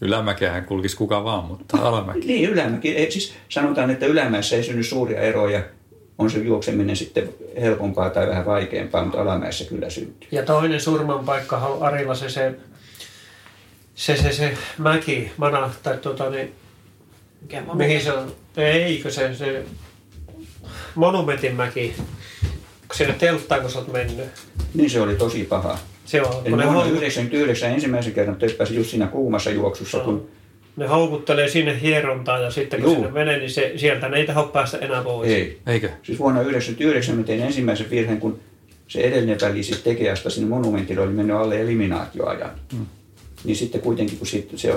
Ylämäkehän 0.00 0.64
kulkisi 0.64 0.96
kuka 0.96 1.24
vaan, 1.24 1.44
mutta 1.44 1.78
alamäki. 1.78 2.26
Niin, 2.26 2.50
ylämäki. 2.50 2.96
Ei, 2.96 3.10
siis 3.10 3.34
sanotaan, 3.48 3.90
että 3.90 4.06
ylämäessä 4.06 4.56
ei 4.56 4.62
synny 4.62 4.82
suuria 4.82 5.20
eroja. 5.20 5.62
On 6.18 6.30
se 6.30 6.38
juokseminen 6.38 6.96
sitten 6.96 7.28
helpompaa 7.60 8.10
tai 8.10 8.28
vähän 8.28 8.46
vaikeampaa, 8.46 9.04
mutta 9.04 9.20
alamäessä 9.20 9.64
kyllä 9.64 9.90
syntyy. 9.90 10.28
Ja 10.32 10.42
toinen 10.42 10.80
surman 10.80 11.24
paikka 11.24 11.56
on 11.56 11.82
Arilla 11.82 12.14
se, 12.14 12.28
se, 12.28 12.54
se, 13.94 14.16
se, 14.16 14.32
se 14.32 14.56
mäki, 14.78 15.32
mana, 15.36 15.70
tai 15.82 15.98
tota 15.98 16.30
niin, 16.30 16.54
Mikä 17.42 17.62
mihin 17.74 18.02
se 18.02 18.12
on, 18.12 18.32
eikö 18.56 19.10
se, 19.10 19.34
se 19.34 19.64
monumentin 20.94 21.54
mäki, 21.56 21.94
kun 22.88 22.96
sinne 22.96 23.14
telttaan, 23.14 23.60
kun 23.60 23.70
sä 23.70 23.78
oot 23.78 23.92
mennyt. 23.92 24.26
Niin 24.74 24.90
se 24.90 25.00
oli 25.00 25.14
tosi 25.14 25.44
paha. 25.44 25.78
Se 26.04 26.22
on, 26.22 26.34
Eli 26.44 26.50
kun 26.50 26.58
ne, 26.58 26.64
hou, 26.64 26.84
99 26.84 27.70
ensimmäisen 27.70 28.12
kerran 28.12 28.36
töppäsin 28.36 28.76
just 28.76 28.90
siinä 28.90 29.06
kuumassa 29.06 29.50
juoksussa, 29.50 29.98
kun 29.98 30.28
ne 30.76 30.86
houkuttelee 30.86 31.48
sinne 31.48 31.80
hierontaan 31.80 32.42
ja 32.42 32.50
sitten 32.50 32.80
kun 32.80 32.88
Juu. 32.88 32.94
sinne 32.94 33.10
menee, 33.10 33.38
niin 33.38 33.50
se, 33.50 33.72
sieltä 33.76 34.08
ne 34.08 34.16
ei 34.16 34.26
tahdo 34.26 34.42
päästä 34.42 34.78
enää 34.78 35.02
pois. 35.02 35.30
ei. 35.30 35.58
Eikö? 35.66 35.88
Siis 36.02 36.18
vuonna 36.18 36.40
1999 36.40 37.16
mä 37.16 37.22
tein 37.22 37.42
ensimmäisen 37.42 37.90
virheen, 37.90 38.20
kun 38.20 38.40
se 38.88 39.00
edellinen 39.00 39.38
väli 39.40 39.62
siis 39.62 39.82
Tekeasta 39.82 40.30
sinne 40.30 40.48
monumentille 40.48 41.00
oli 41.00 41.12
mennyt 41.12 41.36
alle 41.36 41.60
eliminaatioajan. 41.60 42.50
Mm. 42.72 42.86
Niin 43.44 43.56
sitten 43.56 43.80
kuitenkin, 43.80 44.18
kun 44.18 44.26
sit 44.26 44.50
se, 44.56 44.74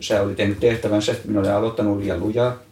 sä 0.00 0.22
oli 0.22 0.34
tehnyt 0.34 0.60
tehtävänsä, 0.60 1.14
minä 1.24 1.40
olin 1.40 1.50
aloittanut 1.50 1.98
liian 1.98 2.20
lujaa, 2.20 2.62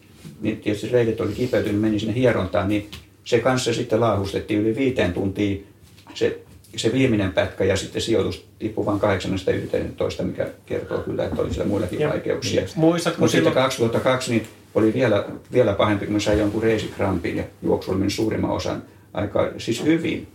niin 0.40 0.56
tietysti 0.56 0.88
reidet 0.88 1.20
oli 1.20 1.32
kipeytynyt, 1.32 1.80
meni 1.80 1.98
sinne 1.98 2.14
hierontaan, 2.14 2.68
niin 2.68 2.90
se 3.24 3.38
kanssa 3.40 3.74
sitten 3.74 4.00
laahustettiin 4.00 4.60
yli 4.60 4.76
viiteen 4.76 5.12
tuntiin 5.12 5.66
se 6.14 6.38
se 6.76 6.92
viimeinen 6.92 7.32
pätkä 7.32 7.64
ja 7.64 7.76
sitten 7.76 8.02
sijoitus 8.02 8.48
tippui 8.58 8.86
vain 8.86 9.00
811, 9.00 10.22
mikä 10.22 10.46
kertoo 10.66 10.98
kyllä, 10.98 11.24
että 11.24 11.42
oli 11.42 11.54
siellä 11.54 11.68
muillakin 11.68 12.00
Ja 12.00 12.08
vaikeuksia. 12.08 12.62
muistatko 12.76 13.20
Mutta 13.20 13.32
sitten 13.32 13.52
silloin- 13.52 13.64
2002 13.64 13.78
2002 13.78 14.30
niin 14.30 14.46
oli 14.74 14.94
vielä, 14.94 15.24
vielä 15.52 15.72
pahempi, 15.72 16.06
kun 16.06 16.12
mä 16.12 16.20
sain 16.20 16.38
jonkun 16.38 16.62
reisikrampin 16.62 17.36
ja 17.36 17.44
juoksu 17.62 17.90
oli 17.90 18.10
suurimman 18.10 18.50
osan 18.50 18.82
aikaa, 19.12 19.48
siis 19.58 19.84
hyvin. 19.84 20.26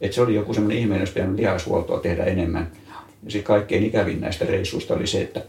Että 0.00 0.14
se 0.14 0.20
oli 0.20 0.34
joku 0.34 0.54
semmoinen 0.54 0.78
ihme, 0.78 0.98
jos 0.98 1.10
pitänyt 1.10 1.36
lihashuoltoa 1.36 2.00
tehdä 2.00 2.24
enemmän. 2.24 2.70
Ja 3.24 3.30
sitten 3.30 3.46
kaikkein 3.46 3.84
ikävin 3.84 4.20
näistä 4.20 4.44
reissuista 4.44 4.94
oli 4.94 5.06
se, 5.06 5.20
että 5.20 5.42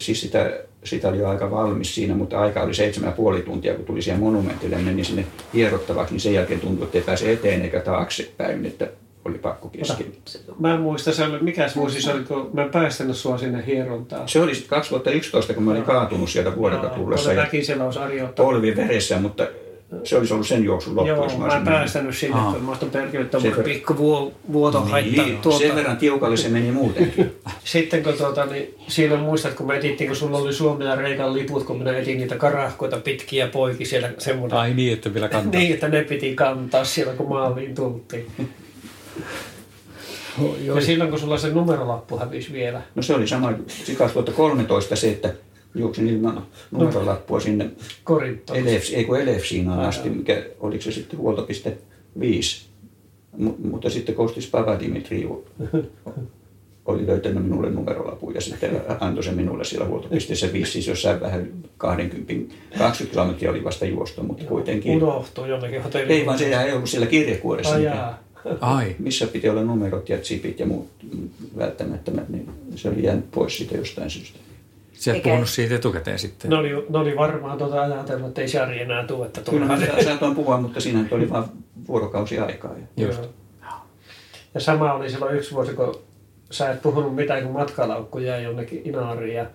siis 0.00 0.20
sitä, 0.20 0.60
sitä 0.84 1.08
oli 1.08 1.18
jo 1.18 1.28
aika 1.28 1.50
valmis 1.50 1.94
siinä, 1.94 2.14
mutta 2.14 2.40
aika 2.40 2.62
oli 2.62 2.74
seitsemän 2.74 3.12
puoli 3.12 3.42
tuntia, 3.42 3.74
kun 3.74 3.84
tuli 3.84 4.02
siihen 4.02 4.20
monumentille, 4.20 4.76
meni 4.76 5.04
sinne 5.04 5.26
hierottavaksi, 5.54 6.14
niin 6.14 6.20
sen 6.20 6.34
jälkeen 6.34 6.60
tuntui, 6.60 6.84
että 6.84 6.98
ei 6.98 7.04
pääse 7.04 7.32
eteen 7.32 7.62
eikä 7.62 7.80
taaksepäin, 7.80 8.66
että 8.66 8.88
oli 9.26 9.38
pakko 9.38 9.68
keskeyttää. 9.68 10.42
Mä 10.58 10.74
en 10.74 10.80
muista, 10.80 11.12
se 11.12 11.24
oli, 11.24 11.38
mikä 11.40 11.70
vuosi 11.76 12.02
se 12.02 12.12
oli, 12.12 12.24
kun 12.24 12.50
mä 12.52 12.62
en 12.62 12.70
päästänyt 12.70 13.16
sua 13.16 13.38
sinne 13.38 13.62
hierontaan. 13.66 14.28
Se 14.28 14.40
oli 14.40 14.54
sitten 14.54 14.70
2011, 14.70 15.54
kun 15.54 15.62
mä 15.62 15.70
olin 15.70 15.82
kaatunut 15.82 16.30
sieltä 16.30 16.56
vuodelta 16.56 16.88
tullessa 16.88 17.32
ja 17.32 17.42
Mäkisellä 17.42 17.84
olisi 17.84 17.98
Ari 17.98 18.22
ottanut. 18.22 18.34
polvi 18.52 18.76
veressä, 18.76 19.18
mutta 19.18 19.46
se 20.04 20.16
olisi 20.16 20.32
ollut 20.34 20.46
sen 20.46 20.64
juoksun 20.64 20.96
loppu, 20.96 21.08
Joo, 21.08 21.22
jos 21.24 21.32
mä 21.32 21.36
en 21.38 21.42
olisin 21.44 21.58
mennyt. 21.62 21.74
päästänyt 21.74 22.16
sinne, 22.16 22.36
kun 22.52 22.62
mä 22.64 22.70
oon 22.70 22.90
perkele 22.92 23.24
Se- 23.24 23.30
tuommoinen 23.30 23.64
pikku 23.64 23.96
vuo- 23.96 24.32
vuoto 24.52 24.80
haittaa 24.80 25.24
Niin, 25.24 25.38
tuolta. 25.38 25.58
sen 25.58 25.74
verran 25.74 25.96
tiukalle 25.96 26.36
se 26.36 26.48
meni 26.48 26.72
muutenkin. 26.72 27.32
Sitten 27.64 28.02
kun 28.02 28.12
tuota, 28.12 28.46
niin 28.46 28.74
siinä 28.88 29.16
muistat, 29.16 29.54
kun 29.54 29.66
me 29.66 29.76
etittiin, 29.76 30.08
kun 30.08 30.16
sulla 30.16 30.38
oli 30.38 30.52
Suomen 30.52 30.86
ja 30.86 30.94
Reikan 30.96 31.34
liput, 31.34 31.64
kun 31.64 31.78
minä 31.78 31.98
etin 31.98 32.18
niitä 32.18 32.36
karahkoita 32.36 32.96
pitkiä 32.96 33.46
poiki 33.46 33.84
siellä 33.84 34.10
semmoinen. 34.18 34.58
Ai 34.58 34.74
niin, 34.74 34.92
että 34.92 35.14
vielä 35.14 35.28
kantaa. 35.28 35.60
Niin, 35.60 35.74
että 35.74 35.88
ne 35.88 36.04
piti 36.04 36.34
kantaa 36.34 36.84
siellä, 36.84 37.12
kun 37.12 37.28
maaliin 37.28 37.74
tultiin. 37.74 38.26
Ja 40.64 40.80
silloin, 40.80 41.10
kun 41.10 41.18
sulla 41.18 41.38
se 41.38 41.48
numerolappu 41.50 42.18
hävisi 42.18 42.52
vielä. 42.52 42.82
No 42.94 43.02
se 43.02 43.14
oli 43.14 43.28
sama, 43.28 43.52
siis 43.68 43.98
2013 43.98 44.96
se, 44.96 45.10
että 45.10 45.34
juoksin 45.74 46.08
ilman 46.08 46.46
numerolappua 46.70 47.40
sinne. 47.40 47.70
Elefs, 48.54 48.90
ei 48.92 49.04
kun 49.04 49.20
Elefsiinaan 49.20 49.80
asti, 49.80 50.10
mikä 50.10 50.42
oliko 50.60 50.82
se 50.82 50.92
sitten 50.92 51.18
huoltopiste 51.18 51.78
5. 52.20 52.66
M- 53.36 53.68
mutta 53.70 53.90
sitten 53.90 54.14
Kostis 54.14 54.46
Papadimitri 54.50 55.28
oli 56.86 57.06
löytänyt 57.06 57.44
minulle 57.44 57.70
numerolapun 57.70 58.34
ja 58.34 58.40
sitten 58.40 58.80
antoi 59.00 59.24
sen 59.24 59.34
minulle 59.34 59.64
siellä 59.64 59.86
huoltopisteessä 59.86 60.52
5, 60.52 60.72
siis 60.72 60.86
jossain 60.86 61.20
vähän 61.20 61.48
20, 61.78 62.32
20 62.78 63.10
kilometriä 63.10 63.50
oli 63.50 63.64
vasta 63.64 63.86
juosto, 63.86 64.22
mutta 64.22 64.44
kuitenkin. 64.44 64.96
Unohtui 64.96 65.48
jonnekin 65.48 65.82
hotelliin. 65.82 66.18
Ei 66.18 66.26
vaan 66.26 66.38
se 66.38 66.62
ei 66.62 66.72
ollut 66.72 66.90
siellä 66.90 67.06
kirjekuoressa, 67.06 67.78
jaa. 67.78 68.25
Ai, 68.60 68.96
missä 68.98 69.26
piti 69.26 69.48
olla 69.48 69.62
numerot 69.62 70.08
ja 70.08 70.18
chipit 70.18 70.60
ja 70.60 70.66
muut 70.66 70.88
välttämättömät, 71.58 72.28
niin 72.28 72.48
se 72.74 72.88
oli 72.88 73.02
jäänyt 73.02 73.30
pois 73.30 73.56
siitä 73.56 73.76
jostain 73.76 74.10
syystä. 74.10 74.38
sä 74.92 75.14
et 75.14 75.22
puhunut 75.22 75.48
siitä 75.48 75.74
etukäteen 75.74 76.18
sitten. 76.18 76.50
Ne 76.50 76.56
oli, 76.56 76.68
ne 76.88 76.98
oli 76.98 77.16
varmaan 77.16 77.58
tuota 77.58 77.82
ajatellut, 77.82 78.28
että 78.28 78.40
ei 78.40 78.48
Sari 78.48 78.82
enää 78.82 79.06
tule, 79.06 79.26
että 79.26 79.40
Kyllä 79.50 79.66
mä 79.66 79.78
saatoin 80.04 80.34
puhua, 80.34 80.60
mutta 80.60 80.80
siinä 80.80 81.04
oli 81.10 81.30
vain 81.30 81.44
vuorokausi 81.88 82.38
aikaa. 82.38 82.74
Ja 82.96 83.06
Just. 83.06 83.18
Joo. 83.18 83.32
Ja 84.54 84.60
sama 84.60 84.92
oli 84.92 85.10
silloin 85.10 85.36
yksi 85.36 85.52
vuosi, 85.52 85.72
kun 85.72 86.00
sä 86.50 86.70
et 86.70 86.82
puhunut 86.82 87.14
mitään, 87.14 87.42
kun 87.42 87.52
matkalaukku 87.52 88.18
jäi 88.18 88.42
jonnekin 88.42 88.82
Inaariin 88.84 89.34
ja 89.34 89.46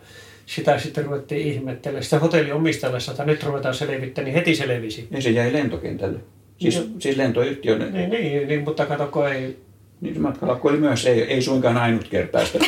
sitä 0.45 0.79
sitten 0.79 1.05
ruvettiin 1.05 1.47
ihmettelemään. 1.47 2.03
Sitä 2.03 2.19
hotellin 2.19 2.53
omistajalle 2.53 2.99
että 3.11 3.25
nyt 3.25 3.43
ruvetaan 3.43 3.75
selvittämään, 3.75 4.25
niin 4.25 4.35
heti 4.35 4.55
selvisi. 4.55 5.07
niin 5.09 5.21
se 5.21 5.29
jäi 5.29 5.53
lentokentälle. 5.53 6.19
Siis, 6.61 6.75
Joo. 6.75 6.85
siis 6.99 7.17
lentoyhtiö, 7.17 7.77
Niin, 7.77 8.09
niin, 8.09 8.47
niin 8.47 8.63
mutta 8.63 8.85
kato, 8.85 9.07
kun 9.07 9.27
ei... 9.27 9.57
niin 10.01 10.13
se 10.13 10.19
matkalakku 10.19 10.67
oli 10.67 10.77
myös, 10.77 11.05
ei, 11.05 11.21
ei 11.21 11.41
suinkaan 11.41 11.77
ainutkertaista. 11.77 12.59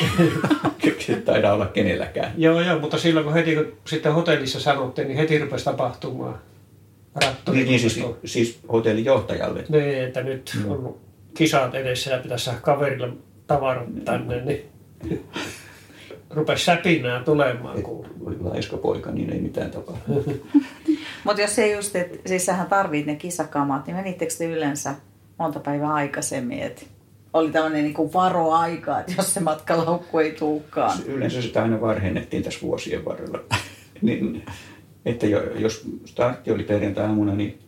Taida 1.25 1.53
olla 1.53 1.65
kenelläkään. 1.65 2.31
Joo, 2.37 2.61
joo, 2.61 2.79
mutta 2.79 2.97
silloin 2.97 3.25
kun 3.25 3.33
heti 3.33 3.55
kun 3.55 3.65
sitten 3.87 4.13
hotellissa 4.13 4.59
sanottiin, 4.59 5.07
niin 5.07 5.17
heti 5.17 5.37
rupesi 5.37 5.65
tapahtumaan. 5.65 6.39
Rattori 7.15 7.57
Niin, 7.57 7.67
niin 7.67 7.79
siis, 7.79 8.05
siis 8.25 8.59
hotellin 8.71 9.05
johtajalle. 9.05 9.63
Niin, 9.69 10.03
että 10.03 10.23
nyt 10.23 10.57
on 10.67 10.97
kisat 11.33 11.75
edessä 11.75 12.11
ja 12.11 12.19
pitäisi 12.19 12.45
saada 12.45 12.59
kaverille 12.59 13.09
tavarat 13.47 14.05
tänne, 14.05 14.41
niin 14.45 14.69
rupesi 16.35 16.65
säpinää 16.65 17.23
tulemaan. 17.23 17.77
Et 17.77 17.83
Kun... 17.83 18.05
oli 18.25 18.35
laiska 18.39 18.77
poika, 18.77 19.11
niin 19.11 19.33
ei 19.33 19.41
mitään 19.41 19.71
tapahdu. 19.71 20.23
Mutta 21.23 21.41
jos 21.41 21.55
se 21.55 21.71
just, 21.71 21.95
että 21.95 22.17
siis 22.25 22.45
sähän 22.45 22.67
tarvit 22.67 23.05
ne 23.05 23.15
kisakamat, 23.15 23.87
niin 23.87 23.95
menittekö 23.95 24.33
te 24.37 24.45
yleensä 24.45 24.95
monta 25.39 25.59
päivää 25.59 25.93
aikaisemmin, 25.93 26.59
että 26.59 26.81
oli 27.33 27.51
tämmöinen 27.51 27.83
niin 27.83 28.13
varoaika, 28.13 28.99
että 28.99 29.13
jos 29.17 29.33
se 29.33 29.39
matkalaukku 29.39 30.19
ei 30.19 30.31
tuukaan. 30.31 30.97
Yleensä 31.05 31.41
sitä 31.41 31.63
aina 31.63 31.81
varhennettiin 31.81 32.43
tässä 32.43 32.59
vuosien 32.61 33.05
varrella. 33.05 33.39
niin, 34.01 34.45
että 35.05 35.27
jo, 35.27 35.43
jos 35.59 35.87
startti 36.05 36.51
oli 36.51 36.63
perjantai-aamuna, 36.63 37.35
niin 37.35 37.59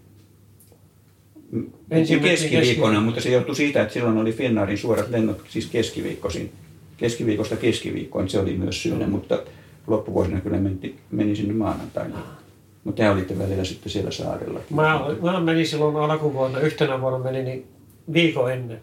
keskiviikkona, 2.21 2.93
keski- 2.93 3.05
mutta 3.05 3.21
se 3.21 3.29
johtui 3.29 3.55
siitä, 3.55 3.81
että 3.81 3.93
silloin 3.93 4.17
oli 4.17 4.33
Finnaarin 4.33 4.77
suorat 4.77 5.09
lennot, 5.09 5.41
siis 5.49 5.65
keskiviikkoisin. 5.65 6.51
Keskiviikosta 6.97 7.55
keskiviikkoon, 7.55 8.29
se 8.29 8.39
oli 8.39 8.57
myös 8.57 8.83
syynä, 8.83 9.07
mutta 9.07 9.39
loppuvuosina 9.87 10.41
kyllä 10.41 10.57
meni, 10.57 10.95
meni 11.11 11.35
sinne 11.35 11.53
maanantaina. 11.53 12.19
Mutta 12.83 13.03
te 13.03 13.09
olitte 13.09 13.39
välillä 13.39 13.63
sitten 13.63 13.91
siellä 13.91 14.11
saarella. 14.11 14.59
Mä, 14.69 14.99
mä 15.21 15.39
menin 15.39 15.67
silloin 15.67 15.95
alkuvuonna, 16.11 16.59
yhtenä 16.59 17.01
vuonna 17.01 17.19
menin 17.19 17.45
niin 17.45 17.67
viikon 18.13 18.51
ennen 18.51 18.81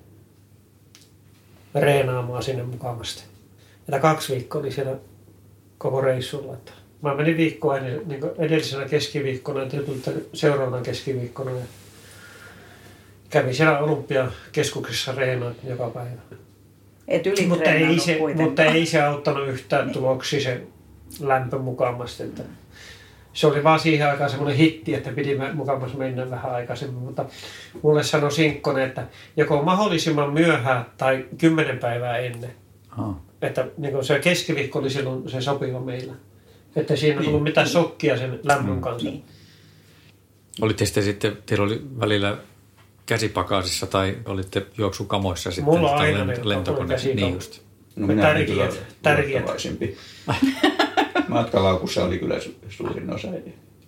reenaamaan 1.75 2.43
sinne 2.43 2.63
mukavasti. 2.63 3.23
Että 3.79 3.99
kaksi 3.99 4.35
viikkoa 4.35 4.61
oli 4.61 4.73
siellä 4.73 4.97
koko 5.79 6.01
reissulla. 6.01 6.55
Että 6.55 6.73
mä 7.03 7.15
menin 7.15 7.37
viikkoa 7.37 7.79
ennen, 7.79 8.09
niin 8.09 8.21
edellisenä 8.39 8.89
keskiviikkona 8.89 9.61
ja 9.61 9.69
seuraavana 10.33 10.83
keskiviikkona. 10.83 11.51
Ja 11.51 11.65
kävin 13.31 13.55
siellä 13.55 13.79
Olympiakeskuksessa 13.79 15.13
reenaan 15.13 15.55
joka 15.65 15.91
päivä. 15.91 16.21
Et 17.09 17.23
Mutta 17.49 17.71
ei, 17.71 17.99
se, 17.99 18.15
kuitenkaan. 18.15 18.49
mutta 18.49 18.65
ei 18.65 18.87
se 18.87 19.03
auttanut 19.03 19.49
yhtään 19.49 19.91
tuloksia 19.91 20.41
se 20.41 20.63
lämpö 21.21 21.59
mukavasti. 21.59 22.23
Että 22.23 22.43
se 23.33 23.47
oli 23.47 23.65
vaan 23.65 23.81
siihen 23.81 24.09
aikaan 24.11 24.31
semmoinen 24.31 24.57
hitti, 24.57 24.95
että 24.95 25.13
piti 25.13 25.39
mukavasti 25.55 25.99
mennä 25.99 26.31
vähän 26.31 26.53
aikaisemmin. 26.53 27.03
Mutta 27.03 27.25
mulle 27.83 28.03
sanoi 28.03 28.33
Sinkkonen, 28.33 28.89
että 28.89 29.07
joko 29.37 29.63
mahdollisimman 29.63 30.33
myöhään 30.33 30.87
tai 30.97 31.27
kymmenen 31.39 31.79
päivää 31.79 32.19
ennen. 32.19 32.51
Ah. 32.99 33.15
Että 33.43 33.67
niin 33.79 33.93
kuin 33.93 34.05
se 34.05 34.19
keskiviikko 34.19 34.79
oli 34.79 34.91
silloin 34.91 35.31
se 35.31 35.41
sopiva 35.41 35.81
meillä. 35.81 36.13
Että 36.77 36.97
siinä 36.97 37.21
ei 37.21 37.25
tullut 37.25 37.43
mitään 37.43 37.69
sokkia 37.69 38.19
sen 38.19 38.41
lämmön 38.43 38.81
kanssa. 38.81 39.09
Niin. 39.09 39.25
Olitte 40.61 40.85
sitten, 40.85 41.03
sitten, 41.03 41.39
teillä 41.47 41.65
oli 41.65 41.83
välillä 42.01 42.37
käsipakaasissa 43.07 43.87
tai 43.87 44.17
olitte 44.25 44.67
juoksukamoissa 44.79 45.51
sitten 45.51 45.65
Mulla 45.75 45.91
on 45.91 45.99
aina 45.99 46.19
lent- 46.25 46.27
ne 46.27 46.49
lentokone. 46.49 46.89
käsikamat. 46.89 47.21
Niin 47.23 47.35
just. 47.35 47.61
No 47.97 48.07
minä 48.07 48.31
olin 48.31 48.47
Tärkeät, 48.47 48.73
kyllä 48.73 48.87
tärkeät. 49.03 49.45
Matkalaukussa 51.29 52.05
oli 52.05 52.19
kyllä 52.19 52.39
su- 52.39 52.55
suurin 52.69 53.15
osa. 53.15 53.29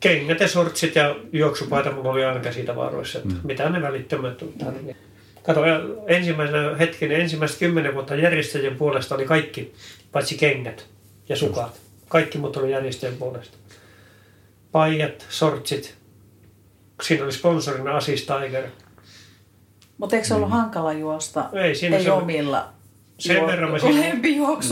Kengät 0.01 0.41
ja 0.41 0.49
sortsit 0.49 0.95
ja 0.95 1.17
juoksupaita 1.33 1.91
mulla 1.91 2.11
oli 2.11 2.25
aina 2.25 2.41
käsitavaroissa, 2.41 3.19
että 3.19 3.35
mitä 3.45 3.71
ne 3.71 3.83
välittömät 3.83 4.45
tarvii. 4.59 4.97
Kato, 5.43 5.61
ensimmäisenä 6.07 6.77
hetken, 6.77 7.13
ensimmäiset 7.13 7.59
kymmenen 7.59 7.95
vuotta 7.95 8.15
järjestäjien 8.15 8.77
puolesta 8.77 9.15
oli 9.15 9.25
kaikki, 9.25 9.75
paitsi 10.13 10.37
kengät 10.39 10.87
ja 11.29 11.37
sukat. 11.37 11.81
Kaikki 12.09 12.39
muut 12.39 12.57
oli 12.57 12.71
järjestäjien 12.73 13.19
puolesta. 13.19 13.57
Paijat, 14.73 15.27
sortsit. 15.29 15.95
Siinä 17.03 17.25
oli 17.25 17.33
sponsorina 17.33 17.97
Asis 17.97 18.27
Tiger. 18.27 18.65
Mutta 19.99 20.17
eikö 20.17 20.29
se 20.29 20.35
ollut 20.35 20.51
hankala 20.51 20.93
juosta? 20.93 21.45
Ei, 21.53 21.75
siinä 21.75 21.97
ei 21.97 22.05
se- 22.05 22.13
omilla 22.13 22.69
Sen 23.19 23.37
juo- 23.37 23.47
verran 23.47 23.71
me 23.73 23.79
siinä-. 23.79 24.03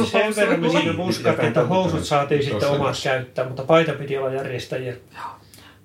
Sen 0.05 0.37
verran 0.37 0.61
me 0.61 0.69
siinä 0.71 0.93
muskattiin, 0.93 1.49
että 1.49 1.65
housut 1.65 2.05
saatiin 2.05 2.45
sitten 2.45 2.69
omat 2.69 2.97
käyttää, 3.05 3.47
mutta 3.49 3.63
paita 3.63 3.93
piti 3.93 4.19
olla 4.19 4.33
järjestäjien. 4.33 4.97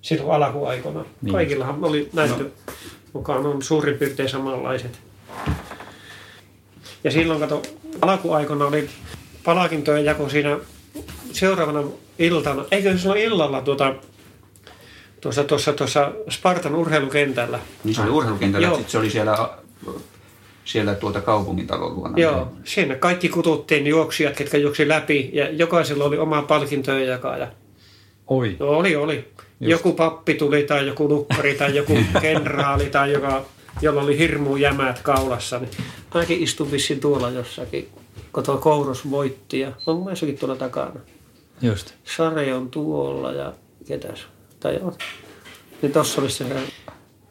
Silloin 0.02 0.44
alkuaikoina. 0.44 1.06
Niin. 1.22 1.34
Kaikillahan 1.34 1.84
oli 1.84 2.10
näyttö 2.14 2.46
mukaan 3.14 3.46
on 3.46 3.62
suurin 3.62 3.98
piirtein 3.98 4.30
samanlaiset. 4.30 5.00
Ja 7.04 7.12
silloin 7.12 7.40
kato, 7.40 7.62
alkuaikoina 8.02 8.66
oli 8.66 8.90
palkintojen 9.44 10.06
jako 10.06 10.30
siinä 10.30 10.58
seuraavana 11.32 11.84
iltana, 12.20 12.66
eikö 12.72 12.98
se 12.98 13.10
ole 13.10 13.24
illalla 13.24 13.62
tuota, 13.62 13.96
tuossa, 15.28 15.44
tuossa, 15.44 15.74
tuossa 15.74 16.12
Spartan 16.30 16.76
urheilukentällä. 16.76 17.60
Niin 17.84 17.96
se 17.96 18.02
oli 18.02 18.10
urheilukentällä, 18.10 18.68
Joo. 18.68 18.76
sitten 18.76 18.92
se 18.92 18.98
oli 18.98 19.10
siellä, 19.10 19.50
siellä 20.66 20.96
tuota 20.96 21.22
kaupungintalon 21.22 21.96
luona. 21.96 22.18
Joo, 22.18 22.52
sinne 22.64 22.96
kaikki 22.96 23.30
kututtiin 23.30 23.88
juoksijat, 23.88 24.36
ketkä 24.36 24.58
juoksi 24.58 24.88
läpi 24.88 25.30
ja 25.34 25.50
jokaisella 25.50 26.04
oli 26.04 26.18
oma 26.18 26.42
palkintojen 26.42 27.08
jakaja. 27.08 27.48
Oi. 28.28 28.56
No 28.60 28.68
oli, 28.68 28.96
oli. 28.96 29.16
Just. 29.16 29.72
Joku 29.72 29.94
pappi 29.94 30.34
tuli 30.34 30.64
tai 30.64 30.88
joku 30.88 31.10
lukkari 31.10 31.56
tai 31.56 31.76
joku 31.76 31.98
kenraali 32.22 32.86
tai 32.86 33.12
joka 33.12 33.46
jolla 33.82 34.02
oli 34.02 34.18
hirmu 34.18 34.56
jämät 34.56 35.00
kaulassa, 35.00 35.60
niin 35.60 35.72
mäkin 36.14 36.44
istun 36.44 36.72
vissiin 36.72 37.00
tuolla 37.00 37.30
jossakin, 37.30 37.90
kun 38.34 38.44
tuo 38.44 38.58
Kouros 38.58 39.10
voitti 39.10 39.60
ja 39.60 39.72
on 39.86 40.06
messäkin 40.06 40.38
tuolla 40.38 40.56
takana. 40.56 41.00
Just. 41.62 41.94
Sare 42.18 42.54
on 42.54 42.72
tuolla 42.72 43.32
ja 43.32 43.54
ketäs? 43.88 44.28
Tai 44.60 44.76
joo. 44.76 44.94
Niin 45.82 45.92
tossa 45.92 46.22
olisi 46.22 46.36
se. 46.38 46.46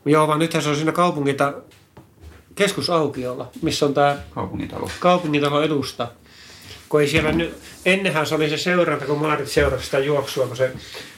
Joo, 0.05 0.29
vaan 0.29 0.39
nythän 0.39 0.63
se 0.63 0.69
on 0.69 0.77
siinä 0.77 0.93
kaupungita 0.93 1.53
keskusaukiolla, 2.55 3.51
missä 3.63 3.87
on 3.87 3.95
tämä 3.95 4.17
Kaupungintalo. 4.31 4.91
kaupungintalo 5.01 5.63
edusta. 5.63 6.09
Kun 6.89 7.01
ei 7.01 7.09
siellä 7.09 7.33
nyt, 7.33 7.57
ennenhän 7.87 8.27
se 8.27 8.35
oli 8.35 8.49
se 8.51 8.57
seuranta, 8.57 9.07
kun 9.07 9.19
Maarit 9.19 9.49
seurasi 9.49 9.85
sitä 9.85 9.99
juoksua, 9.99 10.47
kun 10.47 10.57
se, 10.57 10.73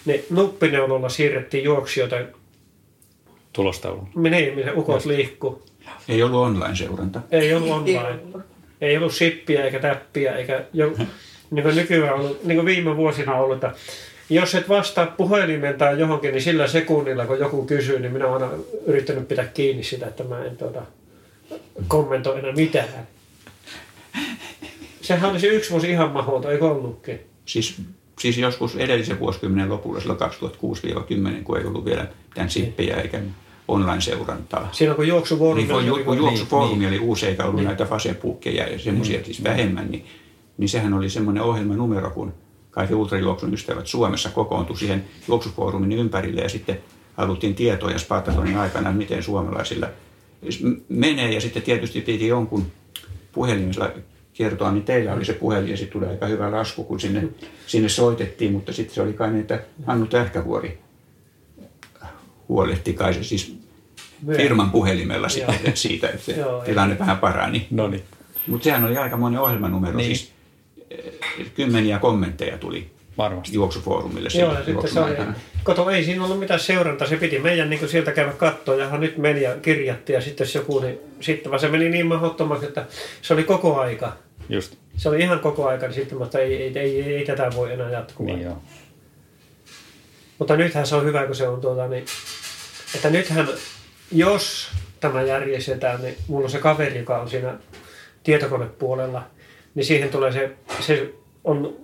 ne 0.05 0.25
nuppineulolla 0.31 1.09
siirrettiin 1.09 1.65
juoksijoita, 1.65 2.17
Tulostaulu. 3.53 4.09
niin, 4.15 4.55
missä 4.55 4.73
ukot 4.73 5.05
liikkuu. 5.05 5.63
Ei 6.09 6.23
ollut 6.23 6.41
online-seuranta. 6.41 7.21
Ei 7.31 7.55
ollut 7.55 7.71
online. 7.71 8.19
Ei 8.81 8.97
ollut 8.97 9.15
sippiä 9.15 9.65
eikä 9.65 9.79
täppiä, 9.79 10.33
eikä 10.37 10.65
jo, 10.73 10.93
niin 11.51 11.63
kuin 11.63 11.77
nykyään 11.77 12.15
ollut, 12.15 12.45
niin 12.45 12.57
kuin 12.57 12.67
viime 12.67 12.97
vuosina 12.97 13.35
ollut, 13.35 13.55
että 13.55 13.73
jos 14.31 14.55
et 14.55 14.69
vastaa 14.69 15.07
puhelimeen 15.07 15.79
tai 15.79 16.01
johonkin, 16.01 16.33
niin 16.33 16.43
sillä 16.43 16.67
sekunnilla, 16.67 17.27
kun 17.27 17.39
joku 17.39 17.65
kysyy, 17.65 17.99
niin 17.99 18.13
minä 18.13 18.27
olen 18.27 18.43
aina 18.43 18.55
yrittänyt 18.87 19.29
pitää 19.29 19.45
kiinni 19.45 19.83
sitä, 19.83 20.07
että 20.07 20.25
mä 20.25 20.45
en 20.45 20.57
tuota, 20.57 20.83
kommentoi 21.89 22.39
enää 22.39 22.53
mitään. 22.53 22.89
Sehän 25.01 25.31
olisi 25.31 25.47
yksi 25.47 25.71
vuosi 25.71 25.91
ihan 25.91 26.11
mahdoton, 26.11 26.53
eikö 26.53 26.71
ollutkin? 26.71 27.21
Siis, 27.47 27.83
siis 28.19 28.39
joskus 28.39 28.77
edellisen 28.77 29.21
vuosikymmenen 29.21 29.69
lopulla, 29.69 30.01
silloin 30.01 30.21
2006-2010, 31.41 31.43
kun 31.45 31.59
ei 31.59 31.65
ollut 31.65 31.85
vielä 31.85 32.07
mitään 32.29 32.51
sippejä 32.51 32.97
eikä 32.97 33.21
online-seurantaa. 33.69 34.69
Siinä 34.73 34.95
kun 34.95 35.09
juoksuvuoro... 35.09 35.57
Niin, 35.57 35.69
kun, 35.69 35.87
ju, 35.87 36.05
kun 36.05 36.17
niin, 36.17 36.19
juoksufoorumi 36.19 36.87
oli 36.87 36.99
uusi 36.99 37.27
eikä 37.27 37.45
ollut 37.45 37.65
näitä 37.65 37.85
Facebookia 37.85 38.67
ja 38.67 38.79
semmoisia 38.79 39.25
siis 39.25 39.45
vähemmän, 39.45 39.91
niin, 39.91 40.07
niin 40.59 40.69
sehän 40.69 40.95
oli 40.95 41.11
semmoinen 41.11 41.43
ohjelmanumero, 41.43 42.11
kun 42.11 42.33
kaikki 42.79 42.95
ultrajuoksun 42.95 43.55
ystävät 43.55 43.87
Suomessa 43.87 44.31
kokoontui 44.31 44.79
siihen 44.79 45.05
juoksufoorumin 45.29 45.93
ympärille 45.93 46.41
ja 46.41 46.49
sitten 46.49 46.79
haluttiin 47.15 47.55
tietoja 47.55 47.99
Spartatonin 47.99 48.57
aikana, 48.57 48.93
miten 48.93 49.23
suomalaisilla 49.23 49.89
menee 50.89 51.33
ja 51.33 51.41
sitten 51.41 51.63
tietysti 51.63 52.01
piti 52.01 52.29
jonkun 52.29 52.67
puhelimella 53.33 53.91
kertoa, 54.35 54.73
niin 54.73 54.83
teillä 54.85 55.15
oli 55.15 55.25
se 55.25 55.33
puhelin 55.33 55.71
ja 55.71 55.77
sitten 55.77 56.01
tuli 56.01 56.11
aika 56.11 56.27
hyvä 56.27 56.53
lasku, 56.53 56.85
kun 56.85 57.01
sinne, 57.01 57.29
sinne 57.67 57.89
soitettiin, 57.89 58.53
mutta 58.53 58.73
sitten 58.73 58.95
se 58.95 59.03
oli 59.03 59.13
kai 59.13 59.31
niin, 59.31 59.41
että 59.41 59.61
Hannu 59.87 60.07
Tähkävuori 60.07 60.79
huolehti 62.49 62.93
kai 62.93 63.15
se 63.15 63.23
siis 63.23 63.57
firman 64.37 64.71
puhelimella 64.71 65.29
sitten 65.29 65.77
siitä, 65.77 66.09
että 66.09 66.25
se 66.25 66.37
tilanne 66.65 66.99
vähän 66.99 67.19
parani. 67.19 67.67
No 67.71 67.89
niin. 67.89 68.03
Mutta 68.47 68.65
sehän 68.65 68.85
oli 68.85 68.97
aikamoinen 68.97 69.41
ohjelmanumero, 69.41 69.97
Niin. 69.97 70.17
siis 70.17 70.38
kymmeniä 71.55 71.99
kommentteja 71.99 72.59
tuli 72.59 72.91
Varmasti. 73.19 73.55
juoksufoorumille 73.55 74.29
Joo, 74.35 74.55
ja 74.55 74.65
sitten 74.65 74.91
se 74.91 75.01
oli, 75.01 75.15
kato, 75.63 75.91
ei 75.91 76.05
siinä 76.05 76.25
ollut 76.25 76.39
mitään 76.39 76.61
seurantaa, 76.61 77.09
se 77.09 77.17
piti 77.17 77.39
meidän 77.39 77.71
niin 77.71 77.89
sieltä 77.89 78.13
käydä 78.13 78.33
kattoa, 78.33 78.77
ja 78.77 78.97
nyt 78.97 79.19
meni 79.19 79.43
ja 79.43 79.57
kirjatti, 79.57 80.13
ja 80.13 80.21
sitten 80.21 80.45
jos 80.45 80.55
joku, 80.55 80.81
niin 80.81 80.99
sitten 81.21 81.51
vaan 81.51 81.61
se 81.61 81.69
meni 81.69 81.89
niin 81.89 82.07
mahdottomaksi, 82.07 82.67
että 82.67 82.87
se 83.23 83.35
oli 83.35 83.45
koko 83.45 83.81
aika. 83.81 84.17
Just. 84.49 84.75
Se 84.97 85.09
oli 85.09 85.21
ihan 85.21 85.41
koko 85.41 85.69
aika, 85.69 85.87
niin 85.87 85.95
sitten 85.95 86.19
mutta 86.19 86.39
ei, 86.39 86.63
ei, 86.63 86.79
ei, 86.79 87.03
ei, 87.03 87.17
ei 87.17 87.25
tätä 87.25 87.51
voi 87.55 87.73
enää 87.73 87.91
jatkua. 87.91 88.27
Niin 88.27 88.43
joo. 88.43 88.63
Mutta 90.39 90.57
nythän 90.57 90.87
se 90.87 90.95
on 90.95 91.05
hyvä, 91.05 91.27
kun 91.27 91.35
se 91.35 91.49
on 91.49 91.61
tuota, 91.61 91.89
niin, 91.89 92.05
että 92.95 93.11
nythän, 93.11 93.49
jos 94.13 94.69
tämä 95.01 95.23
järjestetään, 95.23 96.03
niin 96.03 96.17
mulla 96.29 96.45
on 96.45 96.51
se 96.51 96.59
kaveri, 96.59 96.99
joka 96.99 97.19
on 97.19 97.31
siinä 97.31 97.55
tietokonepuolella, 98.23 99.23
niin 99.75 99.85
siihen 99.85 100.09
tulee 100.09 100.33
se, 100.33 100.51
se 100.81 101.15
on, 101.45 101.77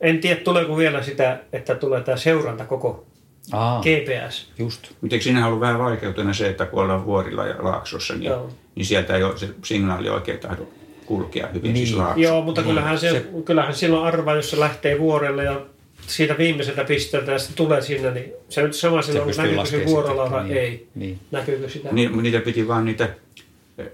en 0.00 0.18
tiedä 0.20 0.40
tuleeko 0.40 0.76
vielä 0.76 1.02
sitä, 1.02 1.40
että 1.52 1.74
tulee 1.74 2.00
tämä 2.00 2.16
seuranta 2.16 2.64
koko 2.64 3.06
Aa, 3.52 3.80
GPS. 3.82 4.50
just. 4.58 4.90
Mutta 5.00 5.14
eikö 5.16 5.22
siinä 5.24 5.46
ollut 5.46 5.60
vähän 5.60 5.78
vaikeutena 5.78 6.32
se, 6.32 6.48
että 6.48 6.66
kun 6.66 6.82
ollaan 6.82 7.06
vuorilla 7.06 7.46
ja 7.46 7.54
laaksossa, 7.58 8.14
niin, 8.14 8.24
Joo. 8.24 8.50
niin 8.74 8.86
sieltä 8.86 9.16
ei 9.16 9.22
ole 9.22 9.38
se 9.38 9.48
signaali 9.64 10.08
oikein 10.08 10.38
tahdo 10.38 10.62
kulkea 11.06 11.48
hyvin 11.54 11.74
Niin. 11.74 11.86
siis 11.86 11.98
laakso. 11.98 12.20
Joo, 12.20 12.42
mutta 12.42 12.62
kyllähän, 12.62 12.98
se, 12.98 13.10
se- 13.10 13.26
kyllähän 13.44 13.74
silloin 13.74 14.06
arvaa, 14.06 14.34
jos 14.36 14.50
se 14.50 14.60
lähtee 14.60 14.98
vuorelle 14.98 15.44
ja 15.44 15.60
siitä 16.06 16.38
viimeiseltä 16.38 16.84
pisteeltä 16.84 17.32
ja 17.32 17.38
sitten 17.38 17.56
tulee 17.56 17.82
sinne, 17.82 18.10
niin 18.10 18.32
se 18.48 18.62
nyt 18.62 18.74
sama 18.74 19.02
silloin, 19.02 19.26
pystyy 19.26 19.44
näkyykö 19.56 19.84
se 19.86 19.86
vuorolla 19.86 20.30
vai 20.30 20.44
niin. 20.44 20.56
ei. 20.56 20.86
Niin. 20.94 21.18
Näkyykö 21.30 21.68
sitä? 21.68 21.88
Niin, 21.92 22.22
niitä 22.22 22.40
piti 22.40 22.68
vaan 22.68 22.84
niitä 22.84 23.04
äh, 23.80 23.86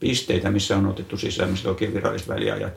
pisteitä, 0.00 0.50
missä 0.50 0.76
on 0.76 0.86
otettu 0.86 1.16
siis 1.16 1.36
tämmöiset 1.36 1.66
oikein 1.66 1.94
viralliset 1.94 2.28
väliajat, 2.28 2.72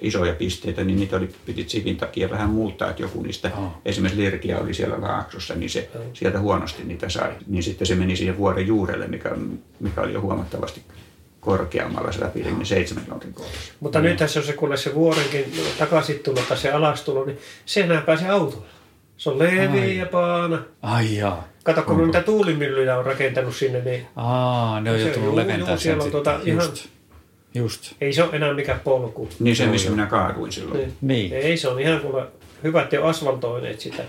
isoja 0.00 0.34
pisteitä, 0.34 0.84
niin 0.84 0.98
niitä 1.00 1.16
oli, 1.16 1.28
piti 1.46 1.64
chipin 1.64 1.96
takia 1.96 2.30
vähän 2.30 2.50
muuttaa, 2.50 2.90
että 2.90 3.02
joku 3.02 3.22
niistä, 3.22 3.50
Aa. 3.56 3.80
esimerkiksi 3.84 4.22
Lirkia 4.22 4.58
oli 4.58 4.74
siellä 4.74 5.00
laaksossa, 5.00 5.54
niin 5.54 5.70
se 5.70 5.88
sieltä 6.12 6.38
huonosti 6.40 6.84
niitä 6.84 7.08
sai. 7.08 7.32
Niin 7.46 7.62
sitten 7.62 7.86
se 7.86 7.94
meni 7.94 8.16
siihen 8.16 8.36
vuoren 8.38 8.66
juurelle, 8.66 9.06
mikä, 9.06 9.30
mikä 9.80 10.00
oli 10.00 10.12
jo 10.12 10.20
huomattavasti 10.20 10.80
korkeammalla 11.40 12.12
se 12.12 12.20
läpi, 12.20 12.42
niin 12.42 12.66
seitsemän 12.66 13.04
kilometrin 13.04 13.34
kohdassa. 13.34 13.72
Mutta 13.80 14.00
nyt 14.00 14.16
tässä 14.16 14.40
on 14.40 14.46
se, 14.46 14.52
kuule 14.52 14.76
se 14.76 14.94
vuorenkin 14.94 15.44
takaisin 15.78 16.18
tulo 16.18 16.40
tai 16.48 16.56
se 16.56 16.70
alastulo, 16.72 17.24
niin 17.24 17.38
senhän 17.66 18.02
pääsee 18.02 18.28
autolla. 18.30 18.66
Se 19.16 19.30
on 19.30 19.38
leveä 19.38 19.70
Ai. 19.70 19.96
ja 19.96 20.06
paana. 20.06 20.62
Ai 20.82 21.16
jaa. 21.16 21.48
Kato, 21.64 21.82
kun 21.82 22.04
niitä 22.04 22.22
tuulimyllyjä 22.22 22.98
on 22.98 23.06
rakentanut 23.06 23.56
sinne, 23.56 23.80
niin 23.80 24.06
Aa, 24.16 24.80
ne 24.80 24.90
on 24.90 25.00
jo 25.00 25.14
tullut 25.14 25.34
leventää 25.34 25.68
sen 25.68 25.78
siellä 25.78 26.04
on 26.04 26.10
tuota 26.10 26.40
ihan- 26.44 26.72
Just. 27.56 27.92
Ei 28.00 28.12
se 28.12 28.22
ole 28.22 28.30
enää 28.32 28.54
mikään 28.54 28.80
polku. 28.80 29.28
Niin 29.40 29.56
se, 29.56 29.66
missä 29.66 29.90
minä 29.90 30.06
kaaduin 30.06 30.52
silloin. 30.52 30.78
Niin. 30.80 30.92
Niin. 31.00 31.32
Ei, 31.32 31.56
se 31.56 31.68
on 31.68 31.80
ihan 31.80 32.00
kuule 32.00 32.26
hyvä, 32.64 32.82
että 32.82 33.00
ole 33.00 33.08
asfaltoineet 33.10 33.80
sitä. 33.80 34.02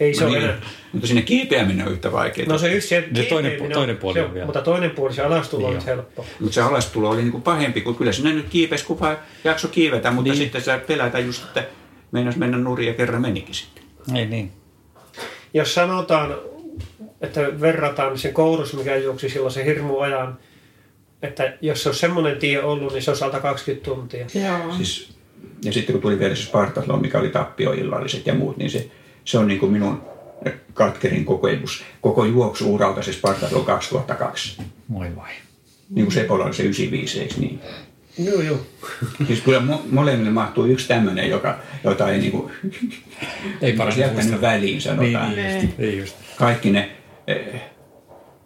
Ei 0.00 0.14
se 0.14 0.20
No 0.24 0.30
ole 0.30 0.38
niin, 0.38 0.48
enää. 0.48 0.60
mutta 0.92 1.06
sinne 1.06 1.22
kiipeäminen 1.22 1.86
on 1.86 1.92
yhtä 1.92 2.12
vaikeaa. 2.12 2.48
No 2.48 2.58
se 2.58 2.72
yksi 2.72 2.88
se, 2.88 3.02
toinen 3.02 3.24
kiipeäminen 3.28 3.70
pu- 3.70 3.74
toinen 3.74 3.96
puoli 3.96 4.14
se 4.14 4.22
on 4.22 4.34
vielä. 4.34 4.46
Mutta 4.46 4.60
toinen 4.62 4.90
puoli, 4.90 5.14
se 5.14 5.22
alastulo 5.22 5.66
on 5.66 5.70
Niin 5.72 5.78
nyt 5.78 5.86
helppo. 5.86 6.26
Mutta 6.40 6.54
se 6.54 6.60
alastulo 6.60 7.10
oli 7.10 7.22
niinku 7.22 7.40
pahempi, 7.40 7.80
kun 7.80 7.94
kyllä 7.96 8.12
sinne 8.12 8.32
nyt 8.32 8.46
kiipesi, 8.50 8.84
kun 8.86 9.00
vaan 9.00 9.18
jakso 9.44 9.68
kiivetä, 9.68 10.10
mutta 10.10 10.30
Niin. 10.30 10.38
niin. 10.38 10.44
sitten 10.46 10.62
sä 10.62 10.78
pelätä 10.86 11.18
just, 11.18 11.44
että 11.44 11.64
meinas 12.12 12.36
mennä 12.36 12.58
nurin 12.58 12.86
ja 12.88 12.94
kerran 12.94 13.22
menikin 13.22 13.54
sitten. 13.54 13.84
Ei 14.16 14.26
niin. 14.26 14.52
Jos 15.54 15.74
sanotaan, 15.74 16.34
että 17.20 17.60
verrataan 17.60 18.18
sen 18.18 18.34
kourus, 18.34 18.74
mikä 18.74 18.96
juoksi 18.96 19.28
silloin 19.28 19.52
se 19.52 19.64
hirmu 19.64 19.98
ajan, 19.98 20.38
että 21.22 21.56
jos 21.60 21.82
se 21.82 21.88
olisi 21.88 22.00
semmoinen 22.00 22.36
tie 22.36 22.62
ollut, 22.62 22.92
niin 22.92 23.02
se 23.02 23.10
olisi 23.10 23.24
alta 23.24 23.40
20 23.40 23.84
tuntia. 23.84 24.26
Joo. 24.34 24.74
Siis, 24.76 25.12
ja 25.64 25.72
sitten 25.72 25.92
kun 25.92 26.02
tuli 26.02 26.18
vielä 26.18 26.34
se 26.34 26.42
Spartathlon, 26.42 27.00
mikä 27.00 27.18
oli 27.18 27.28
tappioillalliset 27.28 28.26
ja 28.26 28.34
muut, 28.34 28.56
niin 28.56 28.70
se, 28.70 28.88
se 29.24 29.38
on 29.38 29.46
niin 29.46 29.60
kuin 29.60 29.72
minun 29.72 30.02
katkerin 30.74 31.24
kokemus. 31.24 31.84
Koko 32.00 32.24
juoksuuralta 32.24 33.02
se 33.02 33.12
Spartathlon 33.12 33.64
2002. 33.64 34.62
Moi 34.88 35.16
vai. 35.16 35.32
Niin 35.90 36.06
kuin 36.06 36.14
Sepolla 36.14 36.44
oli 36.44 36.54
se 36.54 36.62
95, 36.62 37.20
eikö 37.20 37.34
niin? 37.38 37.60
Joo, 38.18 38.40
joo. 38.40 38.58
Siis 39.26 39.40
kyllä 39.40 39.58
mo- 39.58 39.82
molemmille 39.90 40.30
mahtuu 40.30 40.66
yksi 40.66 40.88
tämmöinen, 40.88 41.30
joka, 41.30 41.58
jota 41.84 42.10
ei 42.10 42.18
niin 42.18 42.32
kuin, 42.32 42.52
Ei 43.60 43.72
parasta 43.72 44.00
jättänyt 44.00 44.40
väliin, 44.40 44.80
sanotaan. 44.80 45.34
Niin, 45.34 45.46
niin, 45.46 45.62
just. 45.62 45.80
Ei 45.80 45.98
just. 45.98 46.16
kaikki 46.36 46.70
ne, 46.70 46.90
eh, 47.26 47.62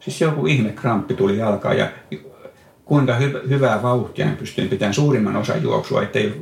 siis 0.01 0.21
joku 0.21 0.47
ihme 0.47 0.71
kramppi 0.71 1.15
tuli 1.15 1.39
jalkaan 1.39 1.79
ja 1.79 1.89
kuinka 2.87 3.19
hy- 3.19 3.49
hyvää 3.49 3.83
vauhtia 3.83 4.27
ne 4.27 4.33
pystyin 4.37 4.69
pitämään 4.69 4.95
suurimman 4.95 5.37
osan 5.37 5.63
juoksua, 5.63 6.03
ettei 6.03 6.33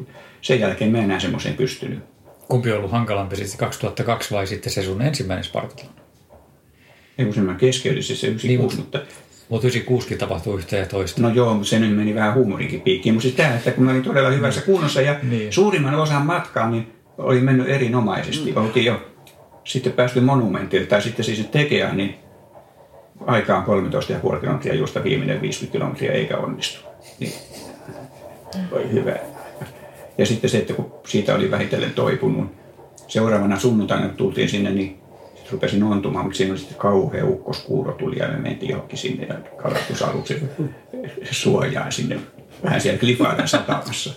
sen 0.40 0.60
jälkeen 0.60 0.90
mä 0.92 0.98
enää 0.98 1.20
semmoiseen 1.20 1.54
pystynyt. 1.54 1.98
Kumpi 2.48 2.72
on 2.72 2.78
ollut 2.78 2.90
hankalampi 2.90 3.36
sitten 3.36 3.58
2002 3.58 4.34
vai 4.34 4.46
sitten 4.46 4.72
se 4.72 4.82
sun 4.82 5.02
ensimmäinen 5.02 5.44
Spartathlon? 5.44 5.94
Ei 7.18 7.24
kun 7.24 7.34
semmoinen 7.34 7.60
keskeytys 7.60 8.08
se 8.08 8.26
96, 8.26 8.46
Niin, 8.48 8.60
mutta 8.60 8.98
Mutta 9.48 9.66
96 9.66 10.16
tapahtui 10.16 10.58
yhtä 10.58 10.76
ja 10.76 10.86
toista. 10.86 11.22
no 11.22 11.28
joo, 11.28 11.54
mutta 11.54 11.68
se 11.68 11.78
nyt 11.78 11.96
meni 11.96 12.14
vähän 12.14 12.34
huumorinkin 12.34 12.80
piikkiin. 12.80 13.14
Mutta 13.14 13.22
siis 13.22 13.34
tämä, 13.34 13.54
että 13.54 13.70
kun 13.70 13.84
mä 13.84 13.90
olin 13.90 14.02
todella 14.02 14.30
hyvässä 14.30 14.60
kunnossa 14.60 15.00
ja 15.00 15.16
Niin. 15.22 15.52
suurimman 15.52 15.94
osan 15.94 16.26
matkaa, 16.26 16.70
niin 16.70 16.92
oli 17.18 17.40
mennyt 17.40 17.68
erinomaisesti. 17.68 18.50
Mm. 18.52 18.56
Oltiin 18.56 18.86
jo 18.86 19.00
sitten 19.64 19.92
päästy 19.92 20.20
monumentille, 20.20 20.86
tai 20.86 21.02
sitten 21.02 21.24
siis 21.24 21.46
tekijään, 21.46 21.96
niin 21.96 22.14
aikaan 23.26 23.64
13,5 24.34 24.40
kilometriä 24.40 24.74
juosta 24.74 25.04
viimeinen 25.04 25.40
50 25.42 25.72
kilometriä 25.72 26.12
eikä 26.12 26.36
onnistu. 26.38 26.88
Niin 27.20 27.32
oli 28.72 28.92
hyvä. 28.92 29.16
Ja 30.18 30.26
sitten 30.26 30.50
se, 30.50 30.58
että 30.58 30.72
kun 30.74 30.92
siitä 31.06 31.34
oli 31.34 31.50
vähitellen 31.50 31.90
toipunut, 31.92 32.52
seuraavana 33.08 33.58
sunnuntaina 33.58 34.06
kun 34.08 34.16
tultiin 34.16 34.48
sinne, 34.48 34.70
niin 34.70 34.98
sitten 35.34 35.52
rupesin 35.52 35.82
ontumaan, 35.82 36.24
mutta 36.24 36.36
siinä 36.36 36.52
oli 36.52 36.58
sitten 36.58 36.78
kauhea 36.78 37.26
ukkoskuuro 37.26 37.92
tuli 37.92 38.18
ja 38.18 38.28
me 38.28 38.36
mentiin 38.38 38.70
johonkin 38.70 38.98
sinne 38.98 39.26
ja 39.26 39.34
kalastusaluksen 39.56 40.50
suojaan 41.30 41.92
sinne 41.92 42.16
vähän 42.64 42.80
siellä 42.80 42.98
Klifaadan 42.98 43.48
satamassa. 43.48 44.14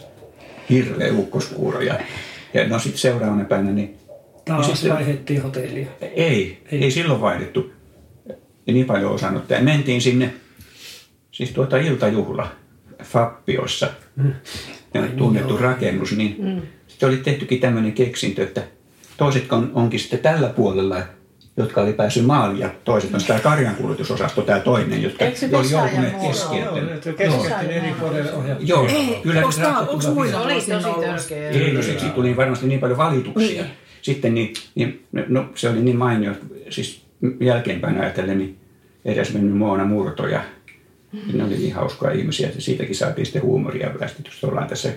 Hirveä 0.69 1.13
ukkoskuuro 1.13 1.81
ja, 1.81 1.99
ja 2.53 2.67
no 2.67 2.79
sitten 2.79 2.99
seuraavana 2.99 3.45
päivänä 3.45 3.71
niin 3.71 3.97
Taas 4.45 4.67
sitten- 4.67 4.93
vaihdettiin 4.93 5.41
hotellia. 5.43 5.87
ei, 6.01 6.57
ei, 6.71 6.83
ei 6.83 6.91
silloin 6.91 7.21
vaihdettu. 7.21 7.71
Ja 8.67 8.73
niin 8.73 8.85
paljon 8.85 9.11
osannut. 9.11 9.49
Ja 9.49 9.61
mentiin 9.61 10.01
sinne, 10.01 10.33
siis 11.31 11.51
tuota 11.51 11.77
iltajuhla 11.77 12.51
Fappiossa, 13.03 13.89
mm. 14.15 14.33
tunnettu 15.17 15.53
niin 15.53 15.61
rakennus, 15.61 16.11
niin 16.11 16.35
mm. 16.39 16.61
sitten 16.87 17.09
oli 17.09 17.17
tehtykin 17.17 17.59
tämmöinen 17.59 17.93
keksintö, 17.93 18.43
että 18.43 18.63
toiset 19.17 19.51
on, 19.53 19.71
onkin 19.73 19.99
sitten 19.99 20.19
tällä 20.19 20.49
puolella, 20.49 21.01
jotka 21.57 21.81
oli 21.81 21.93
päässyt 21.93 22.25
maaliin 22.25 22.59
ja 22.59 22.69
toiset 22.83 23.13
on 23.13 23.19
tämä 23.27 23.39
karjankuljetusosasto, 23.39 24.41
tämä 24.41 24.59
toinen, 24.59 25.03
jotka 25.03 25.25
oli 25.25 25.71
joutuneet 25.71 26.15
keskeyttämään. 26.21 27.01
Joo, 28.59 28.87
kyllä 29.23 29.41
onko 29.87 30.11
muilla 30.13 30.41
oli 30.41 30.53
tosi 30.53 30.87
no 31.73 31.81
siksi 31.81 32.09
tuli 32.09 32.37
varmasti 32.37 32.67
niin 32.67 32.79
paljon 32.79 32.97
valituksia. 32.97 33.63
Niin. 33.63 33.71
Sitten 34.01 34.33
niin, 34.33 34.53
niin 34.75 35.05
no, 35.27 35.49
se 35.55 35.69
oli 35.69 35.81
niin 35.81 35.97
mainio, 35.97 36.31
siis 36.69 37.06
jälkeenpäin 37.39 38.01
ajatellen, 38.01 38.37
niin 38.37 38.57
edes 39.05 39.33
mennyt 39.33 39.57
Moona 39.57 39.85
Murto 39.85 40.27
ja 40.27 40.41
ne 41.33 41.43
oli 41.43 41.57
niin 41.57 41.75
hauskoja 41.75 42.13
ihmisiä, 42.13 42.47
että 42.47 42.61
siitäkin 42.61 42.95
saatiin 42.95 43.25
sitten 43.25 43.41
huumoria 43.41 43.91
välistetystä. 43.99 44.47
Ollaan 44.47 44.67
tässä 44.67 44.89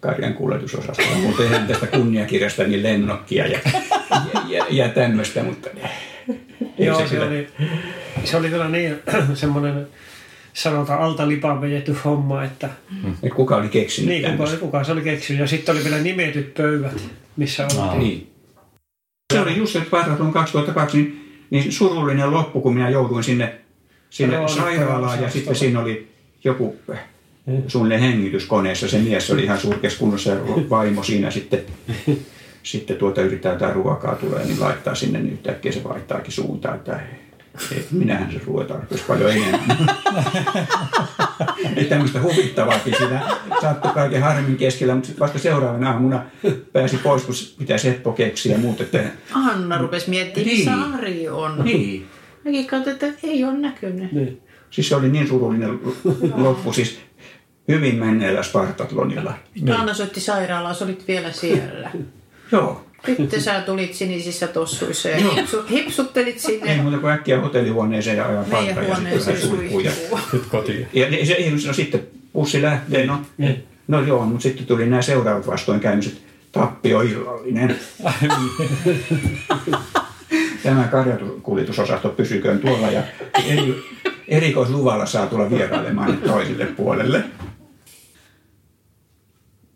karjan 0.00 0.34
kuljetusosastolla. 0.34 1.16
Mutta 1.16 1.42
tehdään 1.42 1.66
tästä 1.66 1.86
kunniakirjasta 1.86 2.62
niin 2.62 2.82
lennokkia 2.82 3.46
ja, 3.46 3.58
ja, 4.32 4.40
ja, 4.48 4.66
ja 4.70 4.88
tämmöistä, 4.88 5.42
mutta 5.42 5.70
Joo, 6.78 6.98
se, 6.98 7.08
se, 7.08 7.20
oli, 7.20 7.48
se 8.24 8.36
oli 8.36 8.48
kyllä 8.48 8.68
niin 8.68 8.96
semmoinen 9.34 9.86
sanotaan 10.52 11.00
alta 11.00 11.28
lipaan 11.28 11.60
vejetty 11.60 11.96
homma, 12.04 12.44
että... 12.44 12.68
Et 13.22 13.32
kuka 13.32 13.56
oli 13.56 13.68
keksinyt 13.68 14.08
Niin, 14.08 14.36
kuka, 14.36 14.56
kuka 14.60 14.84
se 14.84 14.92
oli 14.92 15.00
keksinyt. 15.00 15.40
Ja 15.40 15.46
sitten 15.46 15.74
oli 15.74 15.84
vielä 15.84 15.98
nimetyt 15.98 16.54
pöydät, 16.54 17.02
missä 17.36 17.64
oltiin. 17.64 17.98
Niin. 17.98 18.30
Se 19.32 19.40
oli 19.40 19.56
just 19.56 19.76
Parraton 19.90 20.32
2002, 20.32 20.96
niin, 20.96 21.25
niin 21.50 21.72
surullinen 21.72 22.30
loppu, 22.30 22.60
kun 22.60 22.74
minä 22.74 22.90
jouduin 22.90 23.24
sinne, 23.24 23.54
sinne 24.10 24.48
sairaalaan 24.48 25.22
ja 25.22 25.30
sitten 25.30 25.56
siinä 25.56 25.80
oli 25.80 26.08
joku 26.44 26.76
suunnilleen 27.68 28.00
hengityskoneessa. 28.00 28.88
Se 28.88 28.98
mies 28.98 29.30
oli 29.30 29.44
ihan 29.44 29.58
surkeassa 29.58 29.98
kunnossa 29.98 30.30
ja 30.30 30.36
vaimo 30.70 31.02
siinä 31.02 31.30
sitten, 31.30 31.60
sitten 32.62 32.96
tuota 32.96 33.22
yrittää 33.22 33.52
jotain 33.52 33.74
ruokaa 33.74 34.14
tulee, 34.14 34.44
niin 34.44 34.60
laittaa 34.60 34.94
sinne, 34.94 35.18
niin 35.18 35.32
yhtäkkiä 35.32 35.72
se 35.72 35.84
vaihtaakin 35.84 36.32
suuntaan, 36.32 36.76
että 36.76 37.00
et 37.72 37.92
minähän 37.92 38.32
se 38.32 38.40
ruoa 38.46 38.64
tarkoisi 38.64 39.04
paljon 39.04 39.30
enemmän. 39.30 39.90
Että 41.76 41.88
tämmöistä 41.88 42.22
huvittavaakin 42.22 42.94
siinä 42.98 43.22
saattoi 43.60 43.92
kaiken 43.92 44.22
harmin 44.22 44.56
keskellä, 44.56 44.94
mutta 44.94 45.06
sitten 45.06 45.20
vasta 45.20 45.38
seuraavana 45.38 45.90
aamuna 45.90 46.24
pääsi 46.72 46.96
pois, 46.96 47.22
kun 47.22 47.34
pitää 47.58 47.78
Seppo 47.78 48.12
keksiä 48.12 48.52
ja 48.52 48.58
muut. 48.58 48.80
Että... 48.80 49.04
Anna 49.32 49.78
rupesi 49.78 50.10
miettimään, 50.10 50.46
niin. 50.46 50.70
missä 50.70 50.98
Ari 50.98 51.28
on. 51.28 51.64
Niin. 51.64 52.06
Mäkin 52.44 52.66
katsoin, 52.66 52.94
että 52.94 53.06
ei 53.22 53.44
ole 53.44 53.58
näkynyt. 53.58 54.12
Niin. 54.12 54.42
Siis 54.70 54.88
se 54.88 54.96
oli 54.96 55.08
niin 55.08 55.28
surullinen 55.28 55.80
loppu. 56.34 56.72
Siis 56.72 56.98
hyvin 57.68 57.94
menneellä 57.94 58.42
Spartatlonilla. 58.42 59.34
Anna 59.78 59.94
soitti 59.94 60.20
sairaalaan, 60.20 60.74
sä 60.74 60.84
olit 60.84 61.08
vielä 61.08 61.32
siellä. 61.32 61.90
Joo. 62.52 62.85
Sitten 63.06 63.42
sä 63.42 63.60
tulit 63.60 63.94
sinisissä 63.94 64.46
tossuissa 64.46 65.08
ja 65.08 65.16
hipsu, 65.16 65.62
hipsuttelit 65.70 66.38
sinne. 66.38 66.72
Ei 66.72 66.80
muuta 66.80 66.98
kuin 66.98 67.12
äkkiä 67.12 67.40
hotellihuoneeseen 67.40 68.16
ja 68.16 68.26
ajaa 68.26 68.44
parta 68.44 68.82
ja 68.82 68.96
sitten 69.20 69.40
suihkuu. 69.40 69.82
Nyt 70.32 70.46
kotiin. 70.46 70.88
Ja 70.92 71.26
se, 71.26 71.36
no 71.66 71.72
sitten 71.72 72.06
bussi 72.32 72.62
lähtee, 72.62 73.06
no, 73.06 73.20
niin. 73.38 73.64
no 73.88 74.00
joo, 74.00 74.26
mutta 74.26 74.42
sitten 74.42 74.66
tuli 74.66 74.86
nämä 74.86 75.02
seuraavat 75.02 75.46
vastoinkäymiset. 75.46 76.22
Tappio 76.52 77.00
illallinen. 77.00 77.78
Tämä 80.62 80.84
karjakuljetusosasto 80.84 82.08
pysyköön 82.08 82.58
tuolla 82.58 82.90
ja 82.90 83.02
eri, 83.46 83.84
erikoisluvalla 84.28 85.06
saa 85.06 85.26
tulla 85.26 85.50
vierailemaan 85.50 86.18
toiselle 86.18 86.66
puolelle. 86.66 87.24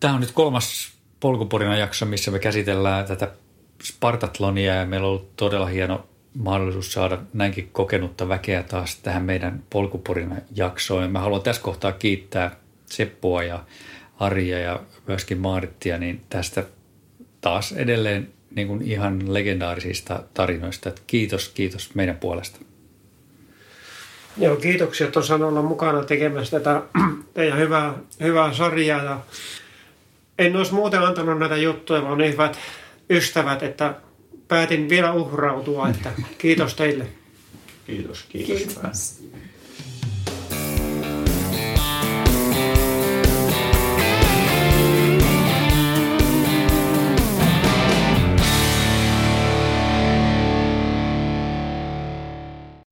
Tämä 0.00 0.14
on 0.14 0.20
nyt 0.20 0.32
kolmas 0.32 0.92
polkupurina 1.20 1.76
jakso, 1.76 2.06
missä 2.06 2.30
me 2.30 2.38
käsitellään 2.38 3.04
tätä 3.04 3.28
Spartatlonia 3.82 4.74
ja 4.74 4.86
meillä 4.86 5.06
on 5.06 5.10
ollut 5.10 5.36
todella 5.36 5.66
hieno 5.66 6.06
mahdollisuus 6.34 6.92
saada 6.92 7.18
näinkin 7.32 7.68
kokenutta 7.72 8.28
väkeä 8.28 8.62
taas 8.62 8.96
tähän 8.96 9.22
meidän 9.22 9.62
polkupurina 9.70 10.36
jaksoon. 10.54 11.12
Mä 11.12 11.20
haluan 11.20 11.42
tässä 11.42 11.62
kohtaa 11.62 11.92
kiittää 11.92 12.56
Seppua 12.86 13.42
ja 13.42 13.64
Arja 14.18 14.58
ja 14.58 14.80
myöskin 15.06 15.38
Maarittia 15.38 15.98
niin 15.98 16.20
tästä 16.28 16.64
taas 17.40 17.72
edelleen 17.72 18.28
niin 18.56 18.68
kuin 18.68 18.82
ihan 18.82 19.34
legendaarisista 19.34 20.22
tarinoista. 20.34 20.88
Että 20.88 21.02
kiitos, 21.06 21.48
kiitos 21.48 21.94
meidän 21.94 22.16
puolesta. 22.16 22.60
Joo, 24.36 24.56
kiitoksia, 24.56 25.06
että 25.06 25.18
on 25.18 25.26
saanut 25.26 25.48
olla 25.48 25.62
mukana 25.62 26.04
tekemässä 26.04 26.60
tätä 26.60 26.82
teidän 27.34 27.58
hyvää, 27.58 27.94
hyvää 28.20 28.52
sarjaa 28.52 29.04
ja 29.04 29.20
en 30.40 30.56
olisi 30.56 30.74
muuten 30.74 31.00
antanut 31.00 31.38
näitä 31.38 31.56
juttuja, 31.56 32.02
vaan 32.02 32.18
niin 32.18 32.32
hyvät 32.32 32.58
ystävät, 33.10 33.62
että 33.62 33.94
päätin 34.48 34.88
vielä 34.88 35.12
uhrautua, 35.12 35.88
että 35.88 36.12
kiitos 36.38 36.74
teille. 36.74 37.06
Kiitos, 37.86 38.24
kiitos. 38.28 38.58
kiitos. 38.58 39.24